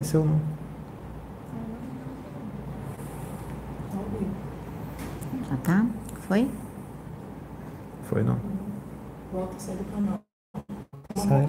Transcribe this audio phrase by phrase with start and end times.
[0.00, 0.40] apareceu não.
[5.48, 5.86] Já tá?
[6.28, 6.48] Foi?
[8.04, 8.38] Foi não.
[9.32, 10.20] Volta a sair do canal.
[11.16, 11.48] Sai.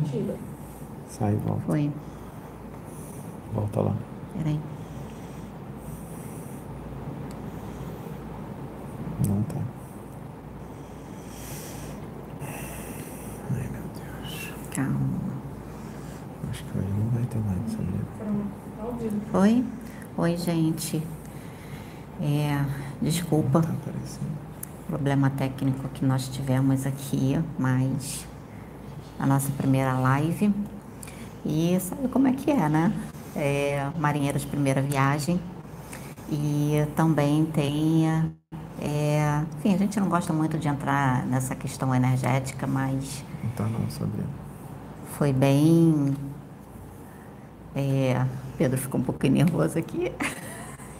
[1.08, 1.62] Sai e volta.
[1.62, 1.92] Foi.
[3.54, 3.96] Volta lá.
[4.36, 4.60] Peraí.
[9.28, 9.62] Não tá.
[13.52, 14.54] Ai meu Deus.
[14.74, 15.40] Calma.
[16.50, 18.00] Acho que hoje não vai ter mais, sabia?
[18.18, 18.99] Tá ao vivo.
[19.34, 19.64] Oi?
[20.18, 21.02] Oi, gente.
[22.22, 22.66] É,
[23.02, 23.70] desculpa tá
[24.88, 28.26] problema técnico que nós tivemos aqui, mas
[29.20, 30.54] a nossa primeira live.
[31.46, 32.94] E sabe como é que é, né?
[33.36, 35.40] É, marinheiro de primeira viagem.
[36.30, 38.08] E também tem.
[38.80, 43.68] É, enfim, a gente não gosta muito de entrar nessa questão energética, mas Não tá
[43.68, 44.28] não, Sabrina.
[45.04, 46.16] foi bem.
[47.76, 48.26] É,
[48.58, 50.12] Pedro ficou um pouquinho nervoso aqui.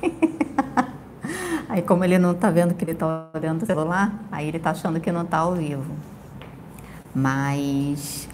[1.70, 4.72] Aí, como ele não tá vendo que ele tá olhando o celular, aí ele tá
[4.72, 5.94] achando que não tá ao vivo.
[7.14, 8.28] Mas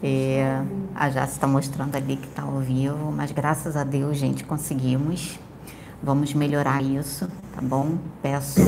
[0.00, 0.62] é,
[0.94, 5.36] a Jace está mostrando ali que tá ao vivo, mas graças a Deus, gente, conseguimos.
[6.00, 7.98] Vamos melhorar isso, tá bom?
[8.22, 8.60] Peço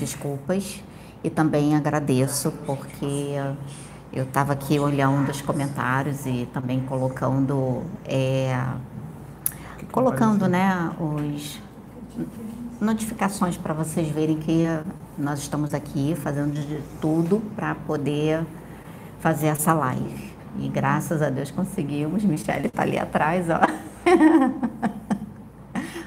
[0.00, 0.82] desculpas
[1.22, 3.36] e também agradeço porque
[4.14, 8.56] eu estava aqui olhando os comentários e também colocando, é,
[9.72, 11.60] O que que colocando, né, os
[12.80, 14.66] notificações para vocês verem que
[15.18, 18.44] nós estamos aqui fazendo de tudo para poder
[19.18, 20.32] fazer essa live.
[20.60, 22.22] E graças a Deus conseguimos.
[22.22, 23.60] Michelle está ali atrás, ó.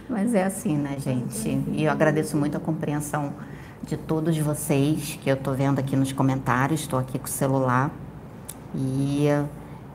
[0.08, 1.50] Mas é assim, né, gente?
[1.74, 3.34] E eu agradeço muito a compreensão
[3.84, 6.82] de todos vocês que eu tô vendo aqui nos comentários.
[6.82, 7.92] Estou aqui com o celular
[8.76, 9.28] e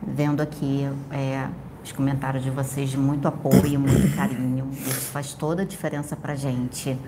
[0.06, 1.48] vendo aqui é,
[1.84, 4.70] os comentários de vocês de muito apoio, muito carinho.
[4.72, 6.98] Isso faz toda a diferença pra gente.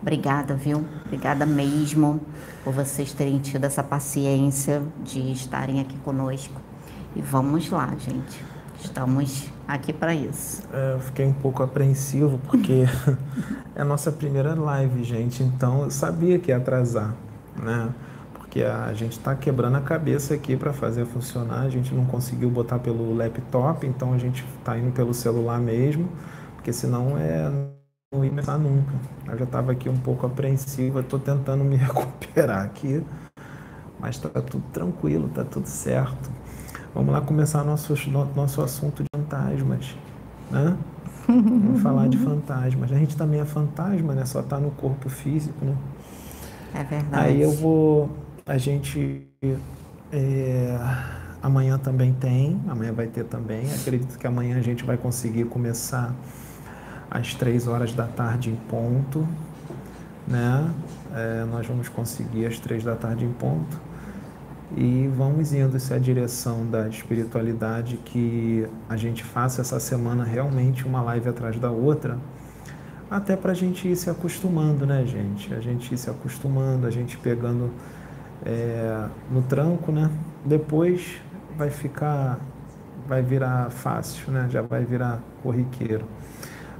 [0.00, 0.84] Obrigada, viu?
[1.06, 2.20] Obrigada mesmo
[2.64, 6.60] por vocês terem tido essa paciência de estarem aqui conosco.
[7.14, 8.44] E vamos lá, gente.
[8.82, 10.62] Estamos aqui para isso.
[10.72, 12.84] É, eu fiquei um pouco apreensivo porque
[13.74, 15.42] é a nossa primeira live, gente.
[15.42, 17.14] Então eu sabia que ia atrasar,
[17.56, 17.90] né?
[18.34, 21.62] Porque a gente está quebrando a cabeça aqui para fazer funcionar.
[21.62, 26.08] A gente não conseguiu botar pelo laptop, então a gente está indo pelo celular mesmo,
[26.56, 27.50] porque senão é
[28.12, 28.92] não ia começar nunca.
[29.26, 33.02] Eu já estava aqui um pouco apreensivo, estou tentando me recuperar aqui,
[33.98, 36.30] mas está tudo tranquilo, está tudo certo.
[36.94, 39.96] Vamos lá começar nosso, no- nosso assunto de fantasmas,
[40.50, 40.76] né?
[41.64, 42.92] Vamos falar de fantasmas.
[42.92, 44.24] A gente também é fantasma, né?
[44.26, 45.76] Só está no corpo físico, né?
[46.74, 47.26] É verdade.
[47.26, 48.10] Aí eu vou.
[48.46, 49.26] A gente.
[50.12, 50.78] é,
[51.42, 52.60] amanhã também tem.
[52.68, 53.72] Amanhã vai ter também.
[53.74, 56.14] Acredito que amanhã a gente vai conseguir começar
[57.10, 59.26] às três horas da tarde em ponto.
[60.26, 60.72] Né?
[61.14, 63.80] É, nós vamos conseguir às três da tarde em ponto.
[64.76, 70.86] E vamos indo se a direção da espiritualidade que a gente faça essa semana realmente
[70.86, 72.18] uma live atrás da outra
[73.12, 75.52] até para a gente ir se acostumando, né, gente?
[75.52, 77.70] A gente ir se acostumando, a gente pegando
[78.42, 80.10] é, no tranco, né?
[80.42, 81.20] Depois
[81.54, 82.40] vai ficar,
[83.06, 84.48] vai virar fácil, né?
[84.50, 86.06] Já vai virar corriqueiro.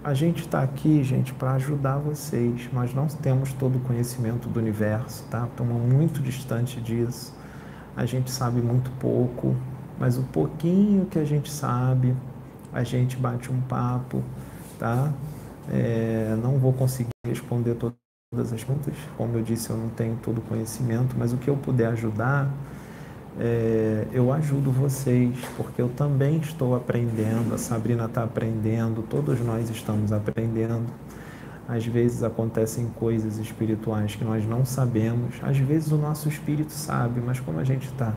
[0.03, 2.67] A gente está aqui, gente, para ajudar vocês.
[2.73, 5.47] Nós não temos todo o conhecimento do universo, tá?
[5.51, 7.35] Estamos muito distante disso.
[7.97, 9.55] A gente sabe muito pouco,
[9.99, 12.15] mas o pouquinho que a gente sabe,
[12.73, 14.23] a gente bate um papo,
[14.79, 15.13] tá?
[15.71, 17.95] É, não vou conseguir responder to-
[18.33, 21.49] todas as perguntas, como eu disse, eu não tenho todo o conhecimento, mas o que
[21.49, 22.49] eu puder ajudar,
[23.39, 29.71] é, eu ajudo vocês, porque eu também estou aprendendo, a Sabrina está aprendendo, todos nós
[29.71, 30.87] estamos aprendendo.
[31.73, 37.19] Às vezes acontecem coisas espirituais que nós não sabemos, às vezes o nosso espírito sabe,
[37.19, 38.13] mas como a gente está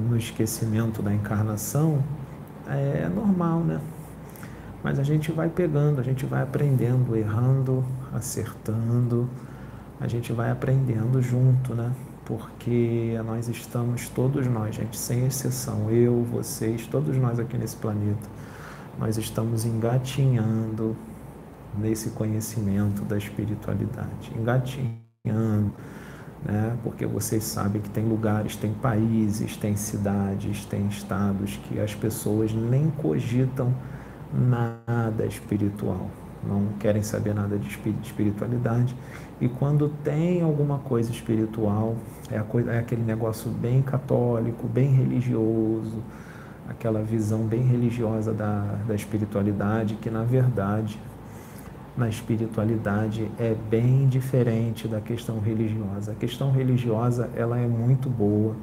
[0.00, 2.02] no esquecimento da encarnação,
[2.66, 3.78] é normal, né?
[4.82, 7.84] Mas a gente vai pegando, a gente vai aprendendo, errando,
[8.14, 9.28] acertando,
[10.00, 11.92] a gente vai aprendendo junto, né?
[12.24, 18.26] Porque nós estamos, todos nós, gente, sem exceção, eu, vocês, todos nós aqui nesse planeta,
[18.98, 20.96] nós estamos engatinhando
[21.76, 25.72] nesse conhecimento da espiritualidade, engatinhando,
[26.44, 26.76] né?
[26.82, 32.52] Porque vocês sabem que tem lugares, tem países, tem cidades, tem estados que as pessoas
[32.52, 33.72] nem cogitam
[34.32, 36.10] nada espiritual,
[36.42, 37.68] não querem saber nada de
[38.02, 38.96] espiritualidade.
[39.40, 41.96] E quando tem alguma coisa espiritual,
[42.30, 46.02] é, coisa, é aquele negócio bem católico, bem religioso,
[46.68, 50.98] aquela visão bem religiosa da, da espiritualidade, que na verdade,
[51.96, 56.12] na espiritualidade é bem diferente da questão religiosa.
[56.12, 58.56] A questão religiosa ela é muito boa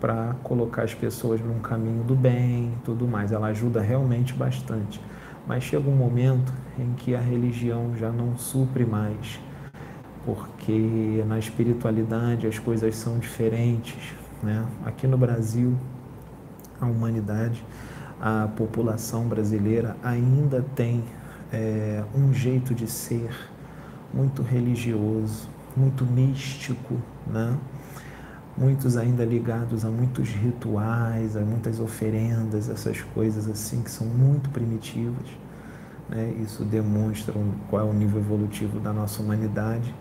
[0.00, 3.32] para colocar as pessoas num caminho do bem, tudo mais.
[3.32, 5.00] Ela ajuda realmente bastante.
[5.46, 9.40] Mas chega um momento em que a religião já não supre mais,
[10.24, 14.14] porque na espiritualidade as coisas são diferentes.
[14.42, 14.64] Né?
[14.84, 15.74] Aqui no Brasil,
[16.80, 17.64] a humanidade,
[18.20, 21.02] a população brasileira ainda tem
[21.52, 23.30] é, um jeito de ser
[24.12, 26.96] muito religioso, muito místico,
[27.26, 27.56] né?
[28.56, 34.50] muitos ainda ligados a muitos rituais, a muitas oferendas, essas coisas assim que são muito
[34.50, 35.26] primitivas.
[36.08, 36.34] Né?
[36.42, 37.34] Isso demonstra
[37.70, 39.94] qual é o nível evolutivo da nossa humanidade.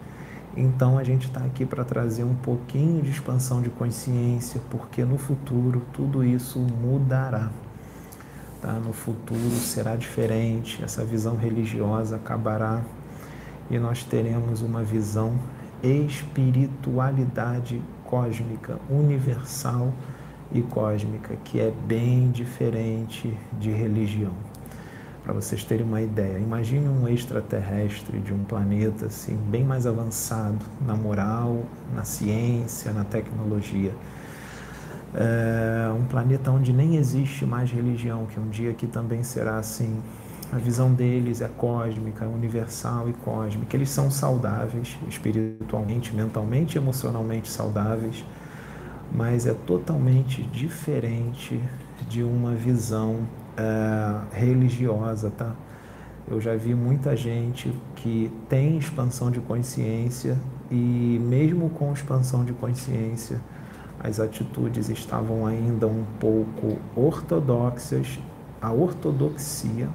[0.55, 5.17] Então a gente está aqui para trazer um pouquinho de expansão de consciência, porque no
[5.17, 7.51] futuro tudo isso mudará.
[8.62, 8.74] Tá?
[8.74, 12.81] No futuro será diferente, essa visão religiosa acabará
[13.69, 15.38] e nós teremos uma visão
[15.83, 19.94] espiritualidade cósmica, universal
[20.51, 24.33] e cósmica, que é bem diferente de religião.
[25.24, 30.65] Para vocês terem uma ideia, imagine um extraterrestre de um planeta assim, bem mais avançado
[30.86, 31.63] na moral,
[31.94, 33.92] na ciência, na tecnologia.
[35.13, 40.01] É um planeta onde nem existe mais religião, que um dia aqui também será assim.
[40.51, 43.75] A visão deles é cósmica, universal e cósmica.
[43.75, 48.24] Eles são saudáveis, espiritualmente, mentalmente, emocionalmente saudáveis,
[49.12, 51.59] mas é totalmente diferente
[52.07, 53.27] de uma visão
[53.57, 55.54] é, religiosa, tá?
[56.30, 60.38] Eu já vi muita gente que tem expansão de consciência
[60.69, 63.39] e mesmo com expansão de consciência,
[63.99, 68.19] as atitudes estavam ainda um pouco ortodoxas,
[68.61, 69.89] a ortodoxia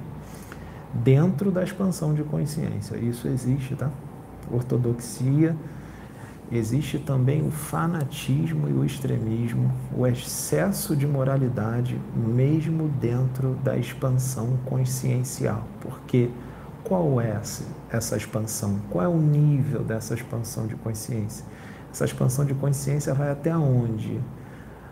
[0.93, 2.97] dentro da expansão de consciência.
[2.97, 3.89] Isso existe, tá?
[4.51, 5.55] Ortodoxia
[6.51, 14.57] existe também o fanatismo e o extremismo, o excesso de moralidade, mesmo dentro da expansão
[14.65, 15.65] consciencial.
[15.79, 16.29] Porque
[16.83, 17.39] qual é
[17.89, 18.79] essa, expansão?
[18.89, 21.45] Qual é o nível dessa expansão de consciência?
[21.93, 24.19] Essa expansão de consciência vai até onde?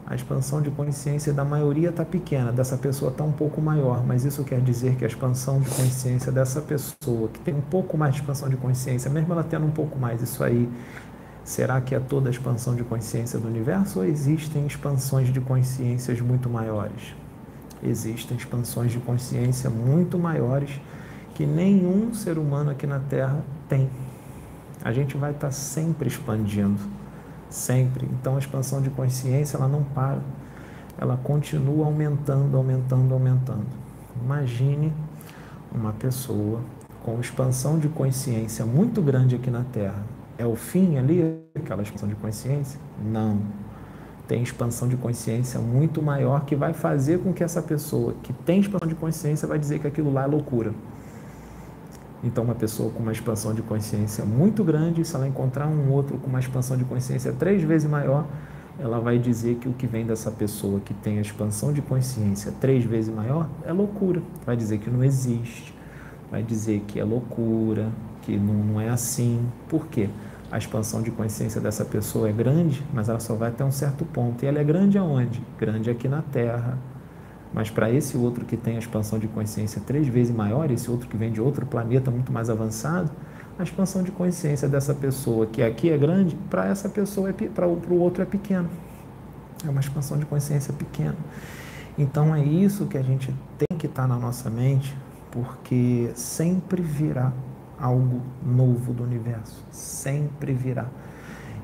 [0.06, 4.24] A expansão de consciência da maioria está pequena, dessa pessoa está um pouco maior, mas
[4.24, 8.13] isso quer dizer que a expansão de consciência dessa pessoa, que tem um pouco mais
[8.13, 10.69] de expansão de consciência, mesmo ela tendo um pouco mais, isso aí
[11.44, 16.21] Será que é toda a expansão de consciência do universo ou existem expansões de consciências
[16.21, 17.15] muito maiores?
[17.83, 20.80] Existem expansões de consciência muito maiores
[21.33, 23.89] que nenhum ser humano aqui na Terra tem.
[24.83, 26.80] A gente vai estar sempre expandindo,
[27.50, 28.07] sempre.
[28.13, 30.19] Então a expansão de consciência ela não para,
[30.98, 33.68] ela continua aumentando, aumentando, aumentando.
[34.24, 34.94] Imagine
[35.72, 36.62] uma pessoa
[37.04, 40.04] com expansão de consciência muito grande aqui na Terra
[40.42, 42.80] é o fim ali, aquela expansão de consciência?
[43.04, 43.39] Não.
[44.27, 48.60] Tem expansão de consciência muito maior que vai fazer com que essa pessoa que tem
[48.60, 50.74] expansão de consciência vai dizer que aquilo lá é loucura.
[52.24, 56.18] Então, uma pessoa com uma expansão de consciência muito grande, se ela encontrar um outro
[56.18, 58.26] com uma expansão de consciência três vezes maior,
[58.80, 62.54] ela vai dizer que o que vem dessa pessoa que tem a expansão de consciência
[62.60, 64.22] três vezes maior é loucura.
[64.46, 65.74] Vai dizer que não existe,
[66.30, 67.90] vai dizer que é loucura,
[68.22, 69.46] que não, não é assim.
[69.68, 70.10] Por quê?
[70.51, 74.04] a expansão de consciência dessa pessoa é grande, mas ela só vai até um certo
[74.04, 74.44] ponto.
[74.44, 75.42] E ela é grande aonde?
[75.58, 76.78] Grande aqui na Terra.
[77.53, 81.08] Mas para esse outro que tem a expansão de consciência três vezes maior, esse outro
[81.08, 83.12] que vem de outro planeta muito mais avançado,
[83.60, 87.67] a expansão de consciência dessa pessoa que aqui é grande, para essa pessoa, é, para
[87.67, 88.70] o outro é pequeno.
[89.65, 91.17] É uma expansão de consciência pequena.
[91.98, 94.96] Então é isso que a gente tem que estar tá na nossa mente,
[95.29, 97.31] porque sempre virá
[97.79, 99.63] algo novo do universo.
[99.72, 100.88] Sempre virá.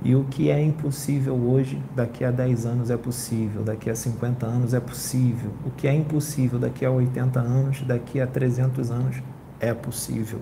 [0.03, 4.45] E o que é impossível hoje, daqui a 10 anos é possível, daqui a 50
[4.45, 5.51] anos é possível.
[5.65, 9.17] O que é impossível daqui a 80 anos, daqui a 300 anos
[9.59, 10.39] é possível.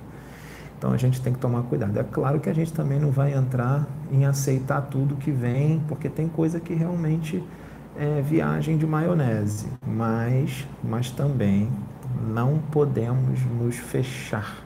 [0.77, 1.97] Então a gente tem que tomar cuidado.
[1.97, 6.09] É claro que a gente também não vai entrar em aceitar tudo que vem, porque
[6.09, 7.41] tem coisa que realmente
[7.97, 11.69] é viagem de maionese, mas, mas também
[12.27, 14.64] não podemos nos fechar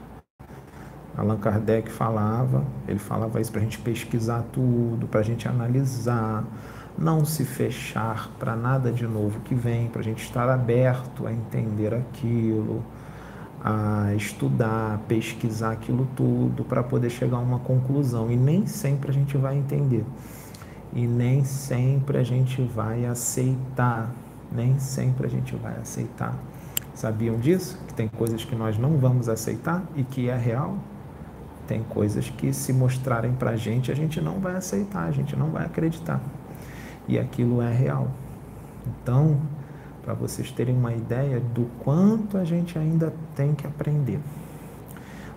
[1.20, 6.44] Allan Kardec falava, ele falava isso para a gente pesquisar tudo, para a gente analisar,
[6.96, 11.32] não se fechar para nada de novo que vem, para a gente estar aberto a
[11.32, 12.82] entender aquilo,
[13.62, 18.30] a estudar, pesquisar aquilo tudo, para poder chegar a uma conclusão.
[18.30, 20.04] E nem sempre a gente vai entender,
[20.92, 24.10] e nem sempre a gente vai aceitar
[24.52, 26.34] nem sempre a gente vai aceitar.
[26.94, 27.78] Sabiam disso?
[27.86, 30.76] Que tem coisas que nós não vamos aceitar e que é real?
[31.70, 35.36] Tem coisas que, se mostrarem para a gente, a gente não vai aceitar, a gente
[35.36, 36.20] não vai acreditar.
[37.06, 38.08] E aquilo é real.
[38.84, 39.40] Então,
[40.02, 44.18] para vocês terem uma ideia do quanto a gente ainda tem que aprender.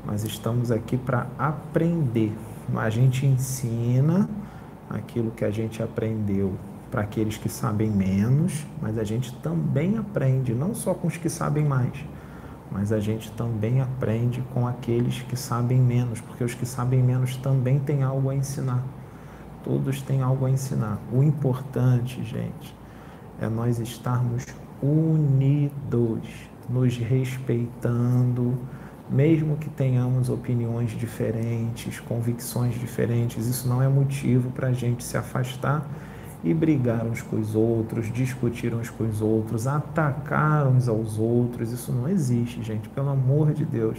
[0.03, 2.35] Nós estamos aqui para aprender.
[2.77, 4.27] A gente ensina
[4.89, 6.55] aquilo que a gente aprendeu
[6.89, 11.29] para aqueles que sabem menos, mas a gente também aprende, não só com os que
[11.29, 11.93] sabem mais,
[12.73, 17.37] mas a gente também aprende com aqueles que sabem menos, porque os que sabem menos
[17.37, 18.83] também têm algo a ensinar.
[19.63, 20.97] Todos têm algo a ensinar.
[21.11, 22.75] O importante, gente,
[23.39, 24.47] é nós estarmos
[24.81, 26.27] unidos,
[26.67, 28.57] nos respeitando,
[29.07, 35.15] mesmo que tenhamos opiniões diferentes, convicções diferentes, isso não é motivo para a gente se
[35.15, 35.87] afastar
[36.43, 41.71] e brigar uns com os outros, discutir uns com os outros, atacar uns aos outros.
[41.71, 43.97] Isso não existe, gente, pelo amor de Deus.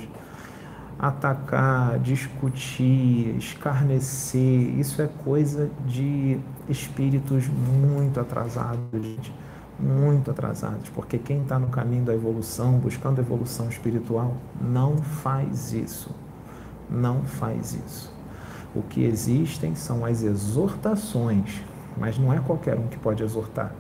[0.99, 9.33] Atacar, discutir, escarnecer, isso é coisa de espíritos muito atrasados, gente.
[9.81, 16.15] Muito atrasados, porque quem está no caminho da evolução, buscando evolução espiritual, não faz isso.
[16.89, 18.15] Não faz isso.
[18.73, 21.61] O que existem são as exortações
[21.97, 23.73] mas não é qualquer um que pode exortar.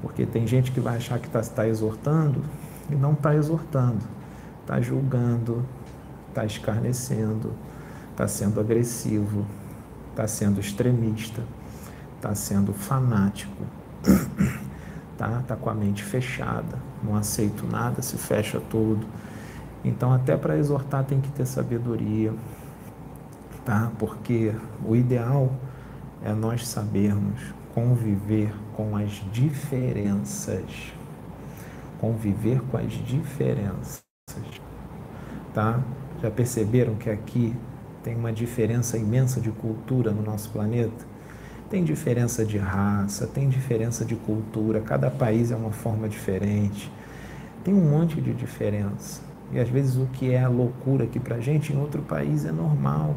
[0.00, 2.42] Porque tem gente que vai achar que está tá exortando
[2.90, 4.02] e não está exortando.
[4.62, 5.64] Está julgando,
[6.28, 7.52] está escarnecendo,
[8.10, 9.46] está sendo agressivo,
[10.10, 11.42] está sendo extremista,
[12.16, 13.64] está sendo fanático,
[15.18, 15.42] tá?
[15.46, 19.06] Tá com a mente fechada, não aceito nada, se fecha tudo.
[19.84, 22.32] Então, até para exortar tem que ter sabedoria,
[23.64, 23.90] tá?
[23.98, 24.54] Porque
[24.84, 25.52] o ideal
[26.24, 27.40] é nós sabermos
[27.74, 30.92] conviver com as diferenças.
[31.98, 34.02] Conviver com as diferenças.
[35.54, 35.80] Tá?
[36.22, 37.54] Já perceberam que aqui
[38.02, 41.12] tem uma diferença imensa de cultura no nosso planeta?
[41.70, 46.92] Tem diferença de raça, tem diferença de cultura, cada país é uma forma diferente.
[47.64, 49.22] Tem um monte de diferença.
[49.52, 53.14] E às vezes o que é loucura aqui pra gente, em outro país é normal.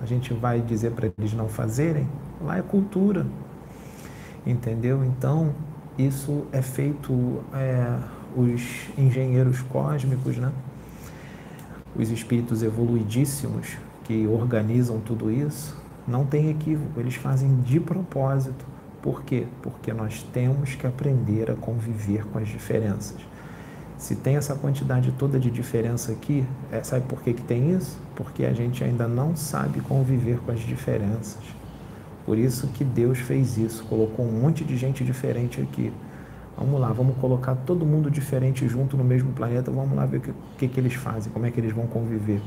[0.00, 2.08] A gente vai dizer para eles não fazerem,
[2.40, 3.26] Lá é cultura,
[4.46, 5.04] entendeu?
[5.04, 5.52] Então,
[5.98, 7.98] isso é feito, é,
[8.36, 8.62] os
[8.96, 10.52] engenheiros cósmicos, né?
[11.96, 15.76] os espíritos evoluidíssimos que organizam tudo isso,
[16.06, 18.64] não tem equívoco, eles fazem de propósito.
[19.02, 19.46] Por quê?
[19.62, 23.16] Porque nós temos que aprender a conviver com as diferenças.
[23.98, 27.98] Se tem essa quantidade toda de diferença aqui, é, sabe por que, que tem isso?
[28.14, 31.42] Porque a gente ainda não sabe conviver com as diferenças.
[32.24, 35.92] Por isso que Deus fez isso, colocou um monte de gente diferente aqui.
[36.56, 40.20] Vamos lá, vamos colocar todo mundo diferente junto no mesmo planeta, vamos lá ver o
[40.20, 42.40] que, que, que eles fazem, como é que eles vão conviver.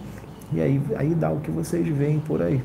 [0.53, 2.63] E aí, aí dá o que vocês veem por aí.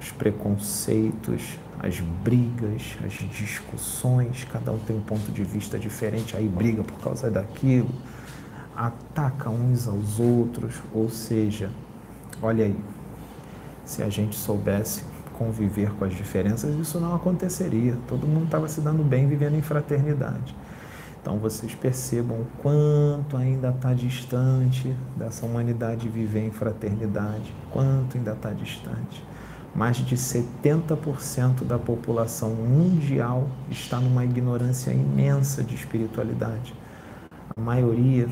[0.00, 6.46] Os preconceitos, as brigas, as discussões, cada um tem um ponto de vista diferente, aí
[6.46, 7.88] briga por causa daquilo,
[8.76, 11.70] ataca uns aos outros, ou seja,
[12.42, 12.76] olha aí,
[13.84, 17.96] se a gente soubesse conviver com as diferenças, isso não aconteceria.
[18.06, 20.54] Todo mundo estava se dando bem vivendo em fraternidade.
[21.20, 28.32] Então vocês percebam o quanto ainda está distante dessa humanidade viver em fraternidade, quanto ainda
[28.32, 29.24] está distante.
[29.74, 36.74] Mais de 70% da população mundial está numa ignorância imensa de espiritualidade.
[37.56, 38.28] A maioria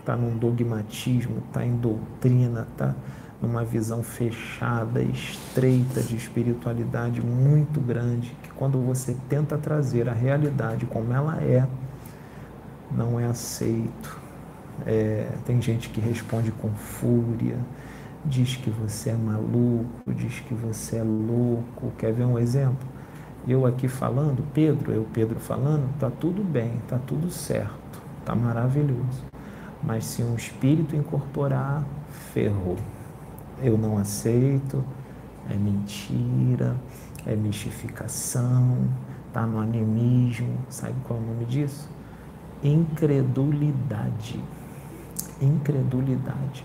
[0.00, 2.94] está num dogmatismo, está em doutrina, está
[3.40, 10.86] numa visão fechada, estreita de espiritualidade muito grande, que quando você tenta trazer a realidade
[10.86, 11.66] como ela é,
[12.90, 14.18] não é aceito.
[14.86, 17.58] É, tem gente que responde com fúria,
[18.24, 21.92] diz que você é maluco, diz que você é louco.
[21.98, 22.88] Quer ver um exemplo?
[23.46, 29.24] Eu aqui falando, Pedro, eu Pedro falando, tá tudo bem, tá tudo certo, tá maravilhoso.
[29.82, 31.84] Mas se um espírito incorporar,
[32.32, 32.76] ferrou
[33.62, 34.84] eu não aceito,
[35.50, 36.76] é mentira,
[37.26, 38.88] é mistificação,
[39.26, 40.58] está no animismo.
[40.68, 41.88] Sabe qual é o nome disso?
[42.62, 44.40] Incredulidade.
[45.40, 46.64] Incredulidade.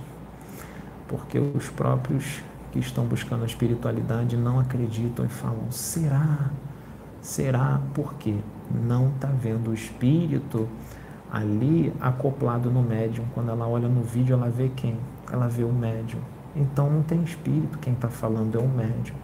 [1.14, 2.42] Porque os próprios
[2.72, 6.50] que estão buscando a espiritualidade não acreditam e falam: será?
[7.22, 7.80] Será?
[7.94, 8.36] Porque
[8.84, 10.68] não está vendo o espírito
[11.32, 13.26] ali acoplado no médium.
[13.36, 14.98] Quando ela olha no vídeo, ela vê quem?
[15.32, 16.20] Ela vê o médium.
[16.56, 19.16] Então não tem espírito, quem está falando é um médium.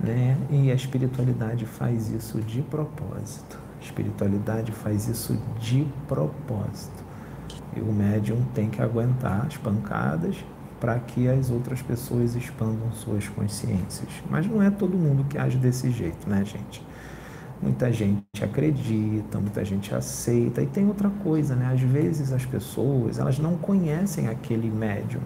[0.00, 0.38] Né?
[0.48, 3.58] E a espiritualidade faz isso de propósito.
[3.82, 7.01] espiritualidade faz isso de propósito.
[7.76, 10.36] E o médium tem que aguentar as pancadas
[10.80, 14.08] para que as outras pessoas expandam suas consciências.
[14.28, 16.84] Mas não é todo mundo que age desse jeito, né, gente?
[17.62, 20.60] Muita gente acredita, muita gente aceita.
[20.60, 21.72] E tem outra coisa, né?
[21.72, 25.20] Às vezes as pessoas, elas não conhecem aquele médium.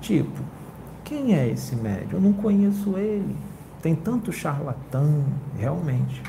[0.00, 0.42] Tipo,
[1.04, 2.14] quem é esse médium?
[2.14, 3.36] Eu não conheço ele.
[3.82, 5.24] Tem tanto charlatão,
[5.58, 6.22] realmente.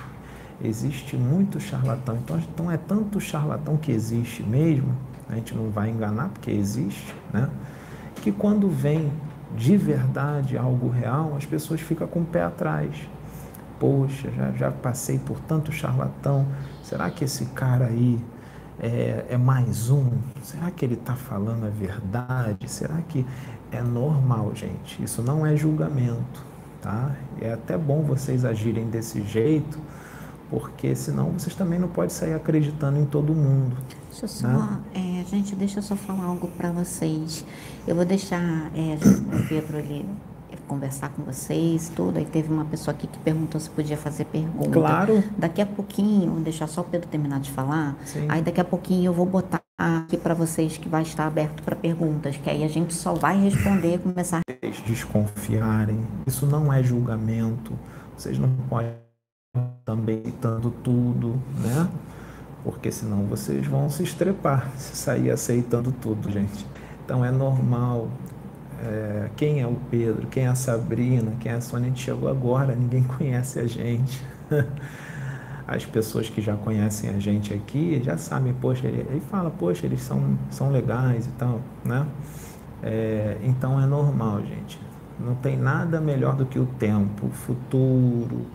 [0.61, 2.17] Existe muito charlatão.
[2.17, 4.93] Então, então é tanto charlatão que existe mesmo.
[5.29, 7.49] A gente não vai enganar porque existe, né?
[8.21, 9.11] Que quando vem
[9.55, 13.07] de verdade algo real, as pessoas ficam com o pé atrás
[13.79, 16.45] poxa, já, já passei por tanto charlatão,
[16.83, 18.19] será que esse cara aí
[18.79, 20.11] é, é mais um?
[20.41, 22.69] Será que ele está falando a verdade?
[22.69, 23.25] Será que
[23.71, 25.01] é normal, gente?
[25.03, 26.43] Isso não é julgamento,
[26.81, 27.15] tá?
[27.41, 29.79] É até bom vocês agirem desse jeito,
[30.49, 33.75] porque senão vocês também não podem sair acreditando em todo mundo.
[34.09, 34.79] Deixa eu só, né?
[34.93, 37.45] é, gente, deixa eu só falar algo para vocês.
[37.87, 38.97] Eu vou deixar é,
[39.35, 40.05] o Pedro ali
[40.67, 42.17] conversar com vocês, tudo.
[42.17, 44.69] Aí teve uma pessoa aqui que perguntou se podia fazer pergunta.
[44.69, 45.23] Claro.
[45.37, 47.95] Daqui a pouquinho, vou deixar só o Pedro terminar de falar.
[48.05, 48.25] Sim.
[48.29, 51.75] Aí daqui a pouquinho eu vou botar aqui para vocês que vai estar aberto para
[51.75, 54.41] perguntas, que aí a gente só vai responder, começar.
[54.49, 57.73] Vocês desconfiarem, isso não é julgamento.
[58.17, 58.93] Vocês não podem
[59.85, 61.87] também aceitando tudo, né?
[62.63, 66.65] Porque senão vocês vão se estrepar se sair aceitando tudo, gente.
[67.05, 68.09] Então é normal
[68.79, 72.03] é, quem é o Pedro, quem é a Sabrina, quem é a Sônia, a gente
[72.03, 74.21] chegou agora, ninguém conhece a gente.
[75.67, 79.85] As pessoas que já conhecem a gente aqui já sabem, poxa, ele, ele fala, poxa,
[79.85, 82.07] eles são, são legais e tal, né?
[82.81, 84.79] É, então é normal, gente.
[85.19, 88.45] Não tem nada melhor do que o tempo, o futuro,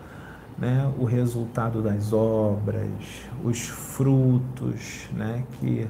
[0.57, 0.91] né?
[0.97, 2.89] o resultado das obras,
[3.43, 5.43] os frutos né?
[5.59, 5.87] que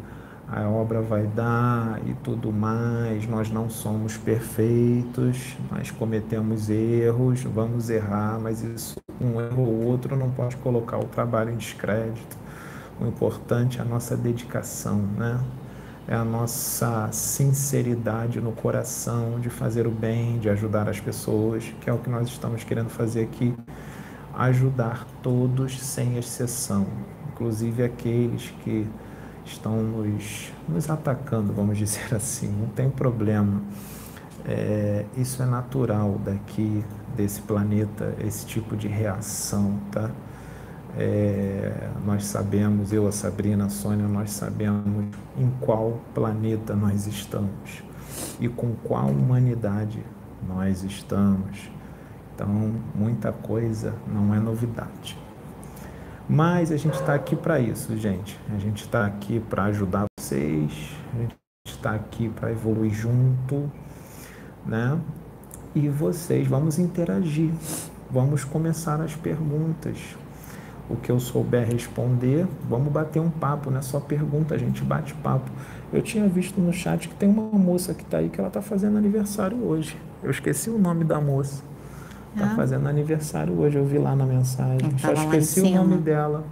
[0.47, 3.27] a obra vai dar e tudo mais.
[3.27, 10.15] Nós não somos perfeitos, nós cometemos erros, vamos errar, mas isso, um erro ou outro,
[10.15, 12.37] não pode colocar o trabalho em descrédito.
[13.01, 15.39] O importante é a nossa dedicação, né?
[16.07, 21.89] É a nossa sinceridade no coração de fazer o bem, de ajudar as pessoas, que
[21.89, 23.55] é o que nós estamos querendo fazer aqui.
[24.33, 26.87] Ajudar todos sem exceção,
[27.31, 28.87] inclusive aqueles que
[29.45, 33.61] estão nos, nos atacando, vamos dizer assim, não tem problema.
[34.45, 36.83] É, isso é natural daqui,
[37.15, 40.09] desse planeta, esse tipo de reação, tá?
[40.97, 45.05] É, nós sabemos, eu, a Sabrina, a Sônia, nós sabemos
[45.37, 47.83] em qual planeta nós estamos
[48.39, 50.03] e com qual humanidade
[50.47, 51.72] nós estamos.
[52.33, 55.17] Então, muita coisa não é novidade.
[56.27, 58.39] Mas a gente está aqui para isso, gente.
[58.53, 60.71] A gente está aqui para ajudar vocês,
[61.13, 63.69] a gente está aqui para evoluir junto,
[64.65, 64.99] né?
[65.75, 67.51] E vocês, vamos interagir,
[68.09, 69.97] vamos começar as perguntas.
[70.89, 74.83] O que eu souber responder, vamos bater um papo, não é só pergunta, a gente
[74.83, 75.49] bate papo.
[75.91, 78.61] Eu tinha visto no chat que tem uma moça que está aí que ela está
[78.61, 79.97] fazendo aniversário hoje.
[80.21, 81.72] Eu esqueci o nome da moça.
[82.33, 82.55] Está ah.
[82.55, 84.97] fazendo aniversário hoje, eu vi lá na mensagem.
[84.97, 86.43] Só esqueci o nome dela.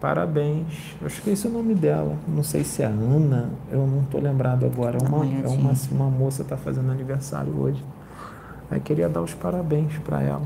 [0.00, 0.96] Parabéns.
[1.00, 2.16] Eu esqueci o nome dela.
[2.26, 4.98] Não sei se é Ana, eu não estou lembrado agora.
[4.98, 7.84] É uma, é uma, uma moça está fazendo aniversário hoje.
[8.70, 10.42] Aí queria dar os parabéns para ela.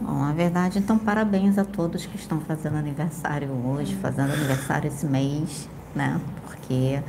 [0.00, 5.06] Bom, na verdade, então, parabéns a todos que estão fazendo aniversário hoje, fazendo aniversário esse
[5.06, 6.20] mês, né?
[6.46, 7.00] Porque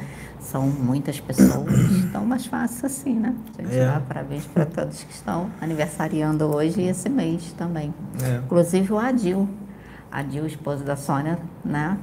[0.43, 3.35] são muitas pessoas, então mais fácil assim, né?
[3.57, 3.85] A gente é.
[3.85, 7.93] dá parabéns para todos que estão aniversariando hoje e esse mês também.
[8.21, 8.37] É.
[8.37, 9.49] Inclusive o Adil,
[10.11, 11.97] Adil, esposo da Sônia, né?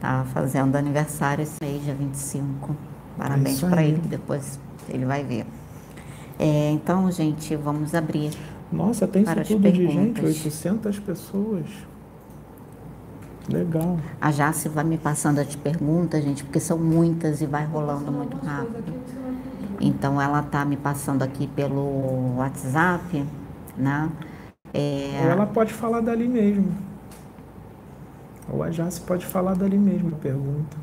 [0.00, 2.76] Tá fazendo aniversário esse mês, dia 25.
[3.18, 5.44] Parabéns é para ele, que depois ele vai ver.
[6.38, 8.30] É, então, gente, vamos abrir.
[8.72, 9.74] Nossa, tem isso tudo perguntas.
[9.74, 11.66] de gente, 800 pessoas.
[13.50, 13.98] Legal.
[14.20, 18.36] A Jace vai me passando as perguntas, gente, porque são muitas e vai rolando muito
[18.36, 18.94] rápido.
[19.80, 23.26] Então ela tá me passando aqui pelo WhatsApp,
[23.76, 24.08] né?
[24.72, 25.20] É...
[25.24, 26.72] Ou ela pode falar dali mesmo.
[28.48, 30.76] Ou a Jace pode falar dali mesmo, a pergunta.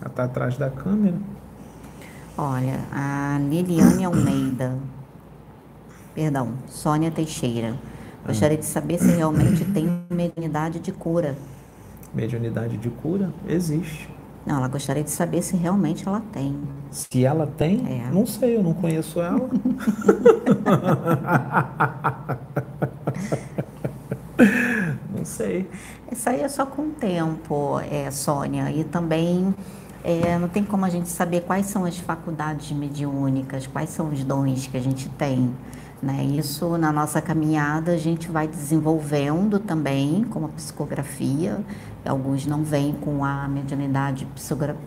[0.00, 1.16] Ela tá atrás da câmera.
[2.38, 4.76] Olha, a Liliane Almeida.
[6.14, 7.74] Perdão, Sônia Teixeira.
[8.24, 11.36] Gostaria de saber se realmente tem mediunidade de cura
[12.14, 14.08] mediunidade de cura existe.
[14.46, 16.58] Não, ela gostaria de saber se realmente ela tem.
[16.90, 18.02] Se ela tem?
[18.02, 18.10] É.
[18.10, 19.48] Não sei, eu não conheço ela.
[25.14, 25.68] não sei.
[26.10, 28.70] Isso aí é só com o tempo, é, Sônia.
[28.72, 29.54] E também
[30.02, 34.24] é, não tem como a gente saber quais são as faculdades mediúnicas, quais são os
[34.24, 35.54] dons que a gente tem.
[36.02, 36.24] Né?
[36.24, 41.60] Isso na nossa caminhada a gente vai desenvolvendo também, como a psicografia.
[42.04, 44.26] Alguns não vêm com a mediunidade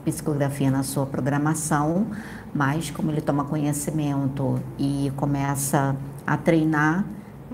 [0.04, 2.08] psicografia na sua programação,
[2.54, 5.96] mas como ele toma conhecimento e começa
[6.26, 7.06] a treinar,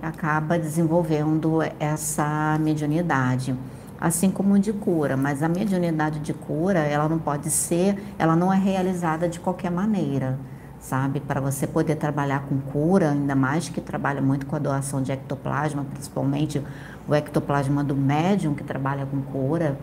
[0.02, 3.54] acaba desenvolvendo essa mediunidade
[4.00, 8.52] assim como de cura, mas a mediunidade de cura, ela não pode ser, ela não
[8.54, 10.40] é realizada de qualquer maneira,
[10.80, 11.20] sabe?
[11.20, 15.12] Para você poder trabalhar com cura, ainda mais que trabalha muito com a doação de
[15.12, 16.64] ectoplasma, principalmente
[17.08, 19.78] o ectoplasma do médium que trabalha com cura.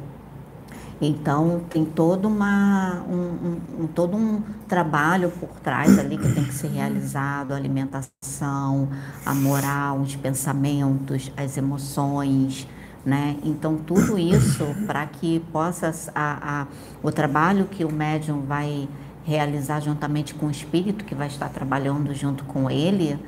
[1.00, 6.54] Então tem todo, uma, um, um, todo um trabalho por trás ali que tem que
[6.54, 8.88] ser realizado, a alimentação,
[9.24, 12.66] a moral, os pensamentos, as emoções,
[13.04, 13.36] né?
[13.44, 16.66] Então tudo isso para que possa a, a,
[17.02, 18.88] o trabalho que o médium vai
[19.26, 23.18] realizar juntamente com o espírito que vai estar trabalhando junto com ele,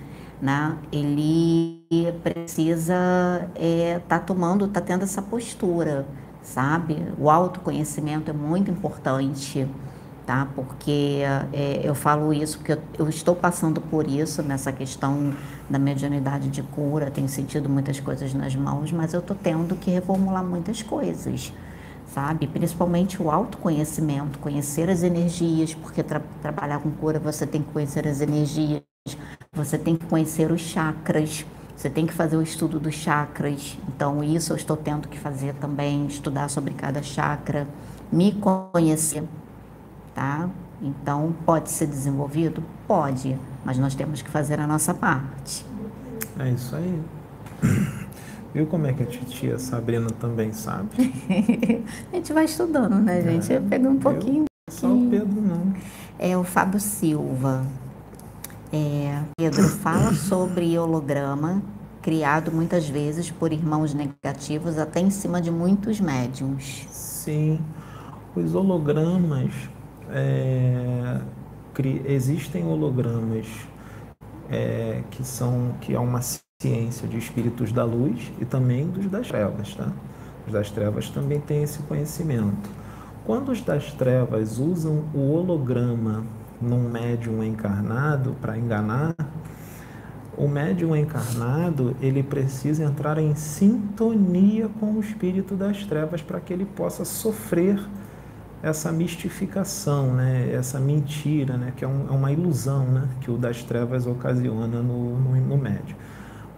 [0.40, 0.78] né?
[0.92, 1.82] Ele
[2.22, 6.06] precisa estar é, tá tomando, tá tendo essa postura,
[6.40, 6.96] sabe?
[7.18, 9.68] O autoconhecimento é muito importante,
[10.24, 10.46] tá?
[10.54, 15.34] Porque é, eu falo isso porque eu, eu, estou passando por isso nessa questão
[15.68, 19.90] da mediunidade de cura, tenho sentido muitas coisas nas mãos, mas eu estou tendo que
[19.90, 21.52] reformular muitas coisas
[22.12, 22.46] sabe?
[22.46, 28.06] Principalmente o autoconhecimento, conhecer as energias, porque tra trabalhar com cura você tem que conhecer
[28.06, 28.82] as energias,
[29.52, 31.44] você tem que conhecer os chakras,
[31.76, 33.78] você tem que fazer o estudo dos chakras.
[33.88, 37.68] Então, isso eu estou tendo que fazer também, estudar sobre cada chakra,
[38.10, 39.22] me conhecer,
[40.14, 40.48] tá?
[40.80, 42.62] Então, pode ser desenvolvido?
[42.86, 45.64] Pode, mas nós temos que fazer a nossa parte.
[46.38, 47.02] É isso aí.
[48.54, 50.88] Viu como é que a titia Sabrina também sabe?
[52.12, 53.52] a gente vai estudando, né, gente?
[53.52, 54.44] É, eu peguei um pouquinho.
[54.70, 55.74] Só o Pedro não.
[56.18, 57.66] É o Fábio Silva.
[58.72, 61.62] É, Pedro fala sobre holograma
[62.02, 66.86] criado muitas vezes por irmãos negativos, até em cima de muitos médiums.
[66.90, 67.60] Sim,
[68.34, 69.52] os hologramas
[70.10, 71.20] é,
[72.06, 73.46] existem hologramas
[74.50, 76.20] é, que são que é uma
[76.60, 79.92] ciência de espíritos da luz e também dos das trevas, tá?
[80.44, 82.68] Os das trevas também têm esse conhecimento.
[83.24, 86.24] Quando os das trevas usam o holograma
[86.60, 89.14] num médium encarnado para enganar,
[90.36, 96.52] o médium encarnado ele precisa entrar em sintonia com o espírito das trevas para que
[96.52, 97.80] ele possa sofrer
[98.60, 100.52] essa mistificação, né?
[100.52, 101.72] essa mentira, né?
[101.76, 103.08] que é, um, é uma ilusão né?
[103.20, 106.07] que o das trevas ocasiona no, no, no médium.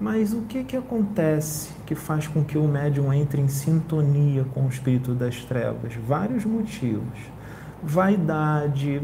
[0.01, 4.65] Mas o que, que acontece que faz com que o médium entre em sintonia com
[4.65, 5.95] o espírito das trevas?
[5.95, 7.19] Vários motivos.
[7.83, 9.03] Vaidade,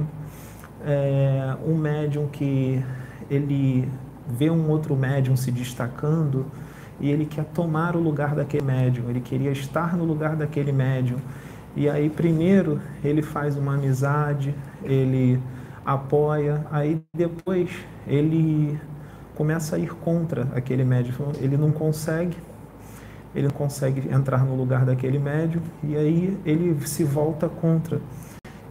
[0.82, 2.82] é, um médium que
[3.30, 3.87] ele
[4.26, 6.46] vê um outro médium se destacando
[6.98, 11.18] e ele quer tomar o lugar daquele médium, ele queria estar no lugar daquele médium.
[11.76, 15.38] E aí, primeiro, ele faz uma amizade, ele
[15.85, 17.68] apoia, aí depois
[18.06, 18.80] ele
[19.37, 21.33] começa a ir contra aquele médium.
[21.40, 22.37] Ele não consegue,
[23.35, 28.01] ele não consegue entrar no lugar daquele médium e aí ele se volta contra.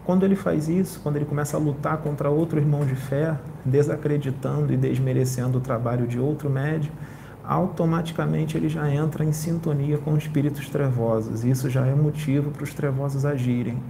[0.04, 4.72] Quando ele faz isso, quando ele começa a lutar contra outro irmão de fé, desacreditando
[4.74, 6.92] e desmerecendo o trabalho de outro médium,
[7.44, 11.44] automaticamente ele já entra em sintonia com espíritos trevosos.
[11.44, 13.82] Isso já é motivo para os trevosos agirem.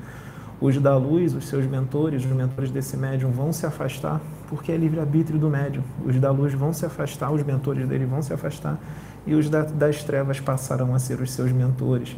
[0.60, 4.78] Os da luz, os seus mentores, os mentores desse médium vão se afastar porque é
[4.78, 5.84] livre-arbítrio do médium.
[6.06, 8.80] Os da luz vão se afastar, os mentores dele vão se afastar
[9.26, 12.16] e os da, das trevas passarão a ser os seus mentores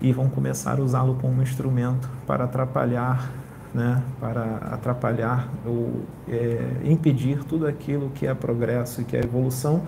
[0.00, 3.30] e vão começar a usá-lo como instrumento para atrapalhar,
[3.74, 9.82] né, para atrapalhar ou é, impedir tudo aquilo que é progresso e que é evolução,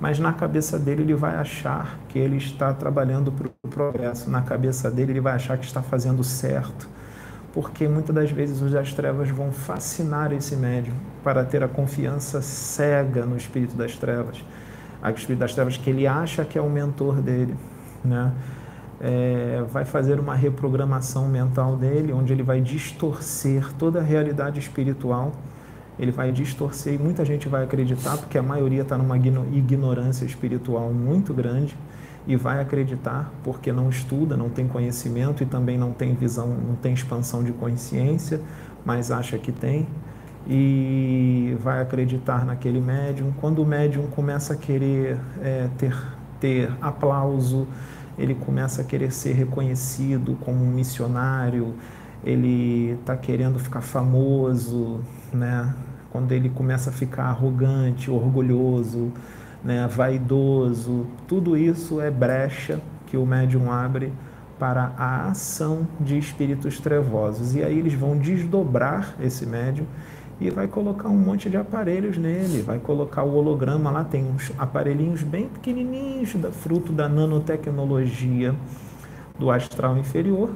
[0.00, 4.42] mas na cabeça dele ele vai achar que ele está trabalhando para o progresso, na
[4.42, 6.88] cabeça dele ele vai achar que está fazendo certo,
[7.56, 10.92] porque muitas das vezes os das trevas vão fascinar esse médium
[11.24, 14.44] para ter a confiança cega no espírito das trevas,
[15.02, 17.56] a espírito das trevas que ele acha que é o mentor dele,
[18.04, 18.30] né?
[19.00, 25.32] É, vai fazer uma reprogramação mental dele, onde ele vai distorcer toda a realidade espiritual.
[25.98, 30.92] Ele vai distorcer e muita gente vai acreditar, porque a maioria está numa ignorância espiritual
[30.92, 31.74] muito grande
[32.26, 36.74] e vai acreditar porque não estuda, não tem conhecimento e também não tem visão, não
[36.74, 38.40] tem expansão de consciência,
[38.84, 39.86] mas acha que tem
[40.48, 43.32] e vai acreditar naquele médium.
[43.40, 45.96] Quando o médium começa a querer é, ter,
[46.40, 47.66] ter aplauso,
[48.18, 51.74] ele começa a querer ser reconhecido como um missionário,
[52.24, 55.00] ele está querendo ficar famoso,
[55.32, 55.74] né?
[56.10, 59.12] Quando ele começa a ficar arrogante, orgulhoso,
[59.66, 59.88] né?
[59.88, 64.12] vaidoso, tudo isso é brecha que o médium abre
[64.60, 67.56] para a ação de espíritos trevosos.
[67.56, 69.86] E aí eles vão desdobrar esse médium
[70.40, 74.52] e vai colocar um monte de aparelhos nele, vai colocar o holograma lá, tem uns
[74.56, 78.54] aparelhinhos bem pequenininhos, fruto da nanotecnologia
[79.38, 80.50] do astral inferior.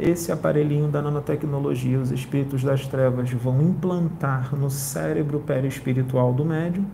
[0.00, 6.86] Esse aparelhinho da nanotecnologia, os espíritos das trevas vão implantar no cérebro perispiritual do médium,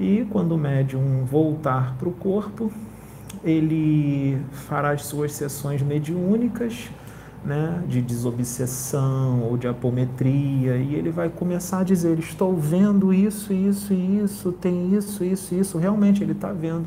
[0.00, 2.72] e quando o médium voltar para o corpo,
[3.44, 6.88] ele fará as suas sessões mediúnicas,
[7.44, 13.52] né, de desobsessão ou de apometria, e ele vai começar a dizer: Estou vendo isso,
[13.52, 15.78] isso isso, tem isso, isso isso.
[15.78, 16.86] Realmente ele está vendo,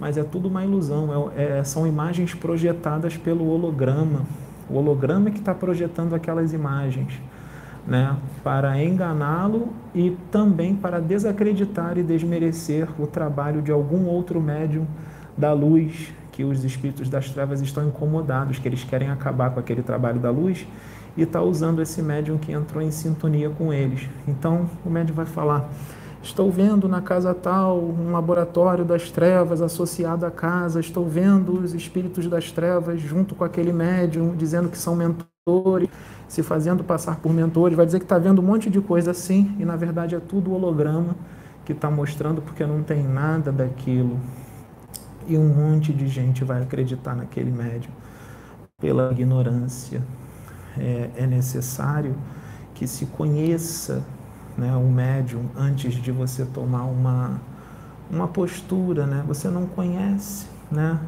[0.00, 4.22] mas é tudo uma ilusão, é, é, são imagens projetadas pelo holograma.
[4.68, 7.20] O holograma é que está projetando aquelas imagens.
[7.86, 14.84] Né, para enganá-lo e também para desacreditar e desmerecer o trabalho de algum outro médium
[15.38, 19.82] da luz que os espíritos das trevas estão incomodados, que eles querem acabar com aquele
[19.82, 20.66] trabalho da luz
[21.16, 24.08] e está usando esse médium que entrou em sintonia com eles.
[24.28, 25.70] Então o médium vai falar:
[26.22, 31.72] Estou vendo na casa tal um laboratório das trevas associado à casa, estou vendo os
[31.72, 35.88] espíritos das trevas junto com aquele médium dizendo que são mentores,
[36.28, 37.76] se fazendo passar por mentores.
[37.76, 40.52] Vai dizer que está vendo um monte de coisa assim e na verdade é tudo
[40.52, 41.16] holograma
[41.64, 44.18] que está mostrando porque não tem nada daquilo
[45.26, 47.92] e um monte de gente vai acreditar naquele médium
[48.78, 50.02] pela ignorância.
[50.78, 52.14] É, é necessário
[52.74, 54.04] que se conheça
[54.56, 57.40] né, o médium antes de você tomar uma,
[58.10, 59.06] uma postura.
[59.06, 59.24] Né?
[59.26, 61.00] Você não conhece, né?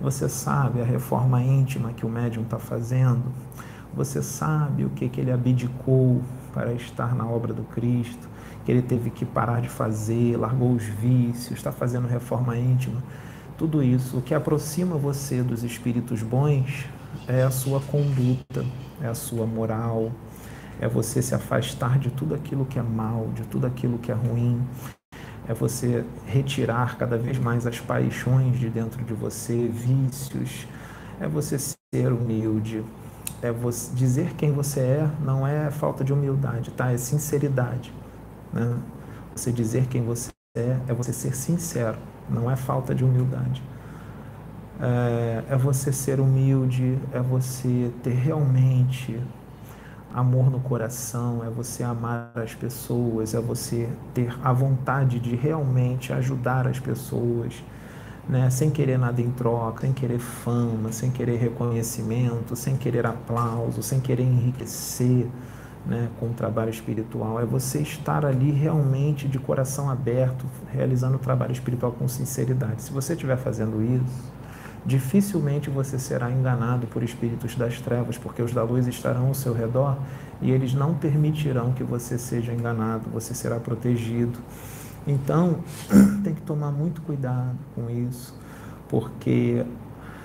[0.00, 3.22] você sabe a reforma íntima que o médium está fazendo,
[3.94, 6.22] você sabe o que, que ele abdicou
[6.52, 8.28] para estar na obra do Cristo,
[8.64, 13.02] que ele teve que parar de fazer, largou os vícios, está fazendo reforma íntima.
[13.56, 16.86] Tudo isso, o que aproxima você dos espíritos bons
[17.26, 18.64] é a sua conduta,
[19.02, 20.10] é a sua moral,
[20.80, 24.14] é você se afastar de tudo aquilo que é mal, de tudo aquilo que é
[24.14, 24.62] ruim,
[25.46, 30.66] é você retirar cada vez mais as paixões de dentro de você, vícios,
[31.20, 32.82] é você ser humilde,
[33.42, 36.92] é você dizer quem você é, não é falta de humildade, tá?
[36.92, 37.92] É sinceridade,
[38.52, 38.76] né?
[39.34, 41.96] Você dizer quem você é, é você ser sincero
[42.28, 43.62] não é falta de humildade.
[44.80, 49.20] É, é você ser humilde, é você ter realmente
[50.12, 56.12] amor no coração, é você amar as pessoas, é você ter a vontade de realmente
[56.12, 57.62] ajudar as pessoas,
[58.28, 58.50] né?
[58.50, 64.00] sem querer nada em troca, sem querer fama, sem querer reconhecimento, sem querer aplauso, sem
[64.00, 65.26] querer enriquecer
[65.86, 71.18] né, com o trabalho espiritual, é você estar ali realmente de coração aberto, realizando o
[71.18, 72.82] trabalho espiritual com sinceridade.
[72.82, 74.32] Se você estiver fazendo isso,
[74.84, 79.52] dificilmente você será enganado por espíritos das trevas, porque os da luz estarão ao seu
[79.52, 79.96] redor
[80.40, 84.38] e eles não permitirão que você seja enganado, você será protegido.
[85.06, 85.60] Então,
[86.22, 88.34] tem que tomar muito cuidado com isso,
[88.88, 89.64] porque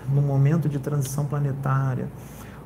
[0.10, 2.08] no momento de transição planetária,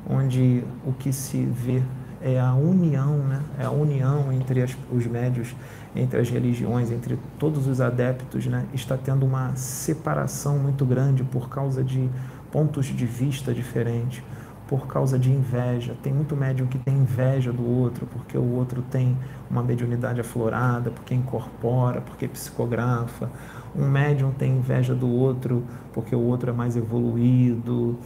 [0.08, 1.82] onde o que se vê
[2.20, 3.42] é a união, né?
[3.58, 5.54] é a união entre as, os médios,
[5.96, 8.66] entre as religiões, entre todos os adeptos, né?
[8.74, 12.08] está tendo uma separação muito grande por causa de
[12.52, 14.22] pontos de vista diferentes,
[14.70, 15.96] por causa de inveja.
[16.00, 19.18] Tem muito médium que tem inveja do outro, porque o outro tem
[19.50, 23.28] uma mediunidade aflorada, porque incorpora, porque psicografa.
[23.74, 27.98] Um médium tem inveja do outro porque o outro é mais evoluído,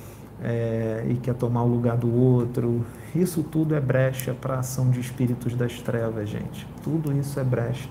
[0.43, 2.83] é, e quer tomar o lugar do outro.
[3.15, 6.67] Isso tudo é brecha para a ação de espíritos das trevas, gente.
[6.83, 7.91] Tudo isso é brecha.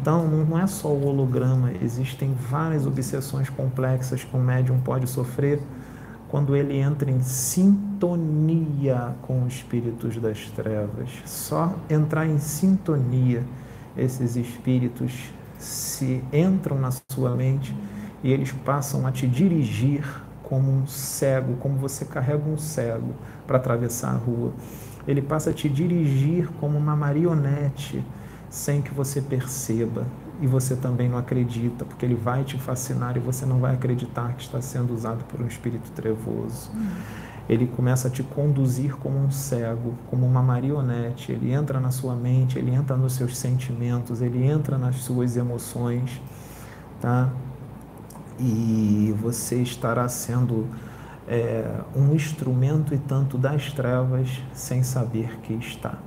[0.00, 5.60] Então, não é só o holograma, existem várias obsessões complexas que o médium pode sofrer
[6.30, 11.10] quando ele entra em sintonia com os espíritos das trevas.
[11.26, 13.44] Só entrar em sintonia,
[13.96, 15.12] esses espíritos
[15.58, 17.76] se entram na sua mente
[18.22, 20.04] e eles passam a te dirigir
[20.42, 23.14] como um cego, como você carrega um cego
[23.46, 24.52] para atravessar a rua.
[25.08, 28.04] Ele passa a te dirigir como uma marionete
[28.48, 30.06] sem que você perceba
[30.40, 34.32] e você também não acredita, porque ele vai te fascinar e você não vai acreditar
[34.34, 36.70] que está sendo usado por um espírito trevoso.
[37.48, 41.32] Ele começa a te conduzir como um cego, como uma marionete.
[41.32, 46.22] Ele entra na sua mente, ele entra nos seus sentimentos, ele entra nas suas emoções,
[47.00, 47.30] tá?
[48.40, 50.66] e você estará sendo
[51.28, 55.98] é, um instrumento e tanto das trevas sem saber que está.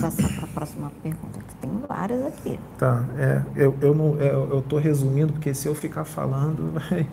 [0.00, 2.58] Passar para a próxima pergunta, tem várias aqui.
[2.78, 7.06] Tá, é, eu eu não é, eu estou resumindo porque se eu ficar falando vai,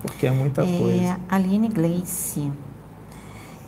[0.00, 1.20] porque é muita é, coisa.
[1.28, 2.50] Aline Gleice,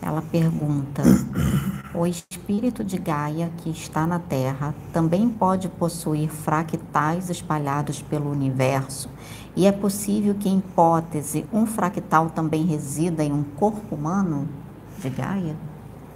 [0.03, 1.03] ela pergunta:
[1.95, 9.09] o espírito de Gaia que está na Terra também pode possuir fractais espalhados pelo universo?
[9.57, 14.49] E é possível que, em hipótese, um fractal também resida em um corpo humano
[14.99, 15.55] de Gaia?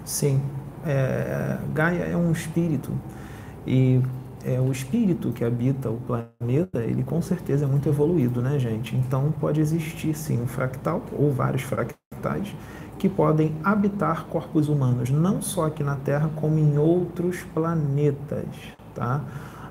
[0.05, 0.41] Sim,
[0.89, 2.93] é, Gaia é um espírito
[3.67, 4.01] e
[4.45, 8.97] é, o espírito que habita o planeta, ele com certeza é muito evoluído, né, gente?
[8.97, 12.55] Então pode existir sim um fractal ou vários fractais
[12.99, 18.47] que podem habitar corpos humanos, não só aqui na Terra, como em outros planetas,
[18.95, 19.23] tá?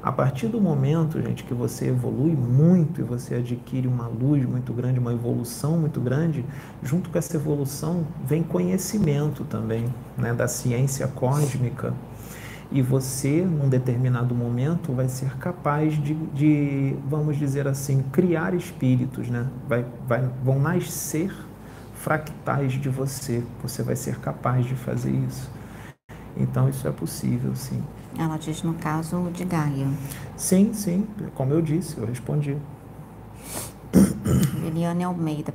[0.01, 4.71] A partir do momento, gente, que você evolui muito e você adquire uma luz muito
[4.73, 6.45] grande, uma evolução muito grande,
[6.83, 11.93] junto com essa evolução vem conhecimento também, né, da ciência cósmica.
[12.71, 19.29] E você, num determinado momento, vai ser capaz de, de vamos dizer assim, criar espíritos,
[19.29, 19.47] né?
[19.67, 21.33] Vai, vai, vão nascer
[21.95, 23.41] fractais de você.
[23.63, 25.49] Você vai ser capaz de fazer isso.
[26.35, 27.81] Então, isso é possível, sim.
[28.17, 29.87] Ela diz no caso de Gaia.
[30.35, 31.07] Sim, sim.
[31.35, 32.57] Como eu disse, eu respondi.
[34.65, 35.53] Eliane Almeida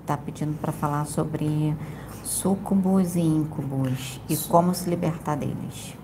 [0.00, 1.74] está pedindo para falar sobre
[2.22, 5.94] sucubus e incubus e como se libertar deles.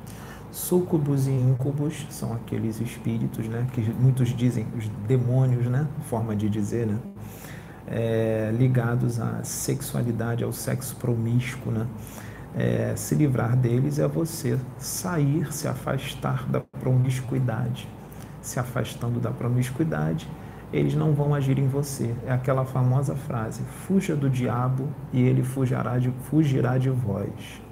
[0.50, 6.48] Sucubus e incubus são aqueles espíritos, né, que muitos dizem os demônios, né, forma de
[6.50, 6.98] dizer, né,
[7.86, 11.86] é, ligados à sexualidade, ao sexo promíscuo, né?
[12.54, 17.88] É, se livrar deles é você sair, se afastar da promiscuidade.
[18.42, 20.28] Se afastando da promiscuidade,
[20.72, 22.14] eles não vão agir em você.
[22.26, 27.62] É aquela famosa frase: fuja do diabo e ele fugirá de, fugirá de vós.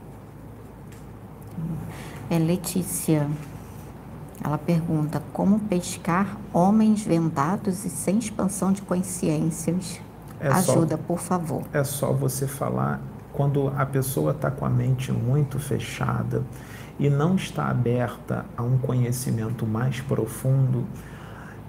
[2.29, 3.29] É Letícia.
[4.43, 10.01] Ela pergunta como pescar homens vendados e sem expansão de consciências.
[10.41, 11.63] É Ajuda, só, por favor.
[11.73, 16.43] É só você falar quando a pessoa está com a mente muito fechada
[16.99, 20.85] e não está aberta a um conhecimento mais profundo,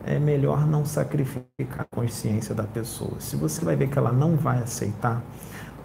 [0.05, 3.19] é melhor não sacrificar a consciência da pessoa.
[3.19, 5.21] Se você vai ver que ela não vai aceitar,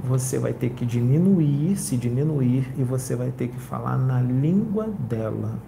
[0.03, 4.89] você vai ter que diminuir, se diminuir, e você vai ter que falar na língua
[4.89, 5.59] dela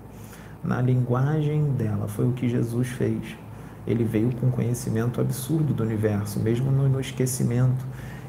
[0.63, 2.09] na linguagem dela.
[2.09, 3.37] Foi o que Jesus fez.
[3.87, 7.87] Ele veio com conhecimento absurdo do universo, mesmo no, no esquecimento.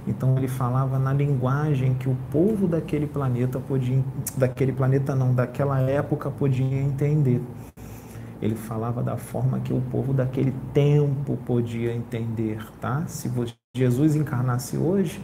[0.07, 4.03] Então ele falava na linguagem que o povo daquele planeta podia,
[4.37, 7.41] daquele planeta não, daquela época podia entender.
[8.41, 13.03] Ele falava da forma que o povo daquele tempo podia entender, tá?
[13.05, 13.29] Se
[13.75, 15.21] Jesus encarnasse hoje,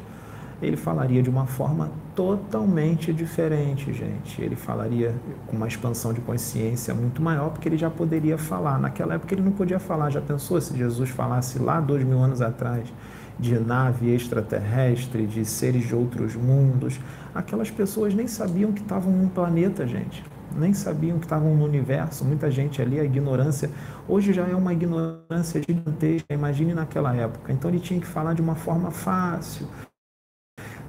[0.61, 4.41] ele falaria de uma forma totalmente diferente, gente.
[4.41, 5.15] Ele falaria
[5.47, 8.79] com uma expansão de consciência muito maior, porque ele já poderia falar.
[8.79, 10.09] Naquela época ele não podia falar.
[10.09, 12.91] Já pensou se Jesus falasse lá dois mil anos atrás
[13.39, 16.99] de nave extraterrestre, de seres de outros mundos?
[17.33, 20.23] Aquelas pessoas nem sabiam que estavam num planeta, gente.
[20.55, 22.23] Nem sabiam que estavam no universo.
[22.23, 23.69] Muita gente ali, a ignorância.
[24.07, 26.33] Hoje já é uma ignorância gigantesca.
[26.33, 27.51] Imagine naquela época.
[27.51, 29.67] Então ele tinha que falar de uma forma fácil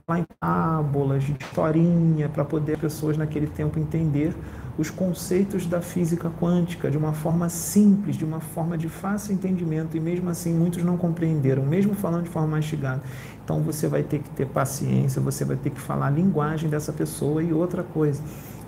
[0.09, 4.33] lá em tábulas, de historinha, para poder pessoas naquele tempo entender
[4.79, 9.97] os conceitos da física quântica de uma forma simples, de uma forma de fácil entendimento,
[9.97, 13.03] e mesmo assim muitos não compreenderam, mesmo falando de forma mastigada.
[13.45, 16.93] Então você vai ter que ter paciência, você vai ter que falar a linguagem dessa
[16.93, 18.23] pessoa e outra coisa,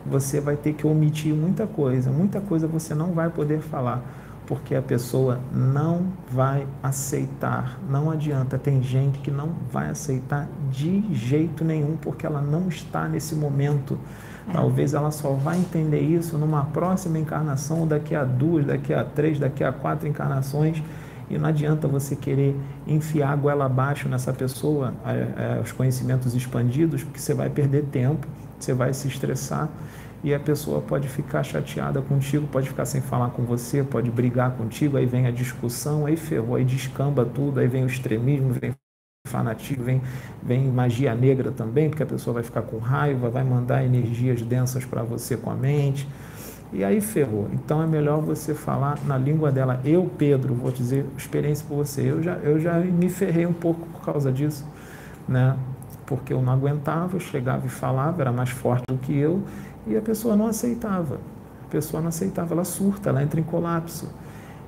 [0.07, 4.03] você vai ter que omitir muita coisa, muita coisa você não vai poder falar
[4.49, 7.79] porque a pessoa não vai aceitar.
[7.87, 13.07] Não adianta, tem gente que não vai aceitar de jeito nenhum porque ela não está
[13.07, 13.99] nesse momento.
[14.53, 19.39] Talvez ela só vai entender isso numa próxima encarnação, daqui a duas, daqui a três,
[19.39, 20.83] daqui a quatro encarnações.
[21.31, 22.57] E não adianta você querer
[22.87, 27.85] enfiar a goela abaixo nessa pessoa, é, é, os conhecimentos expandidos, porque você vai perder
[27.85, 28.27] tempo,
[28.59, 29.69] você vai se estressar
[30.25, 34.53] e a pessoa pode ficar chateada contigo, pode ficar sem falar com você, pode brigar
[34.57, 38.75] contigo, aí vem a discussão, aí ferrou, aí descamba tudo, aí vem o extremismo, vem
[39.29, 40.03] fanatismo, vem,
[40.43, 44.85] vem magia negra também, porque a pessoa vai ficar com raiva, vai mandar energias densas
[44.85, 46.09] para você com a mente,
[46.73, 47.49] e aí ferrou.
[47.53, 49.81] Então é melhor você falar na língua dela.
[49.85, 53.87] Eu, Pedro, vou dizer experiência por você, eu já, eu já me ferrei um pouco
[53.87, 54.67] por causa disso,
[55.29, 55.57] né?
[56.07, 59.43] Porque eu não aguentava, eu chegava e falava, era mais forte do que eu,
[59.87, 61.21] e a pessoa não aceitava.
[61.67, 64.09] A pessoa não aceitava, ela surta, ela entra em colapso.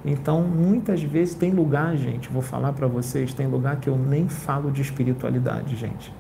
[0.05, 4.28] Então, muitas vezes tem lugar, gente, vou falar para vocês, tem lugar que eu nem
[4.28, 6.12] falo de espiritualidade, gente.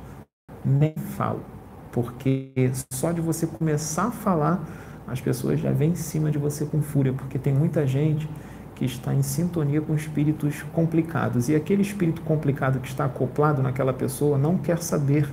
[0.64, 1.42] Nem falo.
[1.90, 2.52] Porque
[2.92, 4.64] só de você começar a falar,
[5.08, 8.28] as pessoas já vêm em cima de você com fúria, porque tem muita gente
[8.76, 11.48] que está em sintonia com espíritos complicados.
[11.48, 15.28] E aquele espírito complicado que está acoplado naquela pessoa não quer saber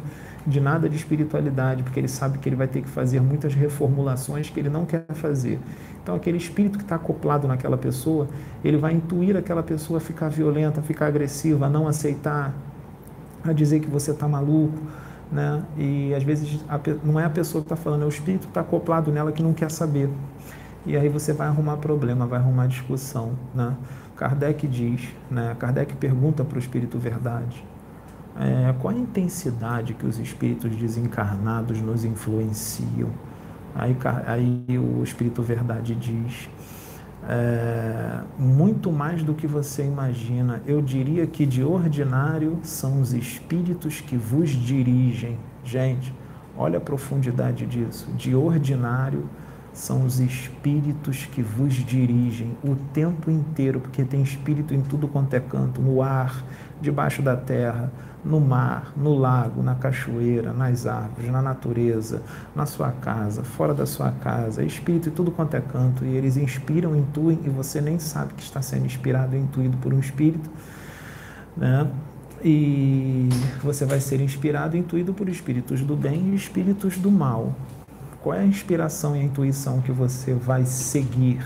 [0.45, 4.50] de nada de espiritualidade, porque ele sabe que ele vai ter que fazer muitas reformulações
[4.50, 5.60] que ele não quer fazer.
[6.08, 8.30] Então, aquele espírito que está acoplado naquela pessoa,
[8.64, 12.53] ele vai intuir aquela pessoa a ficar violenta, a ficar agressiva, a não aceitar,
[13.43, 14.78] a dizer que você está maluco.
[15.30, 15.62] Né?
[15.78, 18.51] E às vezes a, não é a pessoa que está falando, é o espírito que
[18.51, 20.10] está acoplado nela que não quer saber.
[20.86, 23.34] E aí você vai arrumar problema, vai arrumar discussão.
[23.53, 23.76] Né?
[24.16, 25.58] Kardec diz, né?
[25.60, 27.66] Kardec pergunta para o espírito verdade
[28.39, 33.10] é, qual a intensidade que os espíritos desencarnados nos influenciam?
[33.78, 36.49] Aí, aí o Espírito Verdade diz:
[37.30, 40.63] é, muito mais do que você imagina.
[40.65, 45.38] Eu diria que de ordinário são os espíritos que vos dirigem.
[45.63, 46.11] Gente,
[46.57, 48.09] olha a profundidade disso.
[48.17, 49.30] De ordinário
[49.73, 55.36] são os espíritos que vos dirigem o tempo inteiro, porque tem espírito em tudo quanto
[55.36, 56.43] é canto, no ar,
[56.82, 57.91] debaixo da terra,
[58.23, 62.21] no mar, no lago, na cachoeira, nas árvores, na natureza,
[62.55, 66.36] na sua casa, fora da sua casa, espírito e tudo quanto é canto, e eles
[66.36, 70.49] inspiram, intuem, e você nem sabe que está sendo inspirado e intuído por um espírito,
[71.55, 71.89] né?
[72.43, 73.30] E
[73.63, 77.55] você vai ser inspirado e intuído por espíritos do bem e espíritos do mal.
[78.21, 81.39] Qual é a inspiração e a intuição que você vai seguir?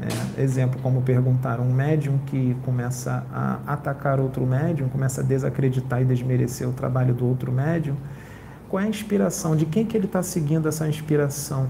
[0.00, 6.00] É, exemplo, como perguntaram, um médium que começa a atacar outro médium, começa a desacreditar
[6.00, 7.96] e desmerecer o trabalho do outro médium,
[8.68, 9.56] qual é a inspiração?
[9.56, 11.68] De quem que ele está seguindo essa inspiração?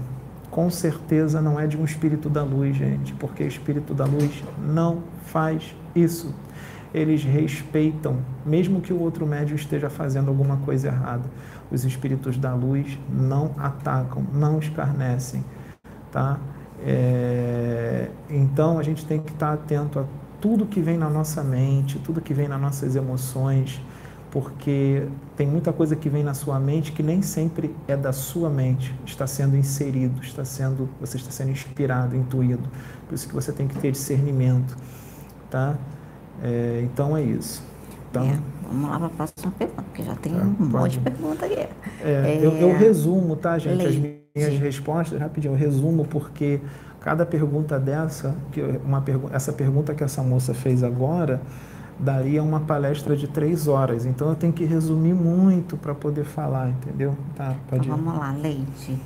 [0.51, 5.03] Com certeza não é de um espírito da luz, gente, porque espírito da luz não
[5.25, 6.33] faz isso.
[6.93, 11.23] Eles respeitam, mesmo que o outro médium esteja fazendo alguma coisa errada.
[11.71, 15.45] Os espíritos da luz não atacam, não escarnecem,
[16.11, 16.39] tá?
[16.85, 20.05] É, então a gente tem que estar atento a
[20.39, 23.81] tudo que vem na nossa mente, tudo que vem nas nossas emoções,
[24.31, 28.49] porque tem muita coisa que vem na sua mente que nem sempre é da sua
[28.49, 32.69] mente, está sendo inserido, está sendo, você está sendo inspirado, intuído.
[33.07, 34.77] Por isso que você tem que ter discernimento,
[35.49, 35.75] tá?
[36.41, 37.63] É, então é isso.
[38.09, 40.71] Então, é, vamos lá para a próxima pergunta, porque já tem é, um pode.
[40.71, 41.67] monte de pergunta aqui.
[42.01, 44.18] É, eu, eu, resumo, tá, gente?
[44.35, 46.61] As minhas respostas, rapidinho, eu resumo porque
[47.01, 51.41] cada pergunta dessa, que uma pergu essa pergunta que essa moça fez agora,
[51.97, 54.05] daria uma palestra de três horas.
[54.05, 57.15] Então eu tenho que resumir muito para poder falar, entendeu?
[57.35, 58.97] Tá, pode então, vamos lá, Leite.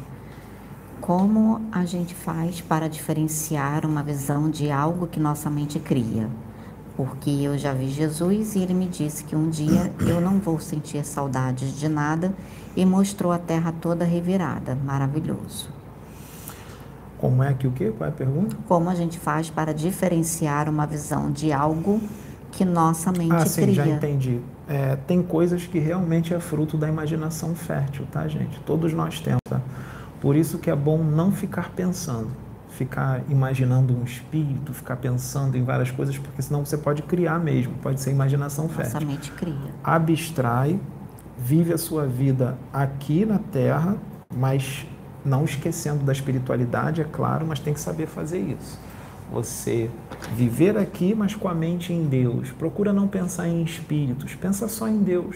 [1.02, 6.30] Como a gente faz para diferenciar uma visão de algo que nossa mente cria?
[6.96, 10.60] Porque eu já vi Jesus e ele me disse que um dia eu não vou
[10.60, 12.34] sentir saudades de nada
[12.76, 14.76] e mostrou a terra toda revirada.
[14.76, 15.70] Maravilhoso.
[17.18, 17.94] Como é que o quê?
[17.98, 18.58] Qual é a pergunta?
[18.68, 22.02] Como a gente faz para diferenciar uma visão de algo
[22.52, 23.76] que nossa mente ah, sim, cria?
[23.76, 24.42] já entendi.
[24.68, 28.60] É, tem coisas que realmente é fruto da imaginação fértil, tá, gente?
[28.62, 29.62] Todos nós temos, tá?
[30.22, 32.30] Por isso que é bom não ficar pensando,
[32.70, 37.74] ficar imaginando um espírito, ficar pensando em várias coisas, porque senão você pode criar mesmo,
[37.82, 38.94] pode ser imaginação fértil.
[38.94, 39.72] Nossa mente cria.
[39.84, 40.80] Abstrai
[41.44, 43.98] vive a sua vida aqui na Terra,
[44.34, 44.88] mas
[45.26, 48.80] não esquecendo da espiritualidade, é claro, mas tem que saber fazer isso.
[49.32, 49.90] Você
[50.36, 52.52] viver aqui, mas com a mente em Deus.
[52.52, 55.36] Procura não pensar em espíritos, pensa só em Deus.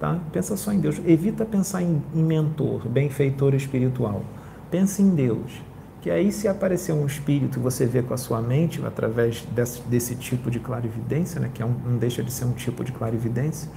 [0.00, 0.18] Tá?
[0.32, 1.00] Pensa só em Deus.
[1.04, 4.22] Evita pensar em, em mentor, benfeitor espiritual.
[4.70, 5.60] Pense em Deus.
[6.00, 9.82] Que aí, se aparecer um espírito e você vê com a sua mente, através desse,
[9.82, 12.92] desse tipo de clarividência, né, que é um, não deixa de ser um tipo de
[12.92, 13.68] clarividência,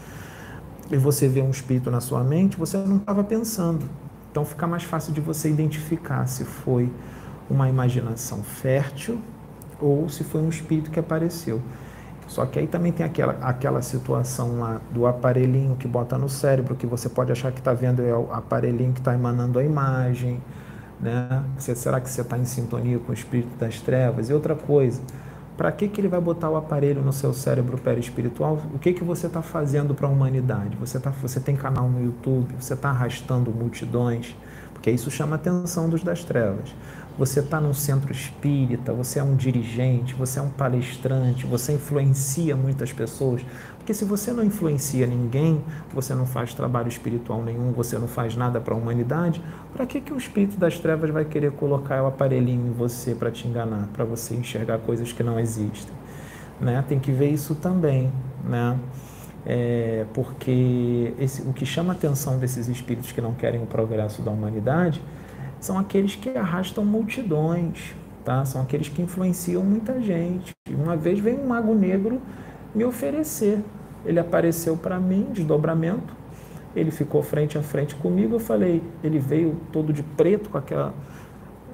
[0.92, 3.89] e você vê um espírito na sua mente, você não estava pensando.
[4.30, 6.92] Então fica mais fácil de você identificar se foi
[7.50, 9.20] uma imaginação fértil
[9.80, 11.62] ou se foi um espírito que apareceu.
[12.28, 16.76] Só que aí também tem aquela, aquela situação lá do aparelhinho que bota no cérebro,
[16.76, 20.42] que você pode achar que está vendo é o aparelhinho que está emanando a imagem.
[21.00, 21.44] Né?
[21.58, 24.30] Será que você está em sintonia com o espírito das trevas?
[24.30, 25.02] E outra coisa,
[25.58, 28.62] para que, que ele vai botar o aparelho no seu cérebro perispiritual?
[28.74, 30.76] O que, que você está fazendo para a humanidade?
[30.78, 34.36] Você, tá, você tem canal no YouTube, você está arrastando multidões,
[34.74, 36.74] porque isso chama a atenção dos das trevas.
[37.18, 42.55] Você está num centro espírita, você é um dirigente, você é um palestrante, você influencia
[42.55, 43.41] muitas pessoas.
[43.78, 45.62] Porque se você não influencia ninguém,
[45.93, 49.43] você não faz trabalho espiritual nenhum, você não faz nada para a humanidade,
[49.74, 53.30] para que, que o espírito das trevas vai querer colocar o aparelhinho em você para
[53.30, 55.93] te enganar, para você enxergar coisas que não existem?
[56.59, 56.84] Né?
[56.88, 58.12] Tem que ver isso também,
[58.43, 58.78] né?
[59.43, 64.22] É, porque esse, o que chama a atenção desses espíritos que não querem o progresso
[64.22, 65.01] da humanidade
[65.62, 67.95] são aqueles que arrastam multidões,
[68.26, 68.43] tá?
[68.43, 70.51] São aqueles que influenciam muita gente.
[70.70, 72.20] Uma vez veio um mago negro
[72.74, 73.59] me oferecer.
[74.03, 76.16] Ele apareceu para mim, desdobramento.
[76.76, 78.36] Ele ficou frente a frente comigo.
[78.36, 80.95] Eu falei, ele veio todo de preto com aquela.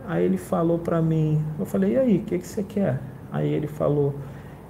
[0.06, 3.00] Aí ele falou para mim, eu falei, e aí, o que, que você quer?
[3.32, 4.16] Aí ele falou,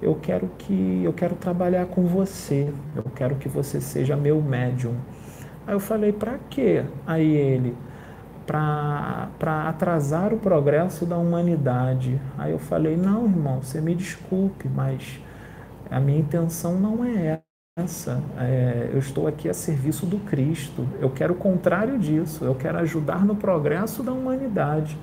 [0.00, 2.72] eu quero que eu quero trabalhar com você.
[2.94, 4.94] Eu quero que você seja meu médium.
[5.66, 6.84] Aí eu falei, para quê?
[7.06, 7.74] Aí ele,
[8.48, 12.18] para atrasar o progresso da humanidade.
[12.38, 15.20] Aí eu falei, não, irmão, você me desculpe, mas
[15.90, 17.42] a minha intenção não é
[17.76, 18.22] essa.
[18.38, 20.88] É, eu estou aqui a serviço do Cristo.
[20.98, 22.42] Eu quero o contrário disso.
[22.42, 24.96] Eu quero ajudar no progresso da humanidade.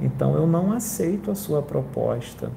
[0.00, 2.50] Então eu não aceito a sua proposta.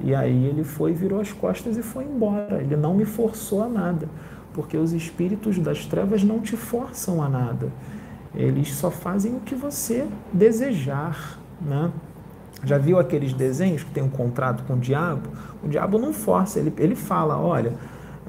[0.00, 2.62] E aí ele foi, virou as costas e foi embora.
[2.62, 4.08] Ele não me forçou a nada,
[4.52, 7.72] porque os espíritos das trevas não te forçam a nada.
[8.34, 11.90] Eles só fazem o que você desejar, né?
[12.64, 15.28] Já viu aqueles desenhos que tem um contrato com o diabo?
[15.62, 17.74] O diabo não força, ele, ele fala: olha,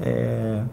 [0.02, 0.64] é,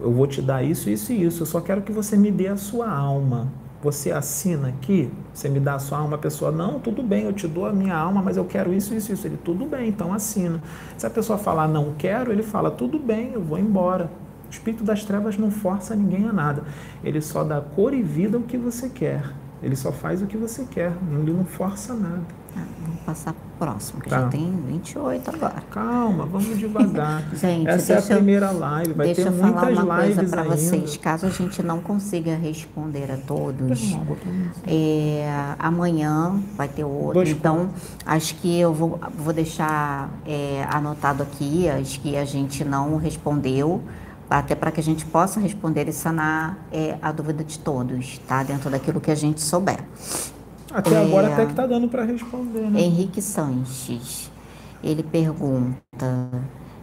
[0.00, 2.48] eu vou te dar isso, isso e isso, eu só quero que você me dê
[2.48, 3.48] a sua alma.
[3.82, 7.32] Você assina aqui, você me dá a sua alma, a pessoa, não, tudo bem, eu
[7.32, 9.26] te dou a minha alma, mas eu quero isso, isso, isso.
[9.26, 10.62] Ele, tudo bem, então assina.
[10.98, 14.10] Se a pessoa falar não quero, ele fala, tudo bem, eu vou embora.
[14.50, 16.64] O espírito das trevas não força ninguém a nada.
[17.04, 19.22] Ele só dá cor e vida ao que você quer.
[19.62, 22.24] Ele só faz o que você quer, ele não força nada.
[22.56, 24.22] Ah, vamos passar para o próximo, que tá.
[24.22, 25.62] já tem 28 agora.
[25.70, 27.22] Calma, vamos devagar.
[27.36, 30.96] gente, essa é a primeira live, vai ter muitas falar uma lives coisa para vocês.
[30.96, 33.94] Caso a gente não consiga responder a todos,
[34.66, 35.28] é,
[35.58, 37.14] amanhã vai ter outro.
[37.14, 37.82] Dois então, pontos.
[38.04, 43.82] acho que eu vou, vou deixar é, anotado aqui as que a gente não respondeu
[44.30, 48.44] até para que a gente possa responder e sanar é, a dúvida de todos, tá?
[48.44, 49.80] Dentro daquilo que a gente souber.
[50.72, 52.80] Até é, agora até que está dando para responder, né?
[52.80, 54.30] Henrique Sanches,
[54.84, 56.30] ele pergunta,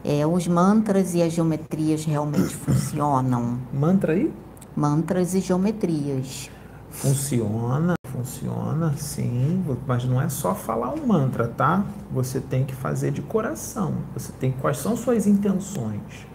[0.03, 3.57] é, os mantras e as geometrias realmente funcionam?
[3.73, 4.33] Mantra aí?
[4.75, 6.51] Mantras e geometrias.
[6.89, 11.85] Funciona, funciona, sim, mas não é só falar um mantra, tá?
[12.11, 13.93] Você tem que fazer de coração.
[14.13, 16.26] Você tem quais são suas intenções?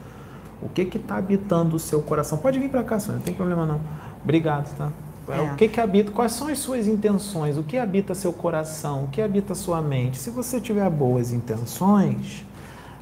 [0.62, 2.38] O que que está habitando o seu coração?
[2.38, 3.80] Pode vir para cá, Sônia, não tem problema não.
[4.22, 4.90] Obrigado, tá?
[5.28, 5.40] É.
[5.40, 6.10] O que que habita?
[6.10, 7.56] Quais são as suas intenções?
[7.56, 9.04] O que habita seu coração?
[9.04, 10.18] O que habita sua mente?
[10.18, 12.44] Se você tiver boas intenções,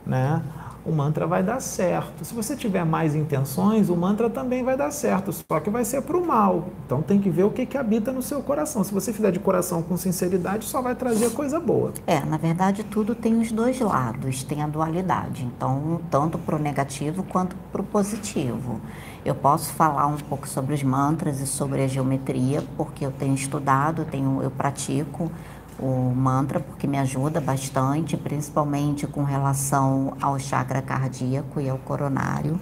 [0.06, 0.42] né?
[0.85, 2.24] O mantra vai dar certo.
[2.24, 6.03] Se você tiver mais intenções, o mantra também vai dar certo, só que vai ser
[6.03, 6.68] para o mal.
[6.87, 8.83] Então tem que ver o que, que habita no seu coração.
[8.83, 11.93] Se você fizer de coração com sinceridade, só vai trazer coisa boa.
[12.07, 15.45] É, na verdade, tudo tem os dois lados, tem a dualidade.
[15.45, 18.81] Então, tanto para o negativo quanto para o positivo.
[19.22, 23.35] Eu posso falar um pouco sobre os mantras e sobre a geometria, porque eu tenho
[23.35, 25.31] estudado, tenho, eu pratico
[25.81, 32.61] o mantra, porque me ajuda bastante, principalmente com relação ao chakra cardíaco e ao coronário.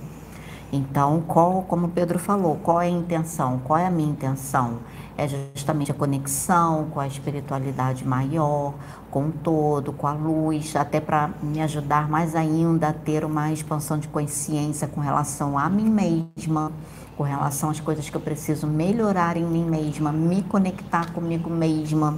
[0.71, 3.59] Então, qual, como o Pedro falou, qual é a intenção?
[3.65, 4.81] Qual é a minha intenção?
[5.17, 8.75] É justamente a conexão com a espiritualidade maior,
[9.11, 13.51] com o todo, com a luz, até para me ajudar mais ainda a ter uma
[13.51, 16.71] expansão de consciência com relação a mim mesma,
[17.17, 22.17] com relação às coisas que eu preciso melhorar em mim mesma, me conectar comigo mesma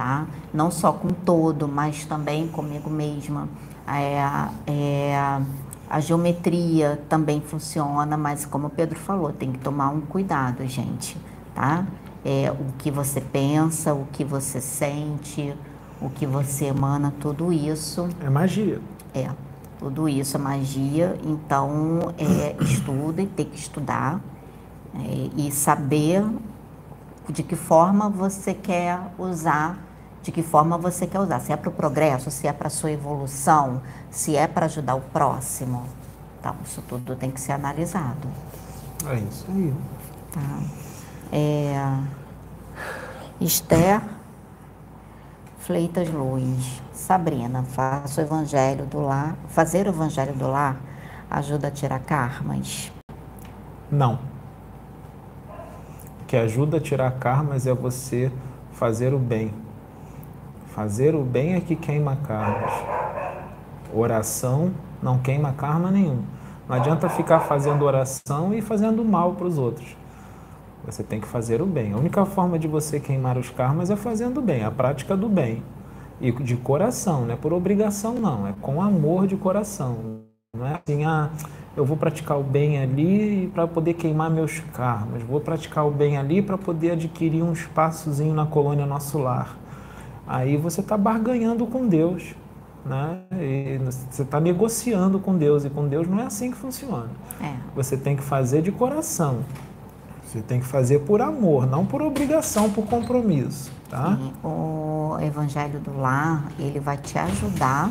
[0.00, 0.26] tá?
[0.50, 3.46] Não só com todo, mas também comigo mesma.
[3.86, 5.40] É, é,
[5.90, 11.18] a geometria também funciona, mas como o Pedro falou, tem que tomar um cuidado, gente,
[11.54, 11.84] tá?
[12.24, 15.54] É, o que você pensa, o que você sente,
[16.00, 18.08] o que você emana, tudo isso.
[18.24, 18.80] É magia.
[19.12, 19.28] É,
[19.78, 21.18] tudo isso é magia.
[21.22, 24.18] Então, é, estuda e tem que estudar
[24.94, 26.24] é, e saber
[27.28, 29.89] de que forma você quer usar
[30.22, 31.40] de que forma você quer usar.
[31.40, 34.94] Se é para o progresso, se é para a sua evolução, se é para ajudar
[34.94, 35.84] o próximo.
[36.38, 38.28] Então, isso tudo tem que ser analisado.
[39.06, 39.74] É isso aí.
[40.32, 40.40] Tá.
[41.32, 41.98] É,
[43.40, 44.00] Esther
[45.58, 46.82] Fleitas Luz.
[46.92, 49.36] Sabrina, faça o evangelho do lar.
[49.48, 50.80] Fazer o evangelho do lar
[51.30, 52.92] ajuda a tirar karmas?
[53.90, 54.18] Não.
[56.26, 58.30] que ajuda a tirar karmas é você
[58.72, 59.52] fazer o bem.
[60.74, 62.72] Fazer o bem é que queima karmas.
[63.92, 64.70] Oração
[65.02, 66.22] não queima karma nenhum.
[66.68, 69.96] Não adianta ficar fazendo oração e fazendo mal para os outros.
[70.84, 71.92] Você tem que fazer o bem.
[71.92, 75.28] A única forma de você queimar os karmas é fazendo o bem, a prática do
[75.28, 75.62] bem.
[76.20, 78.46] E de coração, não é por obrigação, não.
[78.46, 80.20] É com amor de coração.
[80.56, 81.30] Não é assim, ah,
[81.76, 85.22] eu vou praticar o bem ali para poder queimar meus karmas.
[85.22, 89.56] Vou praticar o bem ali para poder adquirir um espaçozinho na colônia Nosso Lar.
[90.30, 92.36] Aí você está barganhando com Deus.
[92.84, 93.18] Né?
[93.32, 97.10] E você está negociando com Deus e com Deus não é assim que funciona.
[97.42, 97.52] É.
[97.74, 99.40] Você tem que fazer de coração.
[100.22, 104.16] Você tem que fazer por amor, não por obrigação, por compromisso, tá?
[104.16, 104.32] Sim.
[104.44, 107.90] O Evangelho do Lar ele vai te ajudar,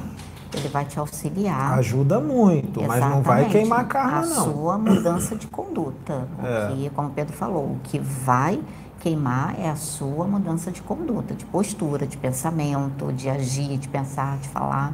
[0.56, 1.78] ele vai te auxiliar.
[1.78, 2.88] Ajuda muito, Exatamente.
[2.88, 4.42] mas não vai queimar a karma, a não.
[4.42, 6.90] A sua mudança de conduta, é.
[6.96, 8.62] como o Pedro falou, o que vai
[9.00, 14.38] queimar é a sua mudança de conduta, de postura, de pensamento, de agir, de pensar,
[14.38, 14.94] de falar,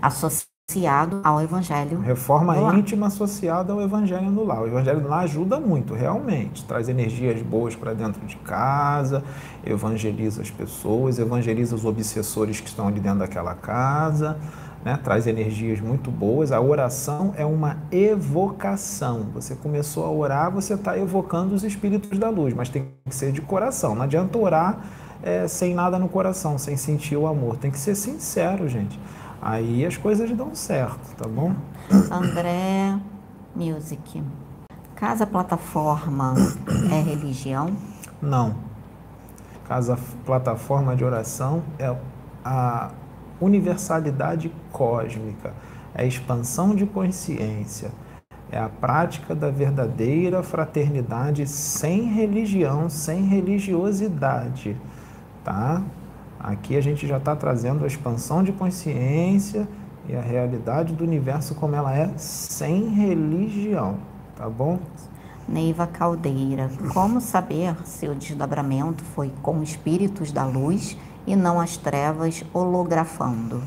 [0.00, 1.98] associado ao Evangelho.
[2.00, 4.60] Reforma íntima associada ao Evangelho do Lar.
[4.62, 6.64] O Evangelho do Lar ajuda muito, realmente.
[6.64, 9.24] Traz energias boas para dentro de casa,
[9.64, 14.38] evangeliza as pessoas, evangeliza os obsessores que estão ali dentro daquela casa
[14.84, 14.98] né?
[15.02, 16.52] traz energias muito boas.
[16.52, 19.26] A oração é uma evocação.
[19.34, 23.32] Você começou a orar, você está evocando os espíritos da luz, mas tem que ser
[23.32, 23.94] de coração.
[23.94, 24.80] Não adianta orar
[25.22, 27.56] é, sem nada no coração, sem sentir o amor.
[27.56, 28.98] Tem que ser sincero, gente.
[29.40, 31.54] Aí as coisas dão certo, tá bom?
[32.10, 32.98] André
[33.54, 34.22] Music.
[34.94, 36.34] Casa plataforma
[36.92, 37.76] é religião?
[38.20, 38.56] Não.
[39.64, 41.94] Casa plataforma de oração é
[42.44, 42.90] a
[43.40, 45.52] universalidade cósmica,
[45.94, 47.90] é a expansão de consciência,
[48.50, 54.76] é a prática da verdadeira fraternidade sem religião, sem religiosidade,
[55.44, 55.82] tá?
[56.40, 59.68] Aqui a gente já está trazendo a expansão de consciência
[60.08, 63.98] e a realidade do universo como ela é sem religião,
[64.36, 64.78] tá bom?
[65.48, 70.96] Neiva Caldeira, como saber se o desdobramento foi com espíritos da luz
[71.28, 73.62] e não as trevas holografando.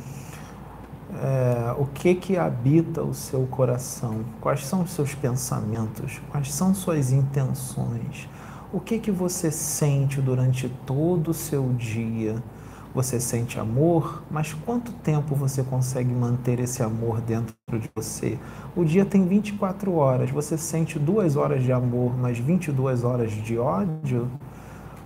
[1.13, 4.25] É, o que que habita o seu coração?
[4.41, 6.19] Quais são os seus pensamentos?
[6.31, 8.27] Quais são suas intenções?
[8.73, 12.41] O que que você sente durante todo o seu dia?
[12.95, 18.39] Você sente amor, mas quanto tempo você consegue manter esse amor dentro de você?
[18.75, 23.57] O dia tem 24 horas, você sente duas horas de amor, mas 22 horas de
[23.57, 24.29] ódio?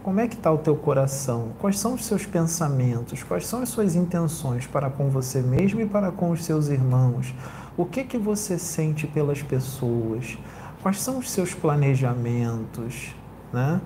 [0.05, 1.53] Como é que está o teu coração?
[1.57, 3.23] Quais são os seus pensamentos?
[3.23, 7.33] Quais são as suas intenções para com você mesmo e para com os seus irmãos?
[7.75, 10.37] O que que você sente pelas pessoas?
[10.83, 13.15] Quais são os seus planejamentos,
[13.51, 13.81] né?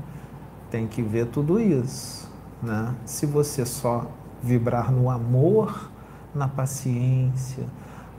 [0.70, 2.30] Tem que ver tudo isso,
[2.62, 2.94] né?
[3.06, 4.06] Se você só
[4.44, 5.90] vibrar no amor,
[6.36, 7.64] na paciência,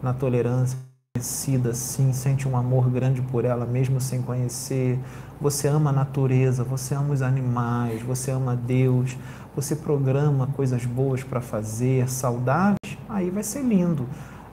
[0.03, 0.79] na tolerância,
[1.21, 4.99] conhecida sim, sente um amor grande por ela mesmo sem conhecer,
[5.39, 9.19] você ama a natureza, você ama os animais, você ama Deus,
[9.55, 14.07] você programa coisas boas para fazer, saudáveis, aí vai ser lindo.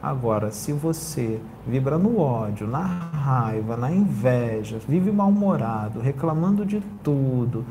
[0.03, 7.65] Agora, se você vibra no ódio, na raiva, na inveja, vive mal-humorado, reclamando de tudo,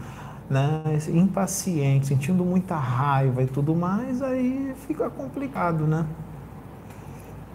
[0.48, 0.82] né,
[1.12, 6.06] impaciente, sentindo muita raiva e tudo mais, aí fica complicado, né?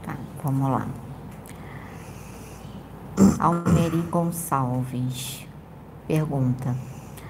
[0.04, 1.11] Tá, vamos lá.
[3.40, 5.48] Almeri Gonçalves.
[6.08, 6.76] Pergunta: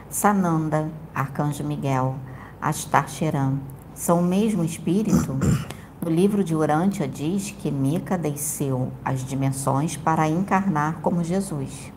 [0.09, 2.15] Sananda, Arcanjo Miguel,
[2.61, 3.57] Astar Sheran,
[3.93, 5.37] são o mesmo espírito?
[6.03, 11.91] No livro de Urântia diz que Mica desceu as dimensões para encarnar como Jesus.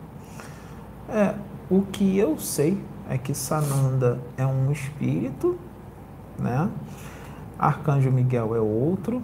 [1.09, 1.33] É,
[1.69, 2.79] o que eu sei
[3.09, 5.57] é que Sananda é um espírito,
[6.37, 6.69] né?
[7.57, 9.23] Arcanjo Miguel é outro,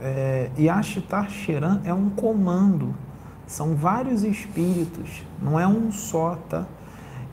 [0.00, 2.94] é, e Ashtar Sheran é um comando
[3.48, 6.66] são vários espíritos, não é um só, tá?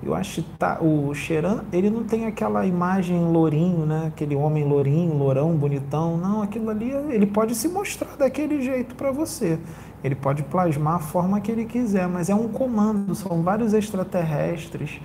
[0.02, 4.06] Eu acho que tá, o Xeran, ele não tem aquela imagem lourinho, né?
[4.08, 6.16] Aquele homem lourinho, lourão, bonitão.
[6.16, 9.58] Não, aquilo ali, ele pode se mostrar daquele jeito para você.
[10.04, 15.02] Ele pode plasmar a forma que ele quiser, mas é um comando, são vários extraterrestres,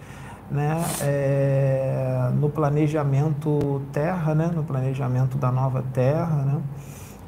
[0.51, 0.85] né?
[1.01, 4.51] É, no planejamento Terra, né?
[4.55, 6.61] No planejamento da nova Terra, né?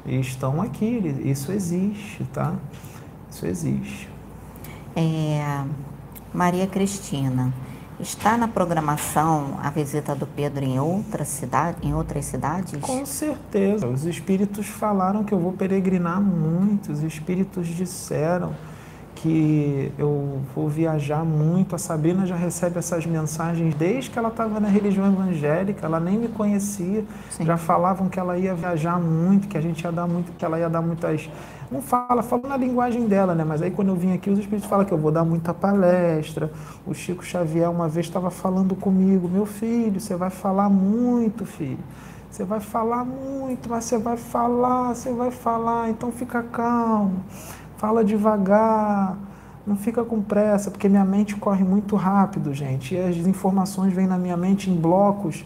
[0.05, 2.53] E estão aqui, isso existe, tá?
[3.33, 4.09] Isso existe.
[4.95, 5.63] É,
[6.31, 7.51] Maria Cristina,
[7.99, 12.79] está na programação a visita do Pedro em outra cidade, em outras cidades?
[12.79, 13.87] Com certeza.
[13.87, 16.91] Os espíritos falaram que eu vou peregrinar muito.
[16.91, 18.53] Os espíritos disseram
[19.15, 21.75] que eu vou viajar muito.
[21.75, 26.19] A Sabrina já recebe essas mensagens desde que ela estava na religião evangélica, ela nem
[26.19, 27.05] me conhecia.
[27.29, 27.45] Sim.
[27.45, 30.59] Já falavam que ela ia viajar muito, que a gente ia dar muito, que ela
[30.59, 31.29] ia dar muitas.
[31.73, 33.43] Não fala, fala na linguagem dela, né?
[33.43, 36.51] Mas aí quando eu vim aqui, os espíritos falam que eu vou dar muita palestra.
[36.85, 41.79] O Chico Xavier uma vez estava falando comigo, meu filho, você vai falar muito, filho.
[42.29, 47.23] Você vai falar muito, mas você vai falar, você vai falar, então fica calmo
[47.83, 49.17] fala devagar,
[49.67, 54.07] não fica com pressa, porque minha mente corre muito rápido, gente, e as informações vêm
[54.07, 55.45] na minha mente em blocos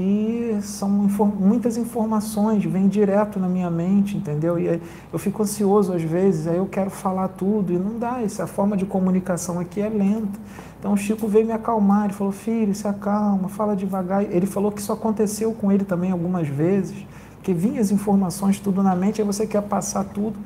[0.00, 4.58] que são muitas informações, vêm direto na minha mente, entendeu?
[4.58, 4.80] E
[5.12, 8.78] eu fico ansioso às vezes, aí eu quero falar tudo e não dá, essa forma
[8.78, 10.40] de comunicação aqui é lenta.
[10.78, 14.22] Então o Chico veio me acalmar, ele falou, filho, se acalma, fala devagar.
[14.22, 16.96] Ele falou que isso aconteceu com ele também algumas vezes,
[17.42, 20.38] que vinha as informações tudo na mente, aí você quer passar tudo,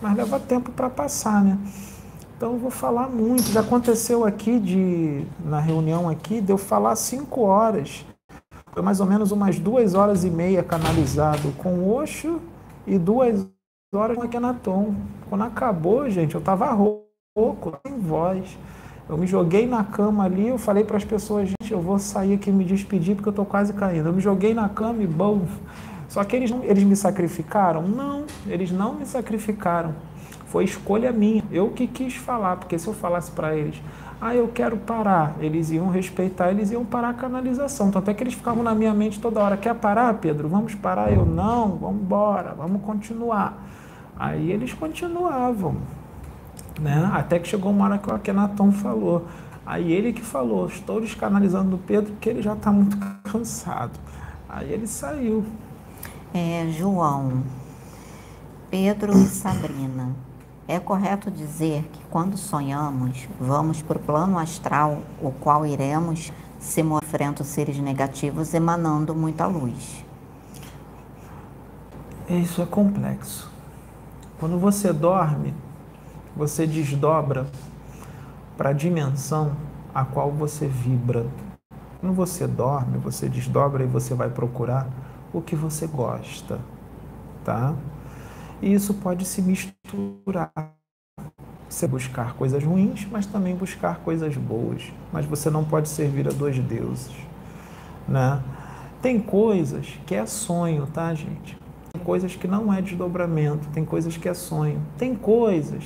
[0.00, 1.58] mas leva tempo para passar, né?
[2.36, 3.50] Então eu vou falar muito.
[3.50, 8.04] Já aconteceu aqui de na reunião aqui de eu falar cinco horas.
[8.72, 12.40] Foi mais ou menos umas duas horas e meia canalizado com Oxo
[12.86, 13.46] e duas
[13.92, 14.94] horas com o Akenaton.
[15.28, 18.56] Quando acabou, gente, eu tava rouco, sem voz.
[19.08, 22.34] Eu me joguei na cama ali, eu falei para as pessoas, gente, eu vou sair
[22.34, 24.08] aqui me despedir porque eu estou quase caindo.
[24.08, 25.42] Eu me joguei na cama e bom,
[26.08, 27.82] só que eles, eles me sacrificaram?
[27.82, 29.94] Não, eles não me sacrificaram.
[30.46, 31.42] Foi escolha minha.
[31.50, 33.80] Eu que quis falar, porque se eu falasse para eles,
[34.20, 37.90] ah, eu quero parar, eles iam respeitar, eles iam parar a canalização.
[37.90, 40.46] Tanto é que eles ficavam na minha mente toda hora: quer parar, Pedro?
[40.46, 41.10] Vamos parar?
[41.10, 43.66] Eu não, vamos embora, vamos continuar.
[44.18, 45.76] Aí eles continuavam.
[46.78, 47.10] Né?
[47.14, 49.26] Até que chegou uma hora que o Akenaton falou.
[49.64, 53.98] Aí ele que falou: estou descanalizando o Pedro porque ele já está muito cansado.
[54.46, 55.46] Aí ele saiu.
[56.34, 57.42] É, João,
[58.70, 60.14] Pedro e Sabrina.
[60.70, 66.80] É correto dizer que quando sonhamos, vamos para o plano astral, o qual iremos se
[66.80, 70.04] enfrenta seres negativos emanando muita luz.
[72.28, 73.50] Isso é complexo.
[74.38, 75.52] Quando você dorme,
[76.36, 77.48] você desdobra
[78.56, 79.56] para a dimensão
[79.92, 81.26] a qual você vibra.
[81.98, 84.86] Quando você dorme, você desdobra e você vai procurar
[85.32, 86.60] o que você gosta,
[87.44, 87.74] tá?
[88.62, 90.52] E isso pode se misturar.
[91.68, 94.92] Você buscar coisas ruins, mas também buscar coisas boas.
[95.12, 97.14] Mas você não pode servir a dois deuses,
[98.08, 98.42] né?
[99.00, 101.56] Tem coisas que é sonho, tá, gente?
[101.92, 104.82] Tem coisas que não é desdobramento, tem coisas que é sonho.
[104.98, 105.84] Tem coisas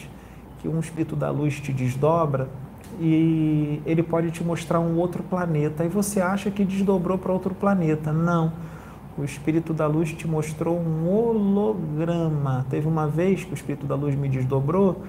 [0.60, 2.48] que um espírito da luz te desdobra
[2.98, 7.54] e ele pode te mostrar um outro planeta e você acha que desdobrou para outro
[7.54, 8.12] planeta.
[8.12, 8.52] Não
[9.16, 12.66] o Espírito da Luz te mostrou um holograma.
[12.68, 15.02] Teve uma vez que o Espírito da Luz me desdobrou,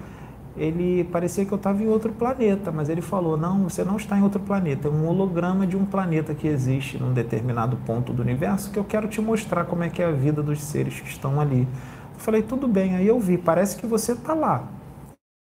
[0.57, 4.17] ele parecia que eu estava em outro planeta, mas ele falou: não, você não está
[4.17, 8.21] em outro planeta, é um holograma de um planeta que existe num determinado ponto do
[8.21, 11.09] universo que eu quero te mostrar como é que é a vida dos seres que
[11.09, 11.67] estão ali.
[12.13, 14.67] Eu falei: tudo bem, aí eu vi, parece que você está lá.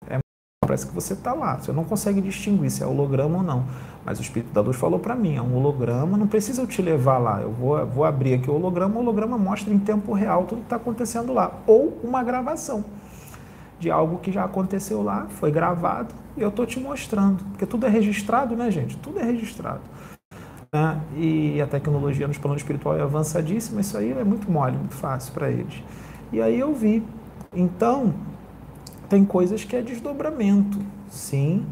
[0.09, 0.19] É,
[0.61, 1.57] parece que você está lá.
[1.57, 3.65] Você não consegue distinguir se é holograma ou não.
[4.07, 6.81] Mas o Espírito da Luz falou para mim, é um holograma, não precisa eu te
[6.81, 7.43] levar lá.
[7.43, 10.67] Eu vou, vou abrir aqui o holograma, o holograma mostra em tempo real tudo que
[10.67, 11.53] está acontecendo lá.
[11.67, 12.85] Ou uma gravação
[13.81, 17.43] de algo que já aconteceu lá, foi gravado, e eu estou te mostrando.
[17.51, 18.97] Porque tudo é registrado, né, gente?
[18.97, 19.81] Tudo é registrado.
[20.73, 21.01] Né?
[21.17, 25.33] E a tecnologia nos planos espirituais é avançadíssima, isso aí é muito mole, muito fácil
[25.33, 25.83] para eles.
[26.33, 27.03] E aí eu vi.
[27.53, 28.15] Então,
[29.09, 30.79] tem coisas que é desdobramento,
[31.11, 31.67] sim,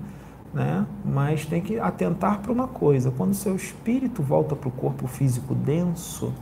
[0.54, 0.86] né?
[1.04, 5.06] mas tem que atentar para uma coisa: quando o seu espírito volta para o corpo
[5.06, 6.32] físico denso,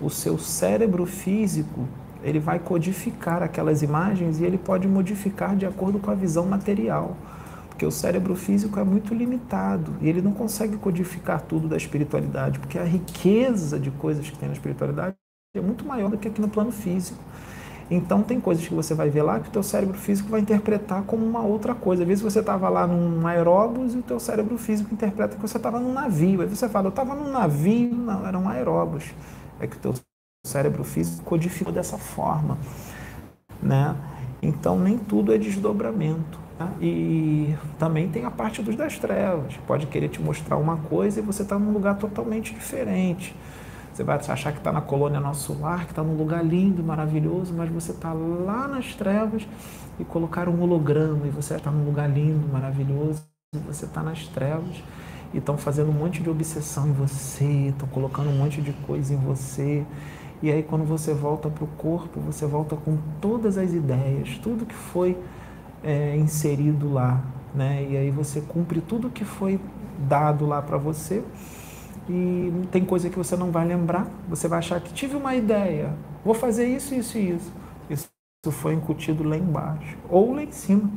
[0.00, 1.86] o seu cérebro físico
[2.22, 7.16] ele vai codificar aquelas imagens e ele pode modificar de acordo com a visão material.
[7.68, 12.58] Porque o cérebro físico é muito limitado e ele não consegue codificar tudo da espiritualidade,
[12.58, 15.16] porque a riqueza de coisas que tem na espiritualidade
[15.56, 17.18] é muito maior do que aqui no plano físico.
[17.90, 21.02] Então tem coisas que você vai ver lá que o teu cérebro físico vai interpretar
[21.02, 22.02] como uma outra coisa.
[22.02, 25.56] Às vezes você estava lá num aeróbus e o teu cérebro físico interpreta que você
[25.56, 26.40] estava num navio.
[26.40, 29.12] Aí você fala, eu estava num navio, não, era um aeróbus.
[29.58, 29.94] É que o teu
[30.46, 32.56] cérebro físico codificou dessa forma,
[33.60, 33.96] né?
[34.40, 36.38] Então nem tudo é desdobramento.
[36.56, 36.68] Tá?
[36.80, 39.56] E também tem a parte dos das trevas.
[39.66, 43.34] Pode querer te mostrar uma coisa e você está num lugar totalmente diferente.
[43.92, 47.52] Você vai achar que está na colônia Nosso Lar, que está num lugar lindo, maravilhoso,
[47.54, 49.46] mas você está lá nas trevas
[49.98, 53.22] e colocaram um holograma e você está num lugar lindo, maravilhoso,
[53.54, 54.82] e você está nas trevas
[55.34, 59.12] e estão fazendo um monte de obsessão em você, estão colocando um monte de coisa
[59.12, 59.84] em você.
[60.42, 64.64] E aí quando você volta para o corpo, você volta com todas as ideias, tudo
[64.64, 65.18] que foi
[65.82, 67.22] é, inserido lá,
[67.54, 67.86] né?
[67.90, 69.60] E aí você cumpre tudo que foi
[69.98, 71.22] dado lá para você
[72.12, 75.94] e tem coisa que você não vai lembrar, você vai achar que tive uma ideia,
[76.24, 77.52] vou fazer isso, isso e isso.
[77.88, 78.10] Isso
[78.50, 80.90] foi incutido lá embaixo ou lá em cima.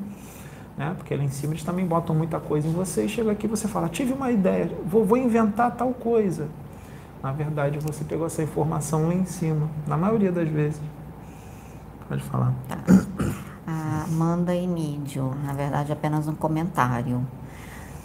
[0.75, 0.91] Né?
[0.97, 3.67] Porque lá em cima eles também botam muita coisa em você e chega aqui você
[3.67, 6.47] fala, tive uma ideia, vou, vou inventar tal coisa.
[7.21, 10.81] Na verdade, você pegou essa informação lá em cima, na maioria das vezes.
[12.09, 12.53] Pode falar.
[12.67, 12.77] Tá.
[13.65, 17.25] Ah, Amanda Emídio, na verdade, apenas um comentário.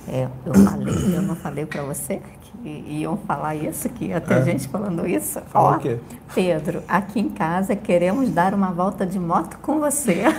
[0.07, 2.23] É, eu falei, eu não falei para você
[2.69, 4.45] que iam falar isso, que ia ter é.
[4.45, 5.41] gente falando isso.
[5.47, 5.99] Fala Ó, o quê?
[6.35, 10.25] Pedro, aqui em casa queremos dar uma volta de moto com você.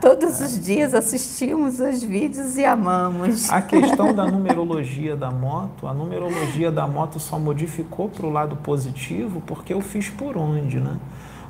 [0.00, 3.50] Todos os dias assistimos os vídeos e amamos.
[3.50, 8.56] A questão da numerologia da moto, a numerologia da moto só modificou para o lado
[8.56, 10.96] positivo porque eu fiz por onde, né?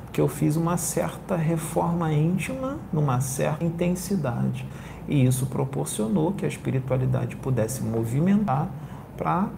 [0.05, 4.65] Porque eu fiz uma certa reforma íntima numa certa intensidade.
[5.09, 8.69] E isso proporcionou que a espiritualidade pudesse movimentar
[9.17, 9.49] para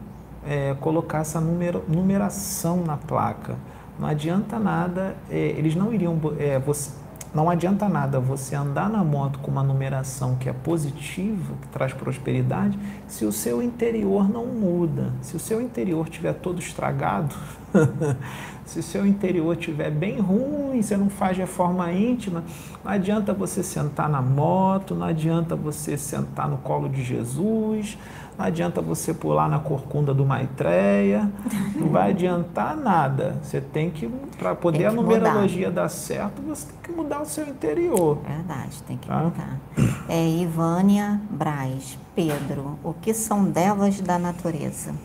[0.48, 3.58] é, colocar essa numera, numeração na placa.
[4.00, 6.18] Não adianta nada, é, eles não iriam.
[6.40, 6.92] É, você,
[7.36, 11.94] não adianta nada você andar na moto com uma numeração que é positiva, que traz
[11.94, 15.12] prosperidade, se o seu interior não muda.
[15.22, 17.36] Se o seu interior estiver todo estragado,
[18.72, 22.42] se seu interior estiver bem ruim, você não faz reforma íntima,
[22.82, 27.98] não adianta você sentar na moto, não adianta você sentar no colo de Jesus,
[28.38, 31.30] não adianta você pular na corcunda do Maitreya,
[31.76, 33.38] não vai adiantar nada.
[33.44, 34.08] Você tem que,
[34.40, 35.82] para poder que a numerologia mudar.
[35.82, 38.20] dar certo, você tem que mudar o seu interior.
[38.26, 39.18] Verdade, tem que tá?
[39.18, 39.60] mudar.
[40.08, 44.96] É, Ivânia Braz, Pedro, o que são devas da natureza?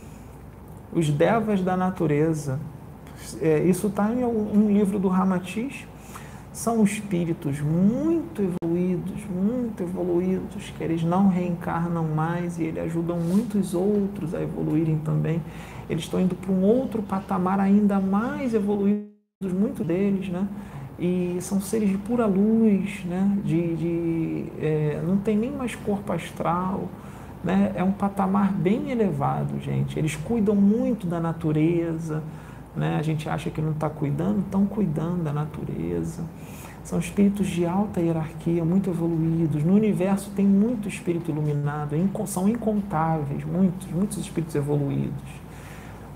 [0.93, 2.61] Os devas da natureza,
[3.41, 5.87] é, isso está em um livro do Ramatiz,
[6.57, 13.75] são espíritos muito evoluídos, muito evoluídos, que eles não reencarnam mais e eles ajudam muitos
[13.75, 15.43] outros a evoluírem também.
[15.89, 19.07] Eles estão indo para um outro patamar ainda mais evoluídos,
[19.43, 20.49] muito deles, né?
[20.99, 23.39] E são seres de pura luz, né?
[23.45, 26.89] De, de é, não tem nem mais corpo astral,
[27.45, 27.73] né?
[27.75, 29.99] É um patamar bem elevado, gente.
[29.99, 32.23] Eles cuidam muito da natureza,
[32.77, 32.97] né?
[32.99, 36.23] A gente acha que não está cuidando, estão cuidando da natureza.
[36.85, 39.65] São espíritos de alta hierarquia, muito evoluídos.
[39.65, 41.97] No universo tem muito espírito iluminado,
[42.27, 45.47] são incontáveis, muitos, muitos espíritos evoluídos.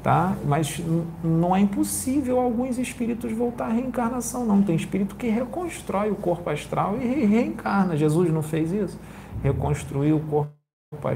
[0.00, 0.36] Tá?
[0.46, 0.80] Mas
[1.24, 4.62] não é impossível alguns espíritos voltar à reencarnação, não.
[4.62, 7.96] Tem espírito que reconstrói o corpo astral e reencarna.
[7.96, 8.98] Jesus não fez isso?
[9.42, 10.52] Reconstruiu o corpo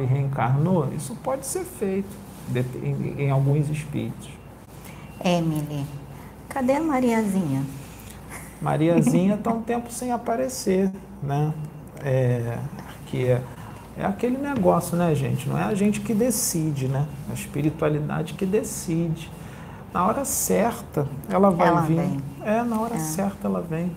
[0.01, 0.93] e reencarnou?
[0.95, 2.15] Isso pode ser feito
[3.17, 4.29] em alguns espíritos.
[5.25, 5.87] Emily,
[6.51, 7.65] cadê a Mariazinha?
[8.61, 10.91] Mariazinha está um tempo sem aparecer,
[11.23, 11.55] né?
[12.05, 12.59] É,
[13.07, 13.41] que é,
[13.97, 15.49] é aquele negócio, né, gente?
[15.49, 17.07] Não é a gente que decide, né?
[17.31, 19.31] A espiritualidade que decide.
[19.95, 21.97] Na hora certa, ela vai ela vir.
[21.97, 22.21] Vem.
[22.43, 22.99] É, na hora é.
[22.99, 23.97] certa ela vem.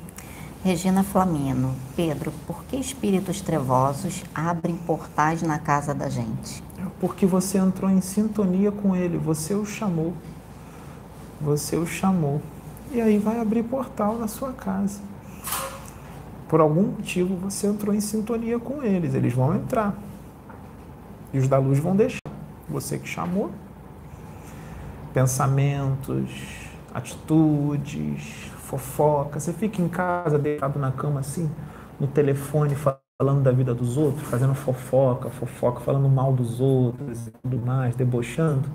[0.64, 6.64] Regina Flamino, Pedro, por que espíritos trevosos abrem portais na casa da gente?
[7.02, 10.14] Porque você entrou em sintonia com ele, você o chamou
[11.40, 12.42] você o chamou.
[12.92, 15.02] E aí vai abrir portal na sua casa.
[16.48, 19.94] Por algum motivo você entrou em sintonia com eles, eles vão entrar.
[21.34, 22.20] E os da luz vão deixar.
[22.70, 23.52] Você que chamou.
[25.14, 26.30] Pensamentos,
[26.94, 29.40] atitudes, fofoca.
[29.40, 31.50] Você fica em casa, deitado na cama assim,
[32.00, 32.76] no telefone,
[33.20, 38.70] falando da vida dos outros, fazendo fofoca, fofoca, falando mal dos outros tudo mais, debochando.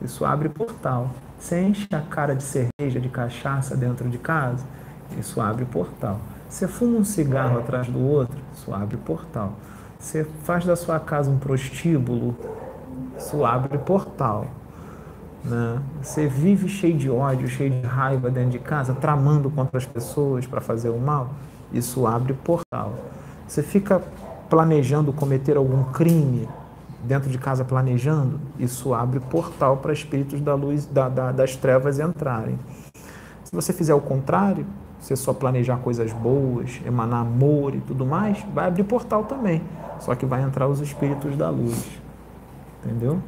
[0.00, 1.10] Isso abre portal.
[1.42, 4.64] Você enche a cara de cerveja, de cachaça dentro de casa,
[5.18, 6.20] isso abre portal.
[6.48, 9.54] Você fuma um cigarro atrás do outro, isso abre portal.
[9.98, 12.36] Você faz da sua casa um prostíbulo,
[13.18, 14.46] isso abre portal.
[15.44, 15.82] Né?
[16.00, 20.46] Você vive cheio de ódio, cheio de raiva dentro de casa, tramando contra as pessoas
[20.46, 21.30] para fazer o mal,
[21.72, 22.94] isso abre portal.
[23.48, 24.00] Você fica
[24.48, 26.48] planejando cometer algum crime,
[27.02, 31.98] dentro de casa planejando, isso abre portal para espíritos da luz, da, da, das trevas
[31.98, 32.58] entrarem.
[33.44, 34.64] Se você fizer o contrário,
[34.98, 39.62] você só planejar coisas boas, emanar amor e tudo mais, vai abrir portal também.
[39.98, 42.00] Só que vai entrar os espíritos da luz.
[42.84, 43.20] Entendeu?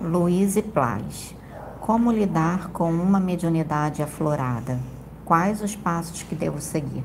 [0.00, 1.34] Luiz e Plas.
[1.80, 4.78] Como lidar com uma mediunidade aflorada?
[5.24, 7.04] Quais os passos que devo seguir?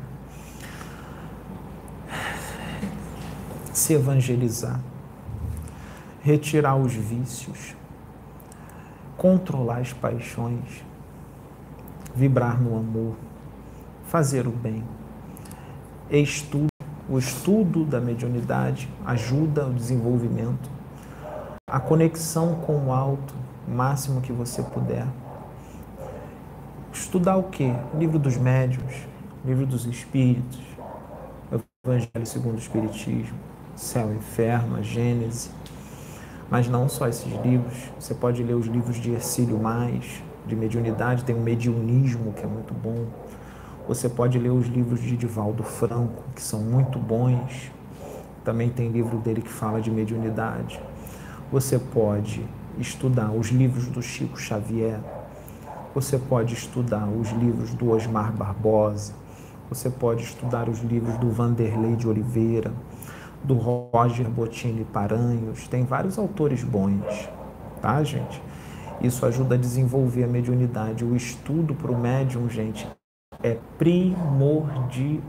[3.74, 4.80] Se evangelizar
[6.26, 7.76] retirar os vícios,
[9.16, 10.84] controlar as paixões,
[12.16, 13.16] vibrar no amor,
[14.08, 14.84] fazer o bem,
[16.10, 16.66] estudo.
[17.08, 20.68] O estudo da mediunidade ajuda o desenvolvimento,
[21.70, 23.36] a conexão com o alto,
[23.68, 25.06] o máximo que você puder.
[26.92, 27.72] Estudar o quê?
[28.00, 29.06] Livro dos médiuns,
[29.46, 30.60] livro dos espíritos,
[31.86, 33.38] Evangelho segundo o Espiritismo,
[33.76, 35.52] Céu Inferno, Gênese.
[36.56, 41.26] Mas não só esses livros, você pode ler os livros de Ercílio Mais, de mediunidade,
[41.26, 43.08] tem o mediunismo, que é muito bom.
[43.90, 47.70] Você pode ler os livros de Divaldo Franco, que são muito bons.
[48.46, 50.80] Também tem livro dele que fala de mediunidade.
[51.52, 52.42] Você pode
[52.80, 55.02] estudar os livros do Chico Xavier.
[55.94, 59.12] Você pode estudar os livros do Osmar Barbosa.
[59.68, 62.72] Você pode estudar os livros do Vanderlei de Oliveira,
[63.46, 65.68] do Roger Bottini Paranhos.
[65.68, 67.30] Tem vários autores bons,
[67.82, 68.42] tá, gente?
[69.02, 71.04] Isso ajuda a desenvolver a mediunidade.
[71.06, 72.88] O estudo para o médium, gente,
[73.44, 75.22] é primordial.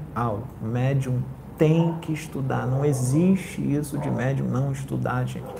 [0.63, 1.23] Médium
[1.59, 2.67] tem que estudar.
[2.67, 5.53] Não existe isso de médium não estudar, gente.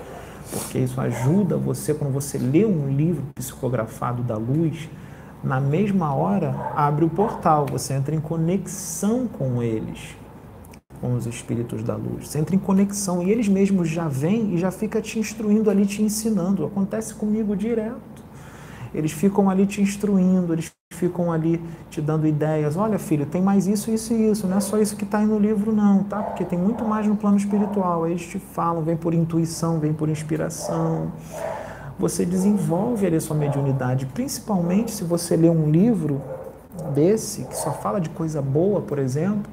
[0.51, 4.89] Porque isso ajuda você, quando você lê um livro psicografado da luz,
[5.43, 10.17] na mesma hora abre o portal, você entra em conexão com eles,
[11.01, 12.29] com os espíritos da luz.
[12.29, 15.87] Você entra em conexão e eles mesmos já vêm e já fica te instruindo ali,
[15.87, 16.65] te ensinando.
[16.65, 18.25] Acontece comigo direto.
[18.95, 22.77] Eles ficam ali te instruindo, eles ficam ali te dando ideias.
[22.77, 24.47] Olha, filho, tem mais isso, isso e isso.
[24.47, 26.23] Não é só isso que está aí no livro, não, tá?
[26.23, 28.05] Porque tem muito mais no plano espiritual.
[28.05, 31.13] Aí eles te falam, vem por intuição, vem por inspiração.
[31.99, 36.21] Você desenvolve ali a sua mediunidade, principalmente se você lê um livro
[36.95, 39.51] desse, que só fala de coisa boa, por exemplo,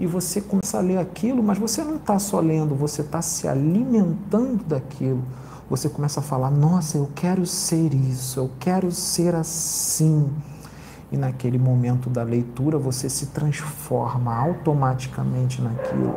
[0.00, 3.46] e você começa a ler aquilo, mas você não está só lendo, você está se
[3.46, 5.22] alimentando daquilo
[5.70, 10.28] você começa a falar: Nossa, eu quero ser isso, eu quero ser assim.
[11.12, 16.16] E naquele momento da leitura você se transforma automaticamente naquilo.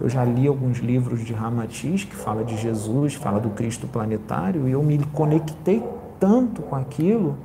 [0.00, 4.68] Eu já li alguns livros de Ramatiz que fala de Jesus, fala do Cristo planetário,
[4.68, 5.82] e eu me conectei
[6.18, 7.36] tanto com aquilo,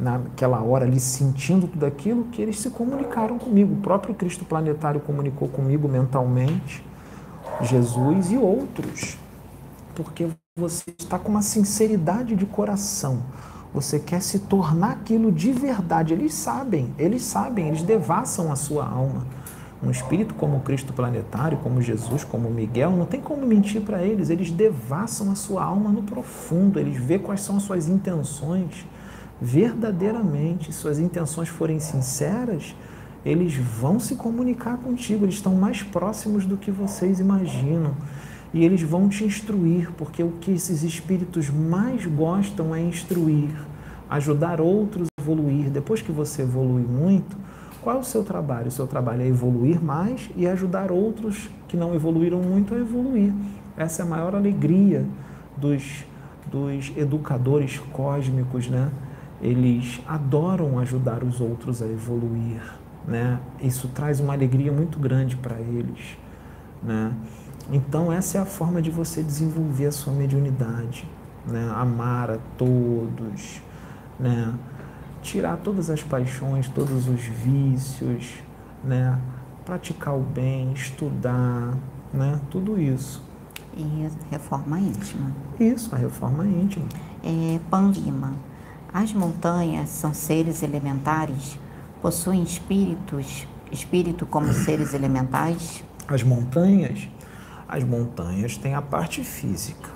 [0.00, 3.74] naquela hora ali sentindo tudo aquilo, que eles se comunicaram comigo.
[3.74, 6.84] O próprio Cristo planetário comunicou comigo mentalmente,
[7.62, 9.18] Jesus e outros
[10.02, 13.22] porque você está com uma sinceridade de coração.
[13.72, 16.12] Você quer se tornar aquilo de verdade.
[16.12, 19.26] Eles sabem, eles sabem, eles devassam a sua alma.
[19.82, 24.28] Um espírito como Cristo planetário, como Jesus, como Miguel, não tem como mentir para eles.
[24.28, 26.78] Eles devassam a sua alma no profundo.
[26.78, 28.86] Eles vê quais são as suas intenções
[29.40, 30.72] verdadeiramente.
[30.72, 32.74] Suas intenções forem sinceras,
[33.24, 35.24] eles vão se comunicar contigo.
[35.24, 37.94] Eles estão mais próximos do que vocês imaginam
[38.52, 43.50] e eles vão te instruir, porque o que esses espíritos mais gostam é instruir,
[44.08, 45.70] ajudar outros a evoluir.
[45.70, 47.36] Depois que você evolui muito,
[47.80, 48.68] qual é o seu trabalho?
[48.68, 53.32] O seu trabalho é evoluir mais e ajudar outros que não evoluíram muito a evoluir.
[53.76, 55.06] Essa é a maior alegria
[55.56, 56.04] dos,
[56.50, 58.90] dos educadores cósmicos, né?
[59.40, 62.62] Eles adoram ajudar os outros a evoluir,
[63.06, 63.40] né?
[63.60, 66.18] Isso traz uma alegria muito grande para eles,
[66.82, 67.14] né?
[67.72, 71.08] Então, essa é a forma de você desenvolver a sua mediunidade,
[71.46, 71.70] né?
[71.72, 73.62] amar a todos,
[74.18, 74.52] né?
[75.22, 78.42] tirar todas as paixões, todos os vícios,
[78.82, 79.16] né?
[79.64, 81.76] praticar o bem, estudar,
[82.12, 82.40] né?
[82.50, 83.22] tudo isso.
[83.76, 85.30] E reforma íntima.
[85.60, 86.86] Isso, a reforma íntima.
[87.22, 88.34] É, Pan Lima.
[88.92, 91.58] As montanhas são seres elementares?
[92.02, 95.84] Possuem espíritos, espírito como seres elementais?
[96.08, 97.08] As montanhas
[97.70, 99.90] as montanhas têm a parte física,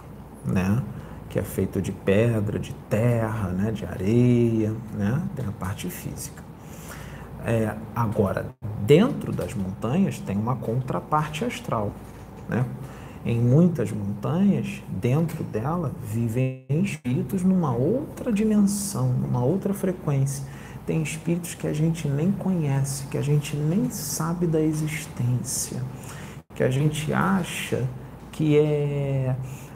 [0.45, 0.81] né?
[1.29, 3.73] Que é feita de pedra, de terra, né?
[3.73, 5.21] de areia, né?
[5.35, 6.41] Tem a parte física.
[7.45, 8.55] É, agora,
[8.87, 11.91] dentro das montanhas tem uma contraparte astral,
[12.49, 12.65] né?
[13.25, 20.45] Em muitas montanhas, dentro dela, vivem espíritos numa outra dimensão, numa outra frequência.
[20.87, 25.81] Tem espíritos que a gente nem conhece, que a gente nem sabe da existência
[26.55, 27.85] que a gente acha
[28.31, 29.35] que é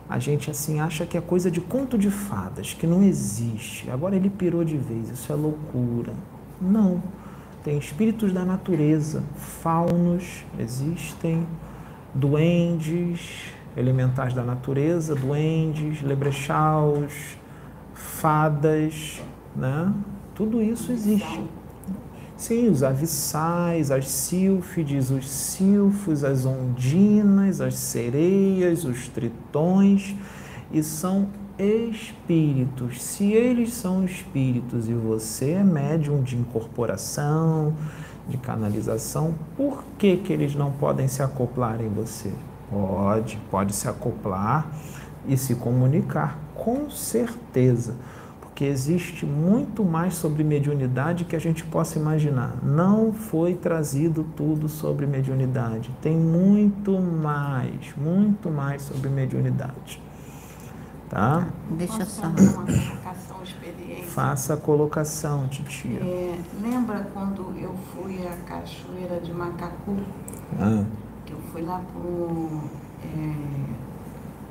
[0.09, 3.91] a gente assim acha que é coisa de conto de fadas, que não existe.
[3.91, 6.15] Agora ele pirou de vez, isso é loucura.
[6.59, 7.03] Não.
[7.63, 11.47] Tem espíritos da natureza, faunos existem,
[12.15, 17.37] duendes, elementares da natureza, duendes, lebrechaus,
[17.95, 19.23] fadas,
[19.55, 19.93] né?
[20.35, 21.43] Tudo isso existe.
[22.37, 30.15] Sim, os avissais, as sílfides, os silfos, as ondinas, as sereias, os tritões,
[30.73, 31.29] e são
[31.59, 33.03] espíritos.
[33.03, 37.75] Se eles são espíritos e você é médium de incorporação,
[38.29, 42.33] de canalização, por que, que eles não podem se acoplar em você?
[42.71, 44.67] Pode, pode se acoplar
[45.27, 47.95] e se comunicar, com certeza.
[48.41, 52.57] Porque existe muito mais sobre mediunidade que a gente possa imaginar.
[52.63, 55.91] Não foi trazido tudo sobre mediunidade.
[56.03, 60.03] Tem muito mais, muito mais sobre mediunidade.
[61.09, 61.47] Tá?
[61.71, 62.25] Deixa eu só.
[64.19, 66.01] Faça a colocação, titia.
[66.01, 69.97] É, lembra quando eu fui à Cachoeira de Macacu?
[70.59, 70.85] Ah.
[71.25, 72.63] Que eu fui lá pro,
[73.05, 73.35] é,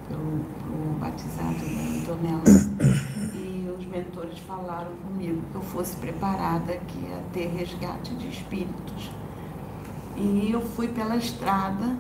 [0.08, 2.44] pro, pro batizado da Donela.
[3.34, 9.12] E os mentores falaram comigo que eu fosse preparada, que ia ter resgate de espíritos.
[10.16, 11.98] E eu fui pela estrada.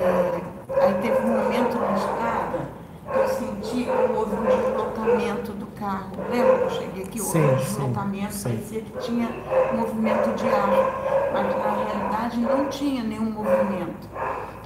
[0.00, 0.40] É,
[0.80, 6.10] aí teve um momento na estrada eu senti que houve um deslocamento do carro.
[6.30, 7.20] Lembra que eu cheguei aqui?
[7.20, 9.28] Houve um deslocamento, sim, parecia que tinha
[9.74, 14.08] movimento de ar, mas na realidade não tinha nenhum movimento.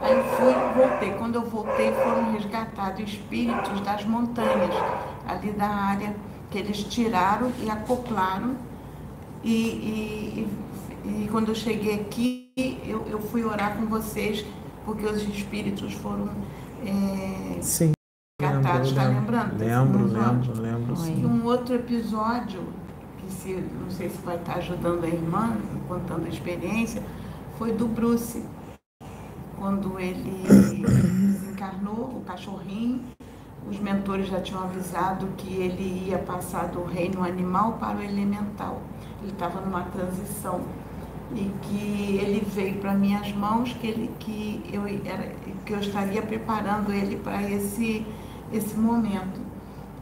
[0.01, 1.13] Aí eu fui e voltei.
[1.13, 4.75] Quando eu voltei, foram resgatados espíritos das montanhas,
[5.27, 6.17] ali da área
[6.51, 8.57] que eles tiraram e acoplaram.
[9.43, 10.49] E, e,
[11.05, 12.51] e, e quando eu cheguei aqui,
[12.87, 14.45] eu, eu fui orar com vocês,
[14.85, 16.31] porque os espíritos foram.
[16.85, 17.93] É, Sim.
[18.61, 22.63] Resgatados, tá lembrando Lembro, lembro, lembro, E um outro episódio,
[23.19, 25.57] que se, não sei se vai estar ajudando a irmã,
[25.89, 27.03] contando a experiência,
[27.59, 28.45] foi do Bruce.
[29.59, 33.03] Quando ele desencarnou, o cachorrinho,
[33.69, 38.81] os mentores já tinham avisado que ele ia passar do reino animal para o elemental.
[39.23, 40.61] Ele estava numa transição.
[41.33, 45.33] E que ele veio para minhas mãos, que, ele, que, eu, era,
[45.65, 48.05] que eu estaria preparando ele para esse,
[48.53, 49.41] esse momento.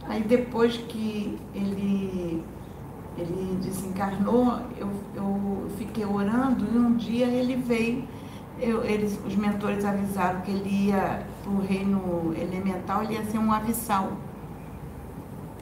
[0.07, 2.43] Aí depois que ele,
[3.17, 8.07] ele desencarnou, eu, eu fiquei orando e um dia ele veio,
[8.59, 13.37] eu, eles, os mentores avisaram que ele ia para o reino elemental, ele ia ser
[13.37, 14.13] um avissal.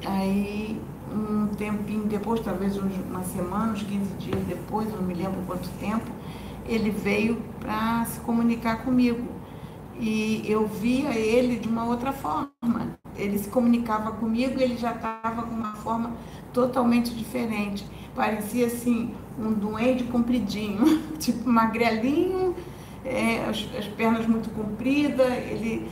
[0.06, 0.80] Aí
[1.12, 6.06] um tempinho depois, talvez uma semana, uns 15 dias depois, não me lembro quanto tempo,
[6.66, 9.28] ele veio para se comunicar comigo.
[10.00, 12.98] E eu via ele de uma outra forma.
[13.16, 16.12] Ele se comunicava comigo, ele já estava com uma forma
[16.54, 17.86] totalmente diferente.
[18.16, 22.56] Parecia assim, um duende compridinho, tipo magrelinho,
[23.04, 25.88] é, as, as pernas muito compridas, ele.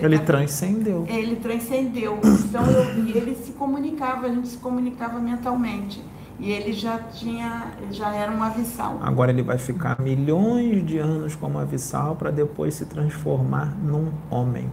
[0.00, 1.04] Ele transcendeu.
[1.08, 2.20] Ele transcendeu.
[2.22, 6.00] Então eu, ele se comunicava, a gente se comunicava mentalmente.
[6.42, 8.98] E ele já tinha, já era um avissal.
[9.00, 14.68] Agora ele vai ficar milhões de anos como avissal para depois se transformar num homem.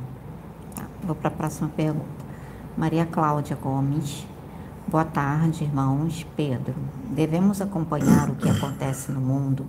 [0.76, 2.08] Tá, vou para a próxima pergunta.
[2.76, 4.26] Maria Cláudia Gomes.
[4.88, 6.26] Boa tarde, irmãos.
[6.36, 6.74] Pedro,
[7.12, 9.64] devemos acompanhar o que acontece no mundo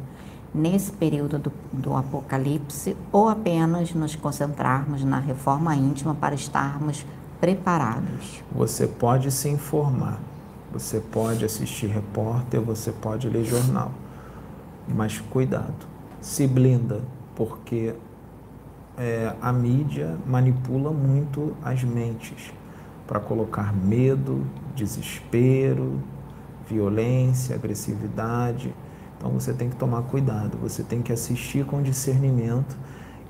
[0.54, 7.04] nesse período do, do apocalipse ou apenas nos concentrarmos na reforma íntima para estarmos
[7.38, 8.42] preparados?
[8.52, 10.18] Você pode se informar,
[10.72, 13.92] você pode assistir repórter, você pode ler jornal,
[14.88, 15.86] mas cuidado,
[16.20, 17.00] se blinda,
[17.34, 17.94] porque
[18.96, 22.52] é, a mídia manipula muito as mentes
[23.06, 24.46] para colocar medo,
[24.76, 26.00] desespero,
[26.68, 28.72] violência, agressividade.
[29.18, 32.76] Então você tem que tomar cuidado, você tem que assistir com discernimento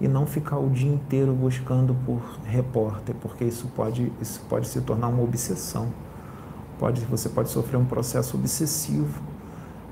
[0.00, 4.80] e não ficar o dia inteiro buscando por repórter, porque isso pode, isso pode se
[4.80, 5.88] tornar uma obsessão.
[6.80, 9.20] Pode, você pode sofrer um processo obsessivo.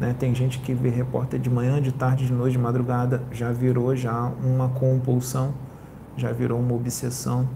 [0.00, 0.16] Né?
[0.18, 3.94] Tem gente que vê repórter de manhã, de tarde, de noite, de madrugada, já virou
[3.94, 5.52] já uma compulsão,
[6.16, 7.46] já virou uma obsessão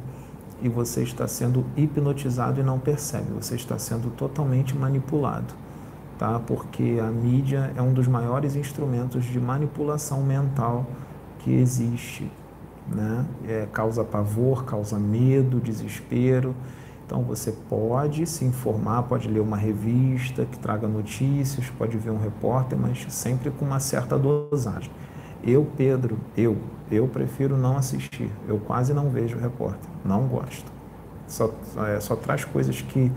[0.61, 5.55] e você está sendo hipnotizado e não percebe, você está sendo totalmente manipulado,
[6.19, 6.39] tá?
[6.39, 10.87] Porque a mídia é um dos maiores instrumentos de manipulação mental
[11.39, 12.31] que existe,
[12.87, 13.25] né?
[13.49, 16.55] É, causa pavor, causa medo, desespero.
[17.13, 22.19] Então você pode se informar, pode ler uma revista que traga notícias, pode ver um
[22.19, 24.91] repórter, mas sempre com uma certa dosagem.
[25.45, 26.57] Eu, Pedro, eu,
[26.91, 28.31] eu prefiro não assistir.
[28.49, 30.73] Eu quase não vejo repórter, não gosto.
[31.29, 31.53] Só,
[31.87, 33.13] é, só traz coisas que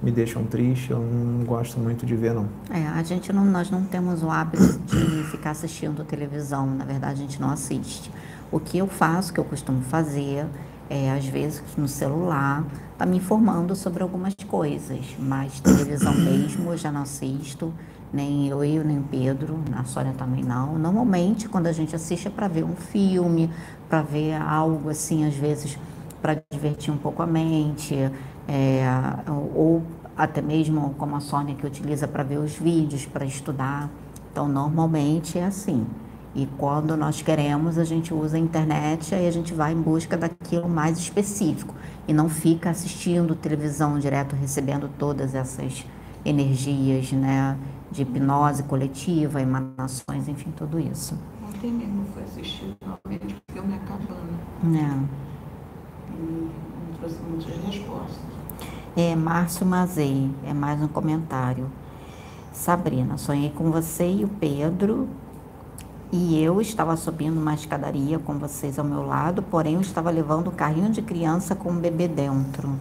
[0.00, 2.46] me deixam triste, eu não gosto muito de ver, não.
[2.70, 7.14] É, a gente não, nós não temos o hábito de ficar assistindo televisão, na verdade
[7.14, 8.12] a gente não assiste.
[8.52, 10.46] O que eu faço, que eu costumo fazer,
[10.88, 12.64] é às vezes no celular,
[12.98, 17.72] tá me informando sobre algumas coisas, mas televisão mesmo eu já não assisto,
[18.12, 20.78] nem eu, eu nem Pedro, a Sônia também não.
[20.78, 23.50] Normalmente quando a gente assiste é para ver um filme,
[23.88, 25.78] para ver algo assim, às vezes
[26.22, 27.94] para divertir um pouco a mente,
[28.48, 28.84] é,
[29.54, 29.82] ou
[30.16, 33.90] até mesmo como a Sônia que utiliza para ver os vídeos, para estudar.
[34.32, 35.86] Então, normalmente é assim.
[36.34, 40.16] E quando nós queremos, a gente usa a internet, aí a gente vai em busca
[40.16, 41.74] daquilo mais específico
[42.08, 45.86] e não fica assistindo televisão direto, recebendo todas essas
[46.24, 47.56] energias, né,
[47.92, 51.16] de hipnose coletiva, emanações, enfim, tudo isso.
[51.46, 54.76] Ontem mesmo fui assistir novamente o filme Acabando.
[54.76, 55.24] É.
[56.10, 58.34] E me trouxe muitas respostas.
[58.96, 61.70] É, Márcio Mazei, é mais um comentário.
[62.52, 65.08] Sabrina, sonhei com você e o Pedro
[66.16, 70.46] e eu estava subindo uma escadaria com vocês ao meu lado, porém eu estava levando
[70.46, 72.78] um carrinho de criança com um bebê dentro.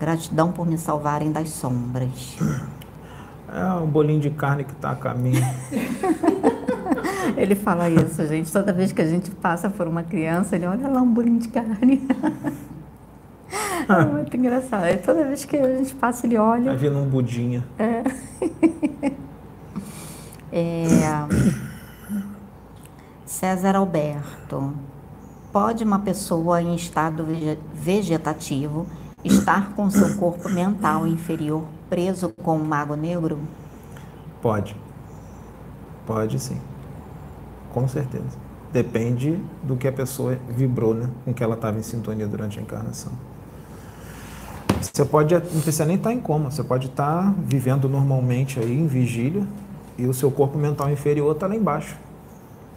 [0.00, 2.36] Gratidão por me salvarem das sombras.
[3.54, 5.40] É um bolinho de carne que está a caminho.
[7.38, 8.50] Ele fala isso, gente.
[8.50, 11.48] Toda vez que a gente passa por uma criança, ele olha lá um bolinho de
[11.48, 12.02] carne.
[13.88, 14.86] É muito engraçado.
[14.86, 16.66] E toda vez que a gente passa, ele olha.
[16.66, 17.64] Vai vindo um budinha.
[17.76, 18.02] É.
[20.52, 20.84] É,
[23.30, 24.74] César Alberto.
[25.52, 28.88] Pode uma pessoa em estado vege- vegetativo
[29.22, 33.38] estar com seu corpo mental inferior preso com o mago negro?
[34.42, 34.74] Pode.
[36.04, 36.60] Pode sim.
[37.72, 38.36] Com certeza.
[38.72, 41.08] Depende do que a pessoa vibrou, né?
[41.24, 43.12] Com que ela estava em sintonia durante a encarnação.
[44.80, 48.88] Você pode, não precisa nem estar em coma, você pode estar vivendo normalmente aí em
[48.88, 49.46] vigília
[49.96, 51.96] e o seu corpo mental inferior está lá embaixo.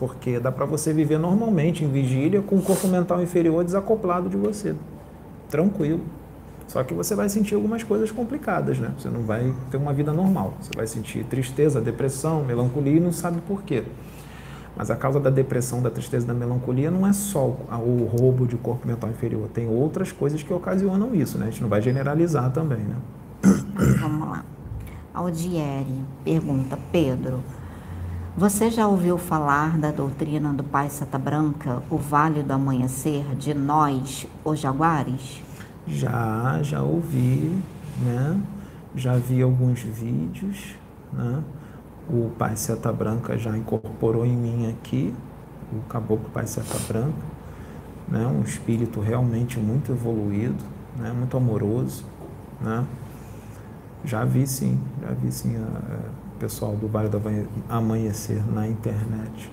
[0.05, 4.35] Porque dá para você viver normalmente em vigília com o corpo mental inferior desacoplado de
[4.35, 4.75] você.
[5.49, 6.01] Tranquilo.
[6.67, 8.91] Só que você vai sentir algumas coisas complicadas, né?
[8.99, 10.55] Você não vai ter uma vida normal.
[10.59, 13.85] Você vai sentir tristeza, depressão, melancolia e não sabe por quê.
[14.75, 18.57] Mas a causa da depressão, da tristeza, da melancolia não é só o roubo de
[18.57, 19.47] corpo mental inferior.
[19.53, 21.45] Tem outras coisas que ocasionam isso, né?
[21.47, 22.95] A gente não vai generalizar também, né?
[24.01, 24.43] Vamos lá.
[25.13, 27.39] Aldieri pergunta, Pedro,
[28.35, 33.53] você já ouviu falar da doutrina do Pai Santa Branca, o Vale do Amanhecer, de
[33.53, 35.43] nós, os jaguares?
[35.85, 37.61] Já, já ouvi,
[37.99, 38.41] né?
[38.95, 40.75] Já vi alguns vídeos,
[41.11, 41.43] né?
[42.09, 45.13] O Pai Seta Branca já incorporou em mim aqui,
[45.73, 47.25] o Caboclo Pai Seta Branca,
[48.07, 48.27] né?
[48.27, 50.63] Um espírito realmente muito evoluído,
[50.97, 51.11] né?
[51.13, 52.05] Muito amoroso,
[52.61, 52.85] né?
[54.03, 58.43] Já vi sim, já vi sim a- a- o pessoal do Vale do Amanhe- Amanhecer
[58.51, 59.49] na internet.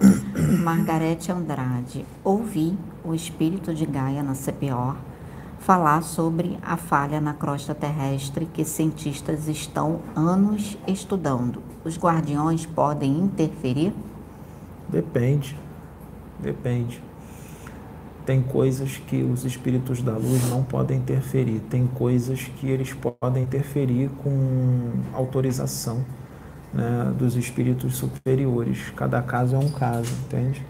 [0.64, 4.96] Margarete Andrade, ouvi o espírito de Gaia na CPO
[5.60, 11.62] falar sobre a falha na crosta terrestre que cientistas estão anos estudando.
[11.84, 13.94] Os guardiões podem interferir?
[14.88, 15.56] Depende,
[16.40, 17.00] depende.
[18.24, 23.42] Tem coisas que os espíritos da luz não podem interferir, tem coisas que eles podem
[23.42, 26.04] interferir com autorização
[26.72, 28.90] né, dos espíritos superiores.
[28.96, 30.64] Cada caso é um caso, entende?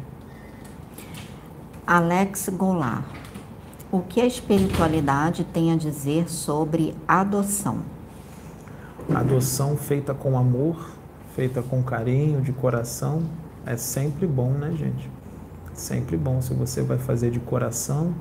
[1.87, 3.05] Alex Goulart,
[3.91, 7.81] o que a espiritualidade tem a dizer sobre adoção?
[9.15, 10.91] Adoção feita com amor,
[11.35, 13.23] feita com carinho, de coração,
[13.67, 15.11] é sempre bom, né, gente?
[15.75, 16.41] Sempre bom.
[16.41, 18.15] Se você vai fazer de coração,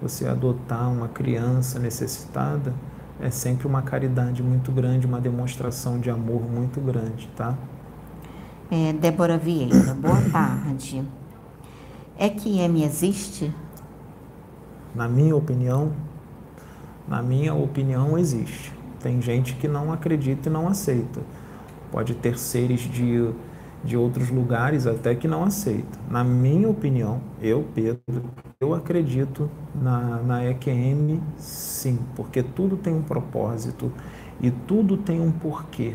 [0.00, 2.72] você adotar uma criança necessitada,
[3.20, 7.56] é sempre uma caridade muito grande, uma demonstração de amor muito grande, tá?
[8.70, 11.02] É, Débora Vieira, boa tarde.
[12.18, 13.52] É que M existe?
[14.94, 15.92] Na minha opinião,
[17.06, 18.72] na minha opinião existe.
[19.00, 21.20] Tem gente que não acredita e não aceita.
[21.92, 23.30] Pode ter seres de,
[23.84, 25.98] de outros lugares até que não aceita.
[26.10, 28.00] Na minha opinião, eu, Pedro,
[28.60, 33.92] eu acredito na, na EQM sim, porque tudo tem um propósito
[34.40, 35.94] e tudo tem um porquê.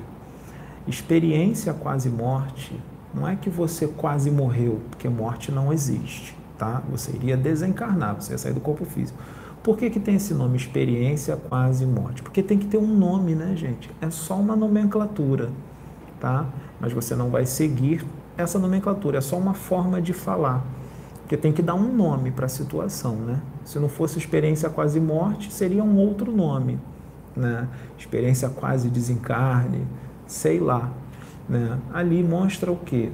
[0.88, 2.80] Experiência quase morte
[3.14, 6.82] não é que você quase morreu, porque morte não existe, tá?
[6.90, 9.20] Você iria desencarnar, você ia sair do corpo físico.
[9.62, 12.24] Por que, que tem esse nome, experiência quase morte?
[12.24, 13.92] Porque tem que ter um nome, né, gente?
[14.02, 15.50] É só uma nomenclatura,
[16.20, 16.48] tá?
[16.82, 18.04] Mas você não vai seguir
[18.36, 20.66] essa nomenclatura, é só uma forma de falar.
[21.22, 23.40] Porque tem que dar um nome para a situação, né?
[23.64, 26.80] Se não fosse experiência quase morte, seria um outro nome,
[27.38, 27.68] né?
[27.98, 29.88] Experiência quase desencarne,
[30.26, 30.92] sei lá,
[31.48, 31.78] né?
[31.94, 33.12] Ali mostra o quê?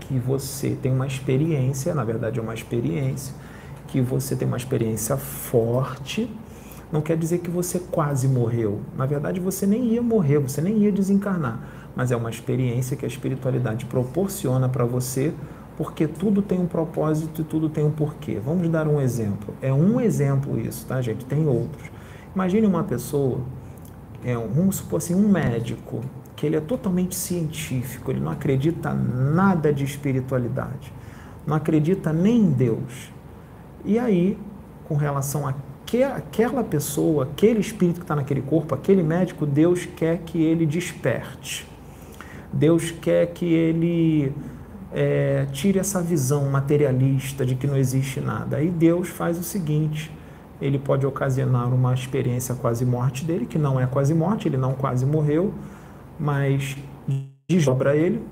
[0.00, 3.34] Que você tem uma experiência, na verdade é uma experiência,
[3.86, 6.28] que você tem uma experiência forte,
[6.94, 8.80] não quer dizer que você quase morreu.
[8.96, 11.60] Na verdade, você nem ia morrer, você nem ia desencarnar.
[11.94, 15.32] Mas é uma experiência que a espiritualidade proporciona para você,
[15.76, 18.40] porque tudo tem um propósito e tudo tem um porquê.
[18.44, 19.54] Vamos dar um exemplo.
[19.60, 21.24] É um exemplo isso, tá, gente?
[21.24, 21.90] Tem outros.
[22.34, 23.40] Imagine uma pessoa,
[24.24, 26.00] é, um- vamos supor assim, um médico
[26.36, 30.92] que ele é totalmente científico, ele não acredita nada de espiritualidade,
[31.46, 33.12] não acredita nem em Deus.
[33.84, 34.36] E aí,
[34.88, 35.54] com relação a
[35.86, 40.66] que aquela pessoa, aquele espírito que está naquele corpo, aquele médico, Deus quer que ele
[40.66, 41.68] desperte.
[42.54, 44.32] Deus quer que ele
[44.92, 48.58] é, tire essa visão materialista de que não existe nada.
[48.58, 50.10] Aí Deus faz o seguinte:
[50.60, 54.72] ele pode ocasionar uma experiência quase morte dele, que não é quase morte, ele não
[54.72, 55.52] quase morreu,
[56.18, 56.76] mas
[57.48, 58.22] desdobra ele,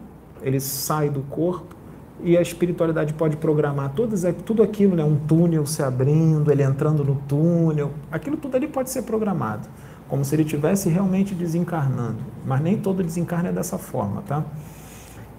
[0.40, 1.74] ele sai do corpo
[2.23, 5.03] e a espiritualidade pode programar todas, tudo aquilo, né?
[5.03, 9.69] um túnel se abrindo, ele entrando no túnel, aquilo tudo ali pode ser programado,
[10.13, 14.45] como se ele estivesse realmente desencarnando, mas nem todo desencarne é dessa forma, tá?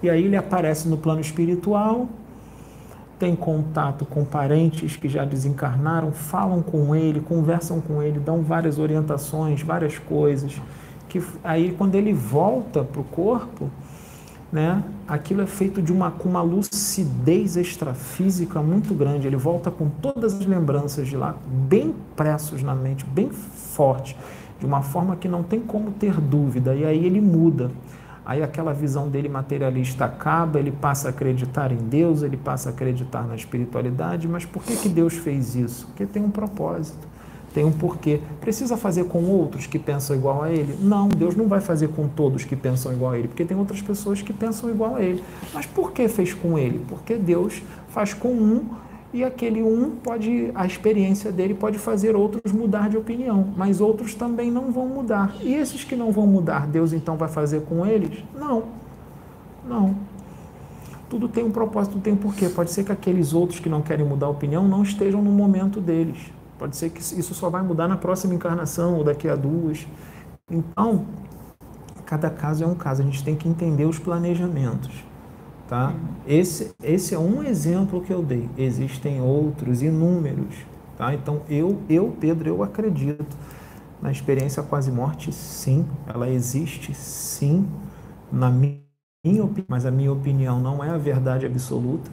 [0.02, 2.08] E aí ele aparece no plano espiritual,
[3.16, 8.76] tem contato com parentes que já desencarnaram, falam com ele, conversam com ele, dão várias
[8.80, 10.60] orientações, várias coisas.
[11.08, 13.70] Que aí quando ele volta para o corpo,
[14.50, 19.28] né, aquilo é feito de uma, com uma lucidez extrafísica muito grande.
[19.28, 24.16] Ele volta com todas as lembranças de lá, bem pressos na mente, bem forte,
[24.58, 26.74] de uma forma que não tem como ter dúvida.
[26.74, 27.70] E aí ele muda.
[28.26, 32.72] Aí aquela visão dele materialista acaba, ele passa a acreditar em Deus, ele passa a
[32.72, 35.86] acreditar na espiritualidade, mas por que, que Deus fez isso?
[35.88, 37.06] Porque tem um propósito,
[37.52, 38.20] tem um porquê.
[38.40, 40.74] Precisa fazer com outros que pensam igual a ele?
[40.80, 43.82] Não, Deus não vai fazer com todos que pensam igual a ele, porque tem outras
[43.82, 45.22] pessoas que pensam igual a ele.
[45.52, 46.82] Mas por que fez com ele?
[46.88, 48.70] Porque Deus faz com um
[49.14, 54.12] e aquele um pode, a experiência dele pode fazer outros mudar de opinião, mas outros
[54.12, 55.36] também não vão mudar.
[55.40, 58.24] E esses que não vão mudar, Deus então vai fazer com eles?
[58.36, 58.64] Não.
[59.64, 59.94] Não.
[61.08, 62.48] Tudo tem um propósito, tem um porquê.
[62.48, 65.80] Pode ser que aqueles outros que não querem mudar a opinião não estejam no momento
[65.80, 66.18] deles.
[66.58, 69.86] Pode ser que isso só vai mudar na próxima encarnação ou daqui a duas.
[70.50, 71.06] Então,
[72.04, 73.02] cada caso é um caso.
[73.02, 75.04] A gente tem que entender os planejamentos.
[75.68, 75.94] Tá?
[76.26, 78.48] Esse, esse é um exemplo que eu dei.
[78.56, 80.54] Existem outros, inúmeros.
[80.96, 81.14] Tá?
[81.14, 83.36] Então, eu, eu, Pedro, eu acredito
[84.00, 85.86] na experiência quase-morte, sim.
[86.06, 87.66] Ela existe, sim,
[88.30, 88.80] na minha,
[89.24, 89.66] minha opinião.
[89.68, 92.10] Mas a minha opinião não é a verdade absoluta.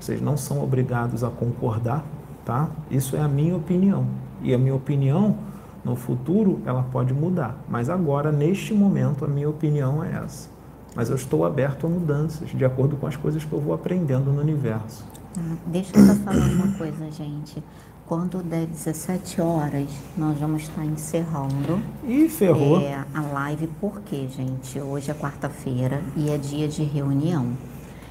[0.00, 2.04] Vocês não são obrigados a concordar,
[2.44, 2.68] tá?
[2.90, 4.06] Isso é a minha opinião.
[4.42, 5.38] E a minha opinião,
[5.84, 7.56] no futuro, ela pode mudar.
[7.68, 10.57] Mas agora, neste momento, a minha opinião é essa
[10.98, 14.32] mas eu estou aberto a mudanças, de acordo com as coisas que eu vou aprendendo
[14.32, 15.04] no universo.
[15.38, 17.62] Ah, deixa eu só falar uma coisa, gente.
[18.04, 22.80] Quando der 17 horas, nós vamos estar encerrando e ferrou.
[22.80, 27.52] É, a live, porque, gente, hoje é quarta-feira e é dia de reunião.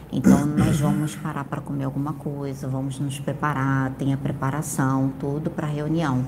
[0.09, 5.49] Então, nós vamos parar para comer alguma coisa, vamos nos preparar, tem a preparação, tudo
[5.49, 6.23] para a reunião.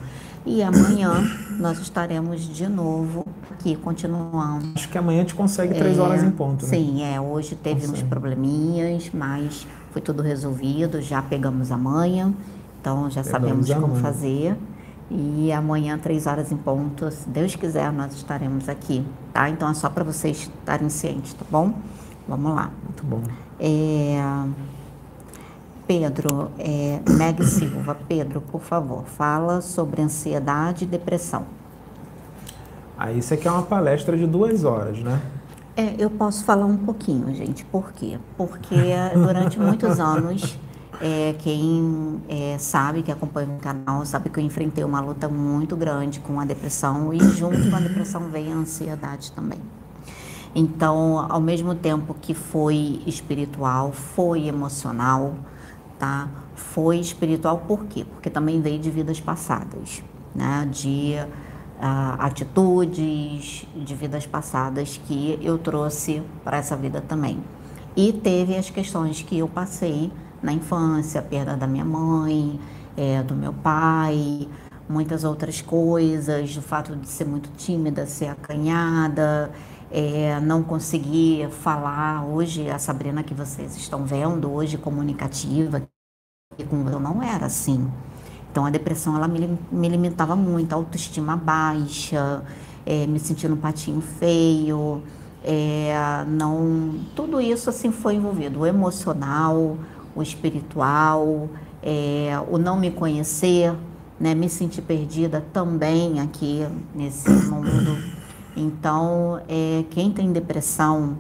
[0.50, 1.12] E amanhã
[1.60, 4.72] nós estaremos de novo aqui, continuando.
[4.74, 6.72] Acho que amanhã a gente consegue três é, horas em ponto, né?
[6.72, 7.22] Sim, é.
[7.22, 12.34] Hoje teve uns probleminhas, mas foi tudo resolvido, já pegamos a manhã,
[12.82, 14.58] então já pegamos sabemos como fazer.
[15.12, 19.52] E amanhã, três horas em ponto, se Deus quiser, nós estaremos aqui, tá?
[19.52, 21.76] Então é só para vocês estarem cientes, tá bom?
[22.28, 22.72] Vamos lá.
[22.84, 23.22] Muito bom.
[23.60, 24.20] É...
[25.90, 31.48] Pedro, é, Meg Silva, Pedro, por favor, fala sobre ansiedade e depressão.
[32.96, 35.20] Aí isso aqui é uma palestra de duas horas, né?
[35.76, 37.66] É, eu posso falar um pouquinho, gente.
[37.66, 38.20] Por quê?
[38.38, 38.76] Porque
[39.16, 40.60] durante muitos anos,
[41.02, 45.76] é, quem é, sabe, que acompanha o canal, sabe que eu enfrentei uma luta muito
[45.76, 49.60] grande com a depressão e junto com a depressão vem a ansiedade também.
[50.54, 55.34] Então, ao mesmo tempo que foi espiritual, foi emocional,
[56.00, 56.28] tá?
[56.56, 58.06] Foi espiritual por quê?
[58.06, 60.02] Porque também veio de vidas passadas,
[60.34, 60.68] né?
[60.72, 61.16] De
[61.80, 67.44] uh, atitudes de vidas passadas que eu trouxe para essa vida também.
[67.96, 70.12] E teve as questões que eu passei
[70.42, 72.60] na infância, a perda da minha mãe,
[72.96, 74.48] é, do meu pai,
[74.88, 79.52] muitas outras coisas, o fato de ser muito tímida, ser acanhada,
[79.92, 82.26] é, não conseguir falar.
[82.26, 85.82] Hoje, a Sabrina que vocês estão vendo, hoje comunicativa,
[86.58, 87.90] eu não era assim.
[88.52, 92.44] Então, a depressão, ela me, me limitava muito, autoestima baixa,
[92.86, 95.04] é, me sentindo um patinho feio,
[95.44, 95.94] é,
[96.28, 97.00] não...
[97.16, 98.62] Tudo isso, assim, foi envolvido.
[98.62, 99.78] O emocional,
[100.16, 101.48] o espiritual,
[101.82, 103.74] é, o não me conhecer,
[104.20, 108.19] né, me sentir perdida também aqui nesse mundo
[108.56, 111.18] então, é, quem tem depressão,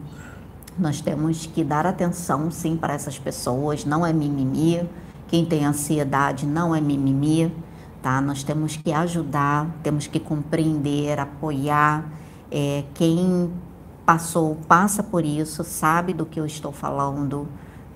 [0.77, 4.87] nós temos que dar atenção, sim, para essas pessoas, não é mimimi.
[5.27, 7.53] Quem tem ansiedade não é mimimi,
[8.01, 8.19] tá?
[8.21, 12.09] Nós temos que ajudar, temos que compreender, apoiar
[12.51, 13.51] é, quem
[14.05, 17.47] passou, passa por isso, sabe do que eu estou falando,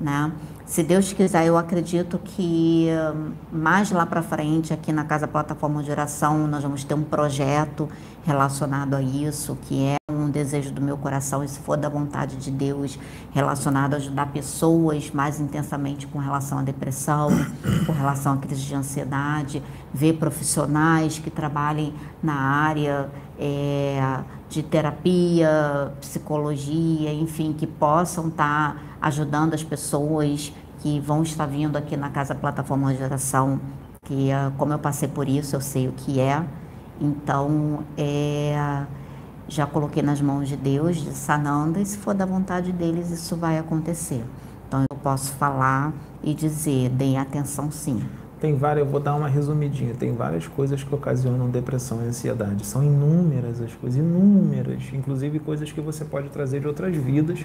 [0.03, 0.31] né?
[0.65, 5.83] Se Deus quiser, eu acredito que hum, mais lá para frente, aqui na Casa Plataforma
[5.83, 7.89] de Oração, nós vamos ter um projeto
[8.25, 12.37] relacionado a isso, que é um desejo do meu coração, e se for da vontade
[12.37, 12.97] de Deus,
[13.33, 17.29] relacionado a ajudar pessoas mais intensamente com relação à depressão,
[17.85, 19.61] com relação à crise de ansiedade,
[19.93, 24.23] ver profissionais que trabalhem na área é,
[24.53, 31.75] de terapia, psicologia, enfim, que possam estar tá ajudando as pessoas que vão estar vindo
[31.75, 33.59] aqui na Casa Plataforma de Geração,
[34.05, 36.43] que ah, como eu passei por isso, eu sei o que é.
[37.01, 38.85] Então, é,
[39.47, 43.35] já coloquei nas mãos de Deus, de Sananda, e se for da vontade deles, isso
[43.35, 44.23] vai acontecer.
[44.67, 48.03] Então, eu posso falar e dizer, deem atenção sim.
[48.43, 52.65] Tem várias, eu vou dar uma resumidinha, tem várias coisas que ocasionam depressão e ansiedade.
[52.65, 57.39] São inúmeras as coisas, inúmeras, inclusive coisas que você pode trazer de outras vidas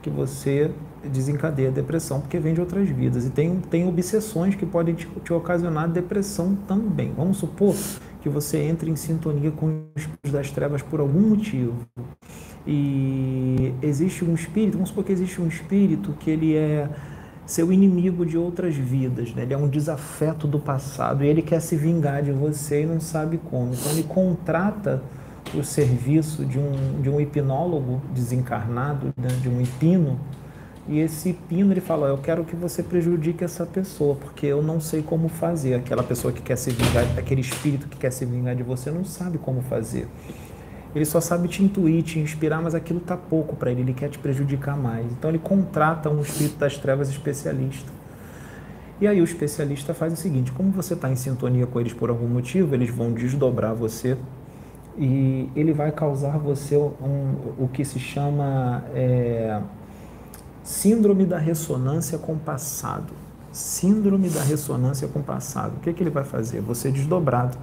[0.00, 0.70] que você
[1.04, 3.26] desencadeia a depressão, porque vem de outras vidas.
[3.26, 7.12] E tem, tem obsessões que podem te, te ocasionar depressão também.
[7.14, 7.76] Vamos supor
[8.22, 9.88] que você entre em sintonia com
[10.24, 11.86] os das trevas por algum motivo.
[12.66, 16.88] E existe um espírito, vamos supor que existe um espírito que ele é
[17.50, 19.42] seu inimigo de outras vidas, né?
[19.42, 23.00] ele é um desafeto do passado e ele quer se vingar de você e não
[23.00, 23.72] sabe como.
[23.74, 25.02] Então ele contrata
[25.52, 30.20] o serviço de um, de um hipnólogo desencarnado, né, de um hipno,
[30.88, 34.80] e esse hipno ele fala: Eu quero que você prejudique essa pessoa, porque eu não
[34.80, 35.74] sei como fazer.
[35.74, 39.04] Aquela pessoa que quer se vingar, aquele espírito que quer se vingar de você, não
[39.04, 40.06] sabe como fazer.
[40.94, 44.08] Ele só sabe te intuir, te inspirar, mas aquilo tá pouco para ele, ele quer
[44.08, 45.06] te prejudicar mais.
[45.12, 47.90] Então ele contrata um espírito das trevas especialista.
[49.00, 52.10] E aí o especialista faz o seguinte: como você está em sintonia com eles por
[52.10, 54.16] algum motivo, eles vão desdobrar você
[54.98, 59.60] e ele vai causar você um, o que se chama é,
[60.62, 63.12] síndrome da ressonância com o passado.
[63.52, 65.76] Síndrome da ressonância com o passado.
[65.76, 66.60] O que, que ele vai fazer?
[66.60, 67.56] Você desdobrado.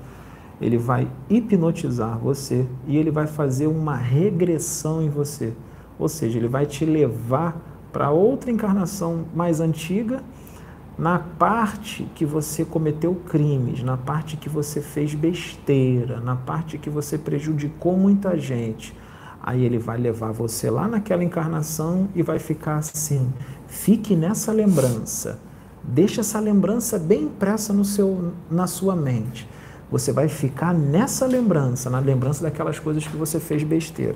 [0.59, 5.53] Ele vai hipnotizar você e ele vai fazer uma regressão em você.
[5.99, 10.21] Ou seja, ele vai te levar para outra encarnação mais antiga
[10.97, 16.89] na parte que você cometeu crimes, na parte que você fez besteira, na parte que
[16.89, 18.95] você prejudicou muita gente.
[19.41, 23.31] Aí ele vai levar você lá naquela encarnação e vai ficar assim.
[23.67, 25.39] Fique nessa lembrança.
[25.83, 29.47] Deixa essa lembrança bem impressa no seu, na sua mente.
[29.89, 34.15] Você vai ficar nessa lembrança, na lembrança daquelas coisas que você fez besteira.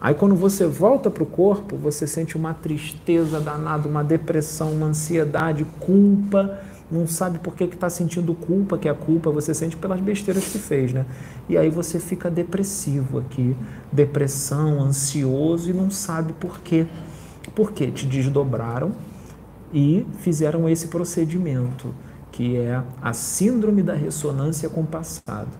[0.00, 4.86] Aí quando você volta para o corpo, você sente uma tristeza danada, uma depressão, uma
[4.86, 6.58] ansiedade, culpa,
[6.90, 10.44] não sabe por que está sentindo culpa, que é a culpa você sente pelas besteiras
[10.44, 11.06] que fez, né?
[11.48, 13.56] E aí você fica depressivo aqui,
[13.90, 16.86] depressão, ansioso e não sabe por quê.
[17.54, 17.90] Por quê?
[17.90, 18.92] Te desdobraram
[19.72, 21.94] e fizeram esse procedimento,
[22.32, 25.50] que é a síndrome da ressonância com o passado.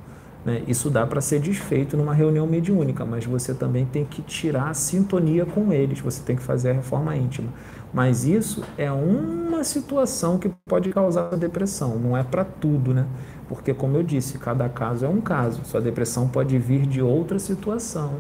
[0.45, 0.63] Né?
[0.67, 4.75] Isso dá para ser desfeito numa reunião mediúnica, mas você também tem que tirar a
[4.75, 7.51] sintonia com eles, você tem que fazer a reforma íntima.
[7.93, 13.07] Mas isso é uma situação que pode causar depressão, não é para tudo, né?
[13.49, 15.61] Porque, como eu disse, cada caso é um caso.
[15.65, 18.15] Sua depressão pode vir de outra situação,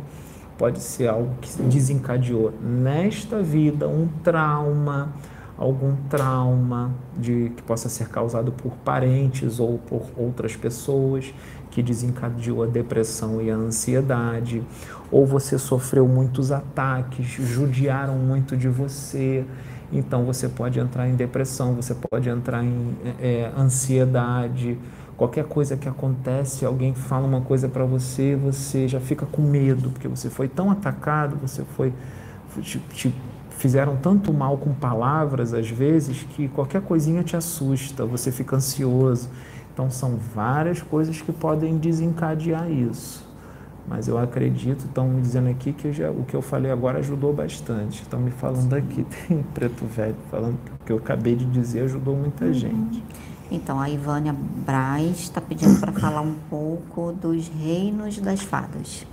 [0.59, 5.15] pode ser algo que desencadeou nesta vida, um trauma,
[5.57, 11.33] algum trauma de, que possa ser causado por parentes ou por outras pessoas
[11.71, 14.63] que desencadeou a depressão e a ansiedade,
[15.11, 19.45] ou você sofreu muitos ataques, judiaram muito de você,
[19.93, 24.79] então você pode entrar em depressão, você pode entrar em é, ansiedade.
[25.17, 29.91] Qualquer coisa que acontece, alguém fala uma coisa para você, você já fica com medo,
[29.91, 31.93] porque você foi tão atacado, você foi.
[32.61, 33.15] Te, te
[33.57, 39.29] fizeram tanto mal com palavras, às vezes, que qualquer coisinha te assusta, você fica ansioso.
[39.73, 43.27] Então, são várias coisas que podem desencadear isso.
[43.89, 47.33] Mas eu acredito, estão me dizendo aqui que já, o que eu falei agora ajudou
[47.33, 48.03] bastante.
[48.03, 51.85] Estão me falando aqui, tem preto velho falando que o que eu acabei de dizer
[51.85, 52.53] ajudou muita uhum.
[52.53, 53.05] gente.
[53.51, 54.35] Então, a Ivânia
[54.65, 59.07] Braz está pedindo para falar um pouco dos reinos das fadas.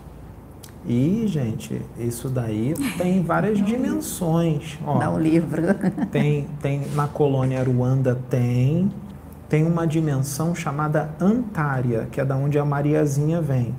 [0.85, 4.79] E, gente, isso daí tem várias dimensões.
[4.85, 5.61] Ó, Dá um livro.
[6.11, 8.89] Tem, tem na colônia Ruanda tem,
[9.47, 13.75] tem uma dimensão chamada Antária, que é da onde a Mariazinha vem,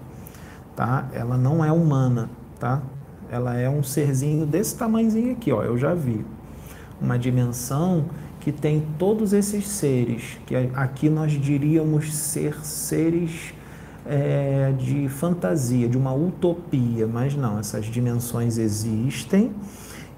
[0.76, 1.08] tá?
[1.12, 2.28] Ela não é humana,
[2.58, 2.82] tá?
[3.30, 6.24] Ela é um serzinho desse tamanhozinho aqui, ó, eu já vi.
[7.00, 8.04] Uma dimensão
[8.40, 13.54] que tem todos esses seres, que aqui nós diríamos ser seres
[14.10, 19.52] é, de fantasia, de uma utopia, mas não, essas dimensões existem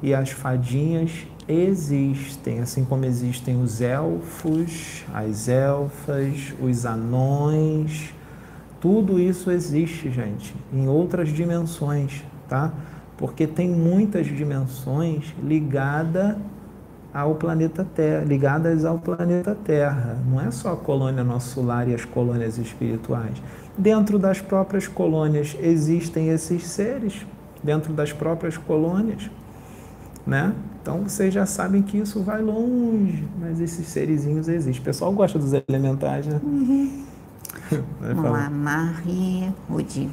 [0.02, 8.14] e as fadinhas existem, assim como existem os elfos, as elfas, os anões,
[8.80, 12.72] tudo isso existe, gente, em outras dimensões, tá?
[13.18, 16.34] Porque tem muitas dimensões ligadas
[17.12, 20.16] ao planeta Terra, ligadas ao planeta Terra.
[20.26, 23.42] Não é só a colônia nosso lar e as colônias espirituais.
[23.76, 27.26] Dentro das próprias colônias existem esses seres,
[27.62, 29.30] dentro das próprias colônias,
[30.26, 30.54] né?
[30.82, 34.82] Então vocês já sabem que isso vai longe, mas esses serizinhos existem.
[34.82, 36.40] O pessoal gosta dos elementais, né?
[36.42, 37.04] Uhum.
[38.00, 40.10] Vamos lá, Marie Rudi.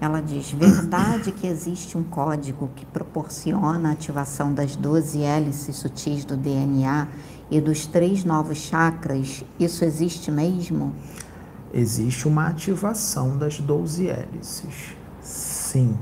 [0.00, 6.24] Ela diz: verdade que existe um código que proporciona a ativação das 12 hélices sutis
[6.24, 7.08] do DNA
[7.50, 9.44] e dos três novos chakras?
[9.58, 10.94] Isso existe mesmo?
[11.72, 14.96] Existe uma ativação das 12 hélices.
[15.20, 15.96] Sim.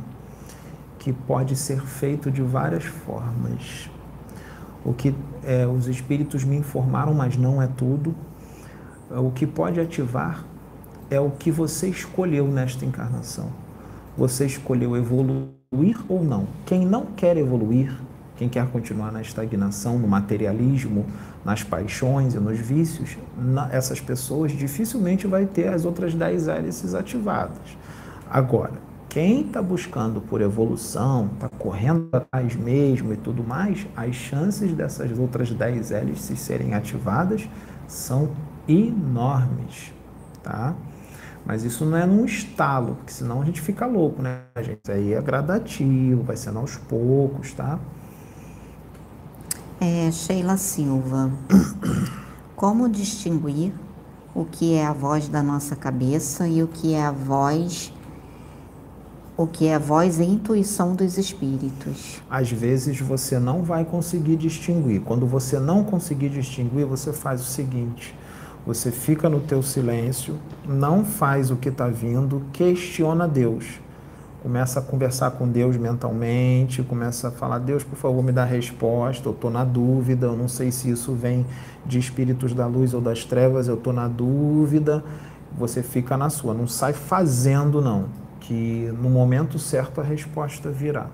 [0.98, 3.90] Que pode ser feito de várias formas.
[4.84, 5.14] O que
[5.44, 8.14] é, os espíritos me informaram, mas não é tudo.
[9.10, 10.44] O que pode ativar
[11.10, 13.50] é o que você escolheu nesta encarnação
[14.16, 16.46] você escolheu evoluir ou não.
[16.64, 17.94] Quem não quer evoluir,
[18.36, 21.04] quem quer continuar na estagnação, no materialismo,
[21.46, 23.16] nas paixões e nos vícios,
[23.70, 27.78] essas pessoas dificilmente vai ter as outras 10 hélices ativadas.
[28.28, 28.72] Agora,
[29.08, 35.16] quem está buscando por evolução, está correndo atrás mesmo e tudo mais, as chances dessas
[35.16, 37.48] outras 10 hélices serem ativadas
[37.86, 38.30] são
[38.66, 39.92] enormes,
[40.42, 40.74] tá?
[41.44, 44.90] Mas isso não é num estalo, porque senão a gente fica louco, né, gente?
[44.90, 47.78] Aí é gradativo, vai sendo aos poucos, tá?
[49.80, 51.30] É, Sheila Silva.
[52.56, 53.72] Como distinguir
[54.34, 57.92] o que é a voz da nossa cabeça e o que é a voz
[59.36, 62.22] o que é a voz e intuição dos espíritos.
[62.30, 65.02] Às vezes você não vai conseguir distinguir.
[65.02, 68.14] Quando você não conseguir distinguir, você faz o seguinte:
[68.64, 73.80] você fica no teu silêncio, não faz o que está vindo, questiona Deus.
[74.46, 79.28] Começa a conversar com Deus mentalmente, começa a falar, Deus, por favor, me dá resposta,
[79.28, 81.44] eu estou na dúvida, eu não sei se isso vem
[81.84, 85.02] de espíritos da luz ou das trevas, eu estou na dúvida.
[85.58, 88.04] Você fica na sua, não sai fazendo não,
[88.38, 91.08] que no momento certo a resposta virá.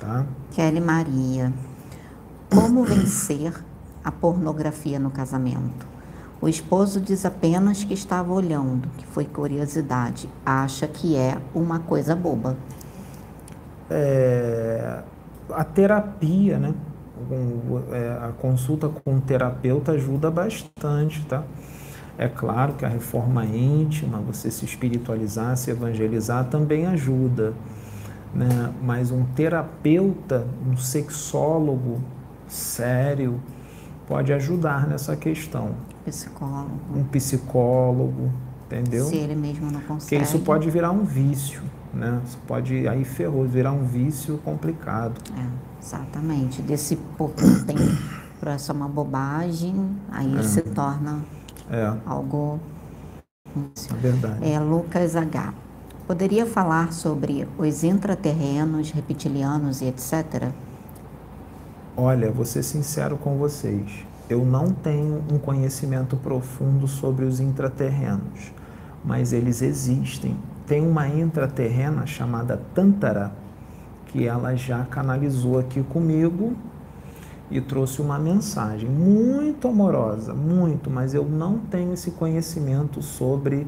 [0.00, 0.24] Tá?
[0.52, 1.52] Kelly Maria,
[2.50, 3.52] como vencer
[4.02, 5.86] a pornografia no casamento?
[6.40, 10.26] O esposo diz apenas que estava olhando, que foi curiosidade.
[10.46, 12.56] Acha que é uma coisa boba.
[13.90, 15.02] É,
[15.50, 16.74] a terapia, né?
[17.92, 21.42] É, a consulta com o terapeuta ajuda bastante, tá?
[22.16, 27.54] É claro que a reforma íntima, você se espiritualizar, se evangelizar, também ajuda.
[28.34, 28.72] Né?
[28.82, 32.00] Mas um terapeuta, um sexólogo
[32.46, 33.40] sério,
[34.06, 35.74] pode ajudar nessa questão
[36.10, 36.80] psicólogo.
[36.94, 38.32] Um psicólogo,
[38.66, 39.04] entendeu?
[39.06, 40.00] Se ele mesmo não consegue.
[40.00, 41.62] Porque isso pode virar um vício,
[41.92, 42.20] né?
[42.24, 45.20] Isso pode, aí ferrou, virar um vício complicado.
[45.36, 45.46] É,
[45.82, 46.62] exatamente.
[46.62, 47.80] Desse pouquinho tempo
[48.40, 50.42] para essa uma bobagem, aí é.
[50.42, 51.20] se torna
[51.70, 51.92] é.
[52.06, 52.60] algo...
[53.56, 54.50] É verdade.
[54.52, 55.54] É, Lucas H.
[56.06, 60.52] Poderia falar sobre os intraterrenos, reptilianos e etc.?
[61.96, 68.52] Olha, vou ser sincero com vocês eu não tenho um conhecimento profundo sobre os intraterrenos,
[69.02, 70.36] mas eles existem.
[70.68, 73.32] Tem uma intraterrena chamada Tantara,
[74.06, 76.54] que ela já canalizou aqui comigo
[77.50, 83.66] e trouxe uma mensagem muito amorosa, muito, mas eu não tenho esse conhecimento sobre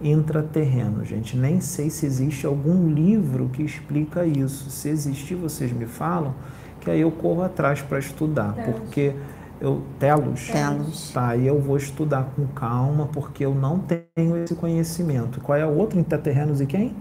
[0.00, 1.36] intraterreno, gente.
[1.36, 4.70] Nem sei se existe algum livro que explica isso.
[4.70, 6.34] Se existir, vocês me falam,
[6.80, 9.14] que aí eu corro atrás para estudar, porque
[9.60, 11.10] eu telos, telos.
[11.10, 15.40] Tá, e eu vou estudar com calma porque eu não tenho esse conhecimento.
[15.40, 16.94] Qual é o outro intraterrenos e quem?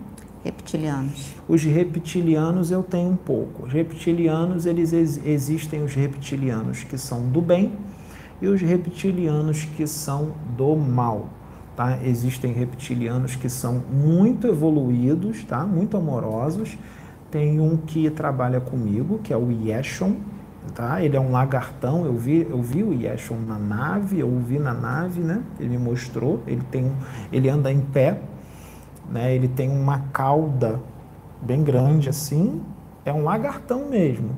[0.43, 1.35] Reptilianos.
[1.47, 3.65] Os reptilianos eu tenho um pouco.
[3.65, 7.73] Os reptilianos, eles ex existem os reptilianos que são do bem
[8.41, 11.29] e os reptilianos que são do mal.
[11.75, 11.99] Tá?
[12.03, 15.65] Existem reptilianos que são muito evoluídos, tá?
[15.65, 16.77] muito amorosos.
[17.29, 20.15] Tem um que trabalha comigo, que é o Yeshon,
[20.73, 21.03] tá?
[21.03, 24.73] Ele é um lagartão, eu vi, eu vi o Yeshon na nave, eu vi na
[24.73, 25.41] nave, né?
[25.59, 26.91] Ele me mostrou, ele tem
[27.31, 28.19] ele anda em pé,
[29.11, 29.33] né?
[29.33, 30.79] Ele tem uma cauda
[31.41, 32.61] bem grande assim,
[33.05, 34.31] é um lagartão mesmo.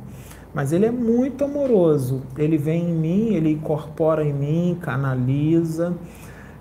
[0.54, 2.24] Mas ele é muito amoroso.
[2.38, 5.96] Ele vem em mim, ele incorpora em mim, canaliza.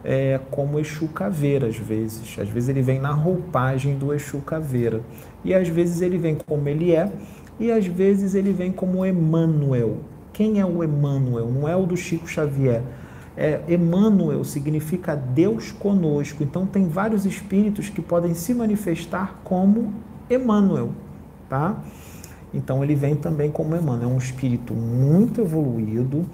[0.04, 2.38] é, como Exu Caveira, às vezes.
[2.38, 5.02] Às vezes ele vem na roupagem do Exu Caveira.
[5.44, 7.10] E às vezes ele vem como ele é,
[7.58, 9.98] e às vezes ele vem como Emmanuel.
[10.32, 11.50] Quem é o Emmanuel?
[11.50, 12.82] Não é o do Chico Xavier.
[13.36, 16.42] É, Emmanuel significa Deus conosco.
[16.42, 19.92] Então tem vários espíritos que podem se manifestar como
[20.30, 20.90] Emmanuel,
[21.48, 21.82] tá?
[22.52, 26.24] Então ele vem também como Emmanuel, é um espírito muito evoluído,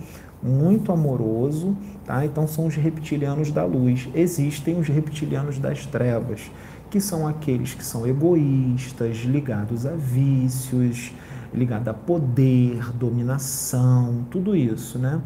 [0.42, 2.24] muito amoroso, tá?
[2.24, 4.08] Então são os reptilianos da luz.
[4.14, 6.50] Existem os reptilianos das trevas,
[6.94, 11.10] que são aqueles que são egoístas, ligados a vícios,
[11.52, 15.20] ligados a poder, dominação, tudo isso, né?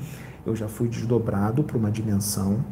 [0.46, 2.64] Eu já fui desdobrado para uma dimensão,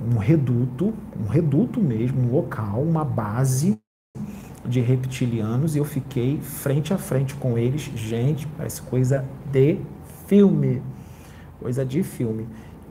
[0.00, 3.76] um reduto, um reduto mesmo, um local, uma base
[4.64, 7.90] de reptilianos e eu fiquei frente a frente com eles.
[7.96, 9.80] Gente, parece coisa de
[10.28, 10.80] filme.
[11.58, 12.46] Coisa de filme.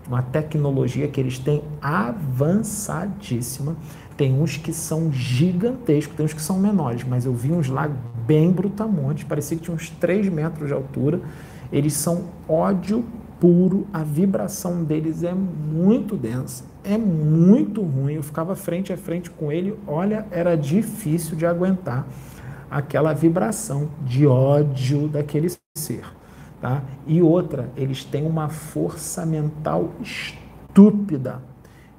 [0.06, 3.77] Uma tecnologia que eles têm avançadíssima.
[4.18, 7.90] Tem uns que são gigantescos, tem uns que são menores, mas eu vi uns lá
[8.26, 11.20] bem brutamontes, parecia que tinha uns 3 metros de altura.
[11.72, 13.04] Eles são ódio
[13.40, 18.14] puro, a vibração deles é muito densa, é muito ruim.
[18.14, 22.08] Eu ficava frente a frente com ele, olha, era difícil de aguentar
[22.72, 26.04] aquela vibração de ódio daquele ser.
[26.62, 26.82] Tá?
[27.06, 31.42] E outra, eles têm uma força mental estúpida.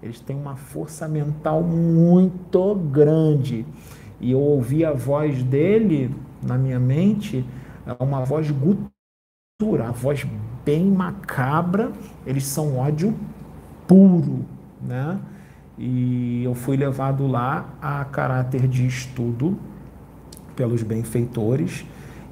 [0.02, 3.66] Eles têm uma força mental muito grande.
[4.20, 7.44] E eu ouvi a voz dele na minha mente,
[7.86, 10.27] é uma voz gutural, a voz
[10.64, 11.93] bem macabra,
[12.27, 13.14] eles são ódio
[13.86, 14.44] puro,
[14.81, 15.18] né?
[15.78, 19.59] E eu fui levado lá a caráter de estudo
[20.55, 21.85] pelos benfeitores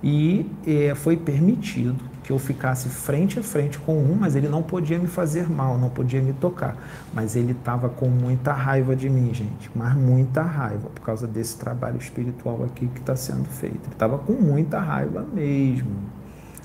[0.03, 4.63] e é, foi permitido que eu ficasse frente a frente com um, mas ele não
[4.63, 6.75] podia me fazer mal, não podia me tocar.
[7.13, 11.59] Mas ele estava com muita raiva de mim, gente, mas muita raiva, por causa desse
[11.59, 13.77] trabalho espiritual aqui que está sendo feito.
[13.85, 15.91] Ele estava com muita raiva mesmo.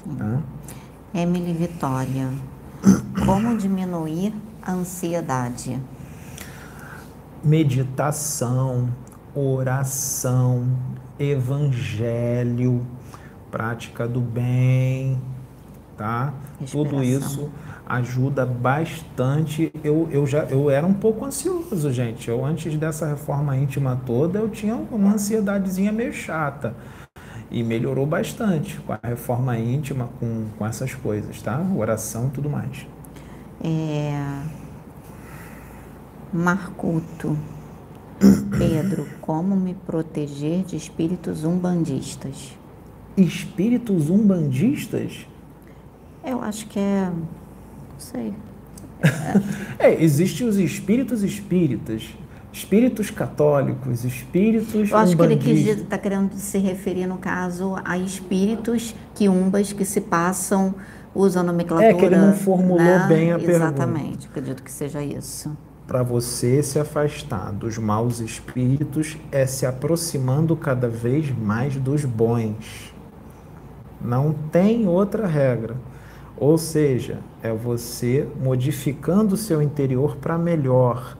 [0.05, 0.41] Né?
[1.13, 2.29] Emily Vitória,
[3.25, 5.77] como diminuir a ansiedade?
[7.43, 8.89] Meditação,
[9.35, 10.69] oração,
[11.19, 12.85] evangelho,
[13.51, 15.19] prática do bem,
[15.99, 16.33] tá?
[16.71, 17.51] Tudo isso
[17.85, 19.69] ajuda bastante.
[19.83, 22.29] Eu, eu já eu era um pouco ansioso, gente.
[22.29, 26.73] Eu antes dessa reforma íntima toda, eu tinha uma ansiedadezinha meio chata
[27.51, 31.61] e melhorou bastante com a reforma íntima, com, com essas coisas, tá?
[31.75, 32.87] Oração e tudo mais.
[33.61, 34.41] É...
[36.31, 37.37] Marcuto.
[38.57, 42.57] Pedro, como me proteger de espíritos umbandistas?
[43.17, 45.25] Espíritos umbandistas?
[46.29, 47.09] Eu acho que é.
[47.09, 48.33] Não sei.
[49.79, 52.09] É, existem os espíritos espíritas
[52.51, 58.95] espíritos católicos, espíritos Eu acho que ele está querendo se referir, no caso, a espíritos
[59.15, 60.75] que umbas que se passam,
[61.13, 61.89] usam nomenclatura.
[61.89, 63.05] É que ele não formulou né?
[63.07, 63.65] bem a Exatamente, pergunta.
[63.65, 65.55] Exatamente, acredito que seja isso.
[65.87, 72.93] Para você se afastar dos maus espíritos é se aproximando cada vez mais dos bons.
[74.01, 75.75] Não tem outra regra.
[76.39, 81.17] Ou seja, é você modificando o seu interior para melhor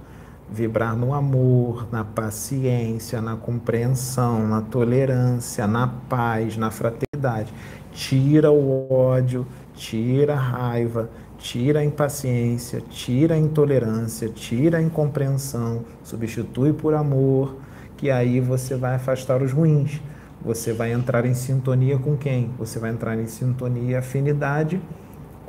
[0.50, 7.54] vibrar no amor, na paciência, na compreensão, na tolerância, na paz, na fraternidade.
[7.92, 15.84] Tira o ódio, tira a raiva, tira a impaciência, tira a intolerância, tira a incompreensão,
[16.02, 17.58] substitui por amor,
[17.98, 20.02] que aí você vai afastar os ruins.
[20.42, 22.52] Você vai entrar em sintonia com quem?
[22.58, 24.82] Você vai entrar em sintonia afinidade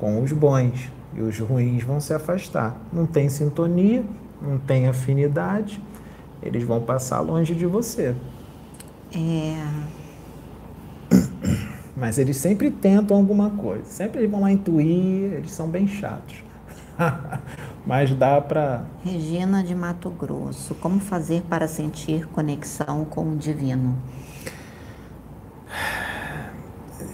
[0.01, 0.91] com os bons.
[1.15, 2.77] E os ruins vão se afastar.
[2.93, 4.05] Não tem sintonia,
[4.41, 5.83] não tem afinidade,
[6.43, 8.15] eles vão passar longe de você.
[9.15, 9.67] É...
[11.97, 16.43] Mas eles sempre tentam alguma coisa, sempre eles vão lá intuir, eles são bem chatos.
[17.87, 18.85] Mas dá para.
[19.05, 23.99] Regina de Mato Grosso, como fazer para sentir conexão com o divino?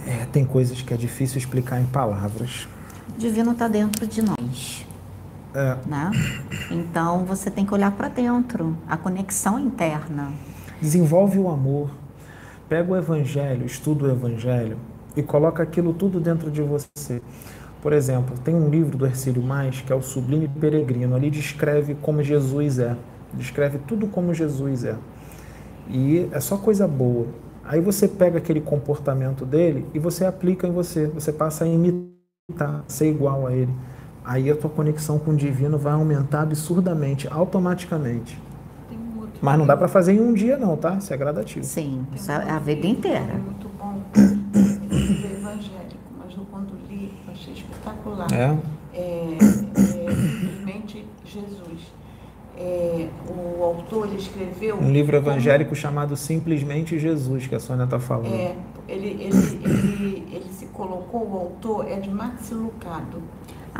[0.05, 2.67] É, tem coisas que é difícil explicar em palavras.
[3.17, 4.85] Divino está dentro de nós.
[5.53, 5.75] É.
[5.87, 6.11] Né?
[6.69, 10.31] Então você tem que olhar para dentro, a conexão interna.
[10.79, 11.89] Desenvolve o amor.
[12.69, 14.77] Pega o evangelho, estuda o evangelho
[15.15, 17.21] e coloca aquilo tudo dentro de você.
[17.81, 21.15] Por exemplo, tem um livro do Ercílio Mais que é o Sublime Peregrino.
[21.15, 22.95] Ali descreve como Jesus é.
[23.33, 24.95] Descreve tudo como Jesus é.
[25.89, 27.27] E é só coisa boa.
[27.63, 31.07] Aí você pega aquele comportamento dele e você aplica em você.
[31.07, 32.16] Você passa a imitar,
[32.87, 33.73] ser igual a ele
[34.23, 38.39] aí a tua conexão com o divino vai aumentar absurdamente, automaticamente.
[38.89, 40.95] Tem um outro Mas não dá para fazer em um dia não, tá?
[40.95, 41.65] Isso é gradativo.
[41.65, 43.33] Sim, um é a vida livro inteira.
[43.33, 44.01] É muito bom.
[44.15, 48.27] É evangélico, mas eu quando li, eu achei espetacular.
[48.33, 48.57] É.
[48.93, 51.96] é, é, simplesmente Jesus.
[52.59, 54.77] É, o autor ele escreveu.
[54.77, 58.33] Um livro como- evangélico chamado Simplesmente Jesus, que a Sônia está falando.
[58.33, 58.55] É,
[58.87, 63.21] ele, ele, ele, ele se colocou, o autor é de Maxi Lucado.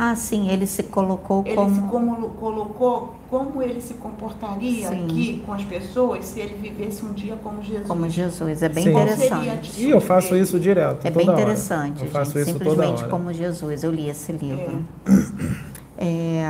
[0.00, 1.74] Ah, sim, ele se colocou Ele como.
[1.74, 5.04] se como, colocou como ele se comportaria Sim.
[5.06, 7.88] aqui com as pessoas se ele vivesse um dia como Jesus.
[7.88, 8.90] Como Jesus, é bem Sim.
[8.90, 9.80] Interessante.
[9.82, 10.42] E eu faço dele?
[10.42, 11.04] isso direto.
[11.04, 11.40] É toda bem hora.
[11.42, 12.42] interessante, Eu faço gente.
[12.50, 13.08] isso toda Simplesmente hora.
[13.10, 13.82] como Jesus.
[13.82, 14.84] Eu li esse livro.
[15.96, 16.44] É...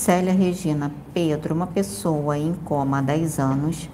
[0.00, 3.90] Célia Regina, Pedro, uma pessoa em coma há 10 anos,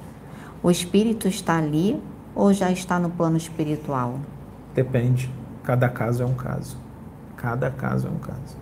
[0.63, 2.01] o espírito está ali
[2.33, 4.21] ou já está no plano espiritual?
[4.73, 5.29] Depende.
[5.65, 6.77] Cada caso é um caso.
[7.37, 8.57] Cada caso é um caso.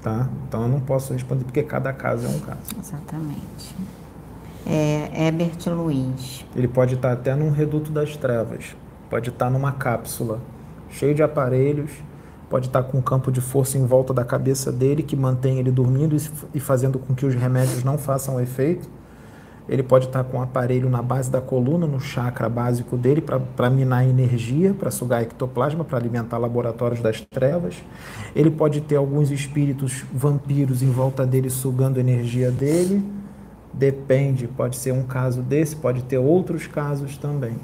[0.00, 0.28] Tá?
[0.46, 2.60] Então eu não posso responder porque cada caso é um caso.
[2.78, 3.74] Exatamente.
[4.64, 6.46] É, Herbert Luiz.
[6.54, 8.76] Ele pode estar até num reduto das trevas,
[9.10, 10.40] pode estar numa cápsula,
[10.88, 11.90] cheio de aparelhos,
[12.50, 15.70] pode estar com um campo de força em volta da cabeça dele que mantém ele
[15.70, 16.16] dormindo
[16.52, 18.90] e- fazendo com que os remédios não façam efeito.
[19.68, 23.70] Ele pode estar com um aparelho na base da coluna, no chakra básico dele, para
[23.70, 27.76] minar energia, para sugar ectoplasma, para alimentar laboratórios das trevas.
[28.34, 33.00] Ele pode ter alguns espíritos vampiros em volta dele sugando energia dele.
[33.72, 37.54] Depende, pode ser um caso desse, pode ter outros casos também.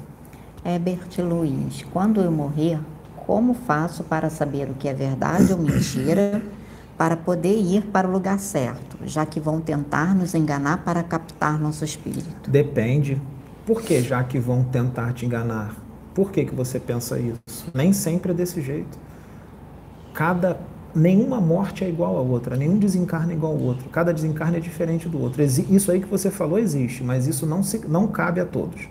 [0.63, 2.79] Herbert Luiz, quando eu morrer,
[3.27, 6.41] como faço para saber o que é verdade ou mentira,
[6.97, 11.59] para poder ir para o lugar certo, já que vão tentar nos enganar para captar
[11.59, 12.49] nosso espírito?
[12.49, 13.21] Depende.
[13.65, 15.75] Por que já que vão tentar te enganar?
[16.15, 17.69] Por que, que você pensa isso?
[17.73, 18.97] Nem sempre é desse jeito.
[20.13, 20.57] Cada
[20.95, 23.89] nenhuma morte é igual à outra, nenhum desencarne é igual ao outro.
[23.89, 25.43] Cada desencarne é diferente do outro.
[25.43, 28.87] Isso aí que você falou existe, mas isso não se, não cabe a todos.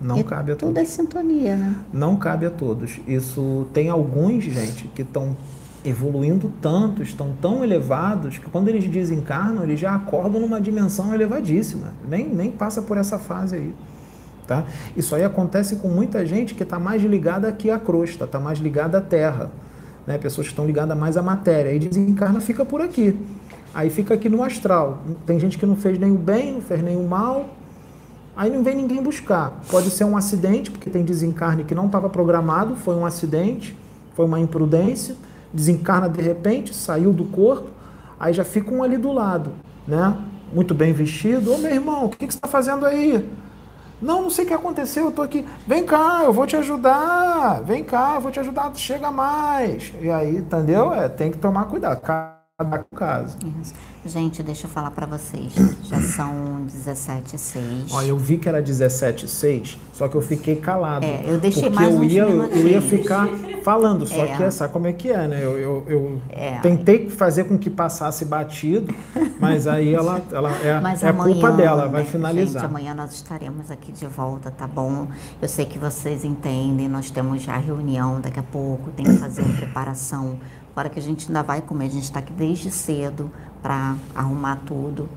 [0.00, 0.82] Não E cabe a Tudo todos.
[0.82, 1.76] é sintonia, né?
[1.92, 3.00] Não cabe a todos.
[3.06, 5.36] Isso tem alguns, gente, que estão
[5.84, 11.92] evoluindo tanto, estão tão elevados, que quando eles desencarnam, eles já acordam numa dimensão elevadíssima.
[12.08, 13.74] Nem, nem passa por essa fase aí.
[14.46, 14.64] Tá?
[14.96, 18.58] Isso aí acontece com muita gente que está mais ligada aqui à crosta, está mais
[18.58, 19.50] ligada à terra.
[20.06, 20.18] Né?
[20.18, 21.70] Pessoas que estão ligadas mais à matéria.
[21.70, 23.18] Aí desencarna, fica por aqui.
[23.74, 25.02] Aí fica aqui no astral.
[25.26, 27.48] Tem gente que não fez nem o bem, não fez nem o mal,
[28.36, 29.52] Aí não vem ninguém buscar.
[29.70, 33.76] Pode ser um acidente, porque tem desencarne que não estava programado, foi um acidente,
[34.14, 35.14] foi uma imprudência,
[35.52, 37.68] desencarna de repente, saiu do corpo,
[38.18, 39.52] aí já fica um ali do lado,
[39.86, 40.16] né?
[40.52, 41.52] Muito bem vestido.
[41.52, 43.28] Ô meu irmão, o que, que você está fazendo aí?
[44.02, 45.44] Não, não sei o que aconteceu, eu tô aqui.
[45.66, 47.62] Vem cá, eu vou te ajudar.
[47.62, 49.92] Vem cá, eu vou te ajudar, chega mais.
[50.00, 50.92] E aí, entendeu?
[50.92, 52.00] É, tem que tomar cuidado.
[52.56, 53.36] Cada caso.
[53.60, 53.74] Isso.
[54.06, 55.52] Gente, deixa eu falar para vocês.
[55.82, 57.92] Já são 17 e 6.
[57.92, 61.04] Ó, eu vi que era 17,6, só que eu fiquei calado.
[61.04, 63.26] É, eu deixei porque mais eu ia, eu, eu ia ficar
[63.64, 64.36] falando, só É.
[64.36, 65.44] que sabe como é que é, né?
[65.44, 66.60] Eu, eu, eu É.
[66.60, 68.94] tentei fazer com que passasse batido,
[69.40, 72.62] mas aí ela, ela é, Mas é amanhã, culpa dela, né, vai finalizar.
[72.62, 75.08] Gente, amanhã nós estaremos aqui de volta, tá bom?
[75.42, 79.42] Eu sei que vocês entendem, nós temos já reunião daqui a pouco, tem que fazer
[79.42, 80.38] uma preparação.
[80.74, 83.30] Fora que a gente ainda vai comer, a gente está aqui desde cedo
[83.62, 85.08] para arrumar tudo,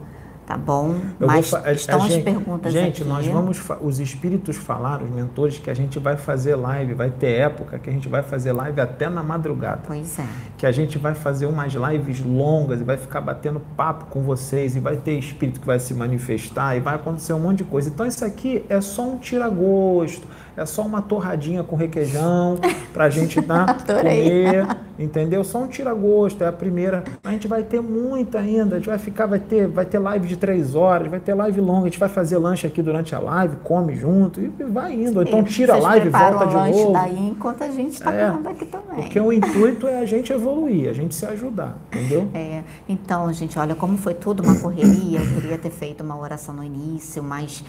[0.46, 0.96] tá bom?
[1.20, 3.10] Eu Mas estão as gente- perguntas Gente, aqui.
[3.10, 3.60] nós vamos.
[3.82, 7.90] Os espíritos falaram, os mentores, que a gente vai fazer live, vai ter época que
[7.90, 9.82] a gente vai fazer live até na madrugada.
[9.88, 10.26] Pois é.
[10.58, 14.76] que a gente vai fazer umas lives longas e vai ficar batendo papo com vocês
[14.76, 17.90] e vai ter espírito que vai se manifestar e vai acontecer um monte de coisa.
[17.90, 20.28] Então isso aqui é só um tira-gosto,
[20.58, 22.58] é só uma torradinha com requeijão
[22.94, 24.46] pra gente dar Adorei.
[24.46, 24.68] comer,
[24.98, 25.44] entendeu?
[25.44, 27.04] Só um tira-gosto, é a primeira.
[27.24, 30.28] A gente vai ter muita ainda, a gente vai ficar, vai ter, vai ter live
[30.28, 33.20] de três horas, vai ter live longa, a gente vai fazer lanche aqui durante a
[33.20, 35.22] live, come junto e vai indo.
[35.22, 36.94] Então tira a live e volta de lanche novo.
[36.94, 38.96] daí enquanto a gente está É, comendo aqui também.
[38.96, 42.30] Porque o intuito é a gente evoluir, a gente se ajudar, entendeu?
[42.34, 46.56] É, então, gente, olha, como foi tudo uma correria, eu queria ter feito uma oração
[46.56, 47.64] no início, mas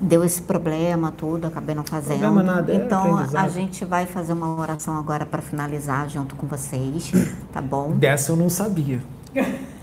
[0.00, 2.20] deu esse problema tudo, acabei não fazendo.
[2.20, 6.46] Problema nada, é então, a gente vai fazer uma oração agora para finalizar junto com
[6.46, 7.12] vocês,
[7.52, 7.92] tá bom?
[7.92, 9.00] Dessa eu não sabia.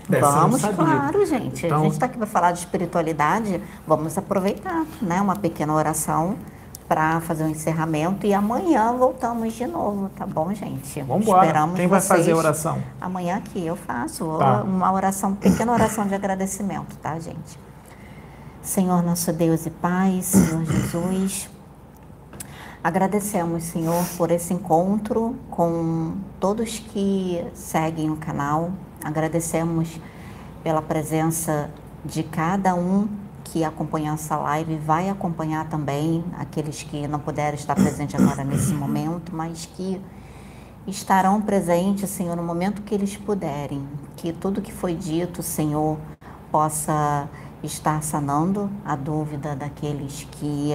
[0.08, 0.94] Dessa Vamos, eu não sabia.
[0.96, 1.64] claro, gente.
[1.66, 5.20] Então- A gente está aqui para falar de espiritualidade, vamos aproveitar, né?
[5.20, 6.36] Uma pequena oração
[6.86, 11.00] para fazer o encerramento e amanhã voltamos de novo, tá bom, gente?
[11.00, 11.46] Vamos embora.
[11.46, 12.18] Esperamos Quem vai vocês.
[12.18, 12.78] fazer a oração?
[13.00, 14.62] Amanhã aqui eu faço Tá.
[14.62, 17.58] uma oração, pequena oração de agradecimento, tá, gente?
[18.64, 21.50] Senhor nosso Deus e Pai, Senhor Jesus,
[22.82, 28.72] Agradecemos, Senhor, por esse encontro com todos que seguem o canal.
[29.02, 30.00] Agradecemos
[30.62, 31.70] pela presença
[32.04, 33.06] de cada um
[33.44, 38.72] que acompanha essa live, vai acompanhar também aqueles que não puderam estar presentes agora nesse
[38.72, 40.00] momento, mas que
[40.86, 43.86] estarão presentes, Senhor, no momento que eles puderem.
[44.16, 45.98] Que tudo que foi dito, Senhor,
[46.50, 47.28] possa
[47.66, 50.72] estar sanando a dúvida daqueles que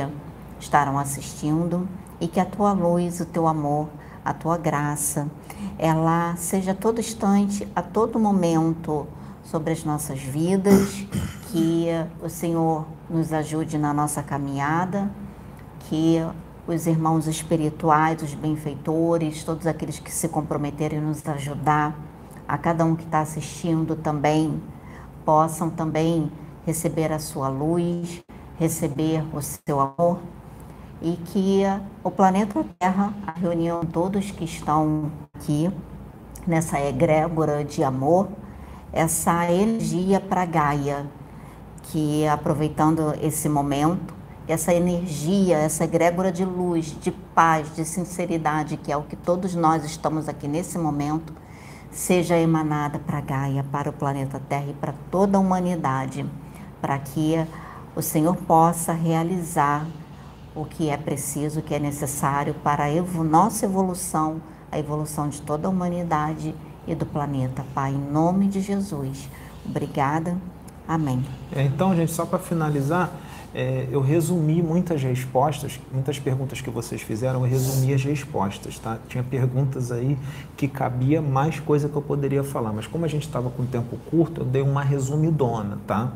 [0.60, 1.88] estarão assistindo
[2.20, 3.90] e que a tua luz, o teu amor,
[4.24, 5.30] a tua graça,
[5.78, 9.08] ela seja todo instante, a todo momento
[9.44, 11.06] sobre as nossas vidas,
[11.52, 11.88] que
[12.22, 15.10] o Senhor nos ajude na nossa caminhada,
[15.82, 16.18] que
[16.68, 21.96] os irmãos espirituais, os benfeitores, todos aqueles que se comprometerem nos ajudar,
[22.48, 24.62] a cada um que está assistindo também,
[25.26, 26.32] possam também
[26.66, 28.22] receber a sua luz,
[28.58, 30.20] receber o seu amor
[31.02, 31.62] e que
[32.04, 35.72] o planeta Terra, a reunião todos que estão aqui
[36.46, 38.28] nessa egrégora de amor,
[38.92, 41.06] essa energia para Gaia,
[41.84, 44.14] que aproveitando esse momento,
[44.48, 49.56] essa energia, essa egrégora de luz, de paz, de sinceridade, que é o que todos
[49.56, 51.34] nós estamos aqui nesse momento,
[51.92, 56.26] seja emanada para Gaia, para o planeta Terra e para toda a humanidade,
[56.82, 57.36] para que
[57.96, 59.86] o Senhor possa realizar
[60.56, 64.42] o que é preciso, o que é necessário para a nossa evolução,
[64.72, 66.56] a evolução de toda a humanidade
[66.88, 67.66] e do planeta.
[67.74, 69.30] Pai, em nome de Jesus.
[69.66, 70.38] Obrigada.
[70.88, 71.24] Amém.
[71.56, 73.12] É, então, gente, só para finalizar,
[73.54, 78.98] é, eu resumi muitas respostas, muitas perguntas que vocês fizeram, eu resumi as respostas, tá?
[79.08, 80.18] Tinha perguntas aí
[80.58, 83.98] que cabia mais coisa que eu poderia falar, mas como a gente estava com tempo
[84.10, 86.12] curto, eu dei uma resumidona, tá?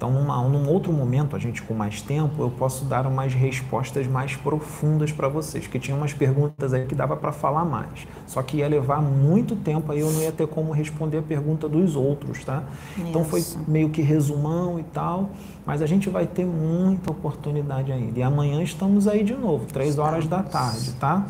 [0.00, 4.06] Então, numa, num outro momento, a gente com mais tempo, eu posso dar umas respostas
[4.06, 8.06] mais profundas para vocês, que tinha umas perguntas aí que dava para falar mais.
[8.26, 11.68] Só que ia levar muito tempo, aí eu não ia ter como responder a pergunta
[11.68, 12.62] dos outros, tá?
[12.96, 13.08] Isso.
[13.08, 15.32] Então foi meio que resumão e tal,
[15.66, 18.20] mas a gente vai ter muita oportunidade ainda.
[18.20, 21.26] E amanhã estamos aí de novo, três horas da tarde, tá?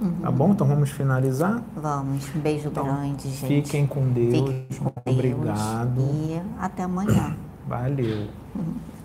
[0.00, 0.12] Uhum.
[0.22, 0.52] Tá bom?
[0.52, 1.64] Então vamos finalizar?
[1.74, 2.32] Vamos.
[2.32, 3.64] Um beijo então, grande, gente.
[3.64, 4.36] Fiquem com Deus.
[4.36, 5.96] Fiquem com Obrigado.
[5.96, 7.36] Deus e até amanhã.
[7.68, 8.28] Valeu.
[8.56, 8.97] Uhum.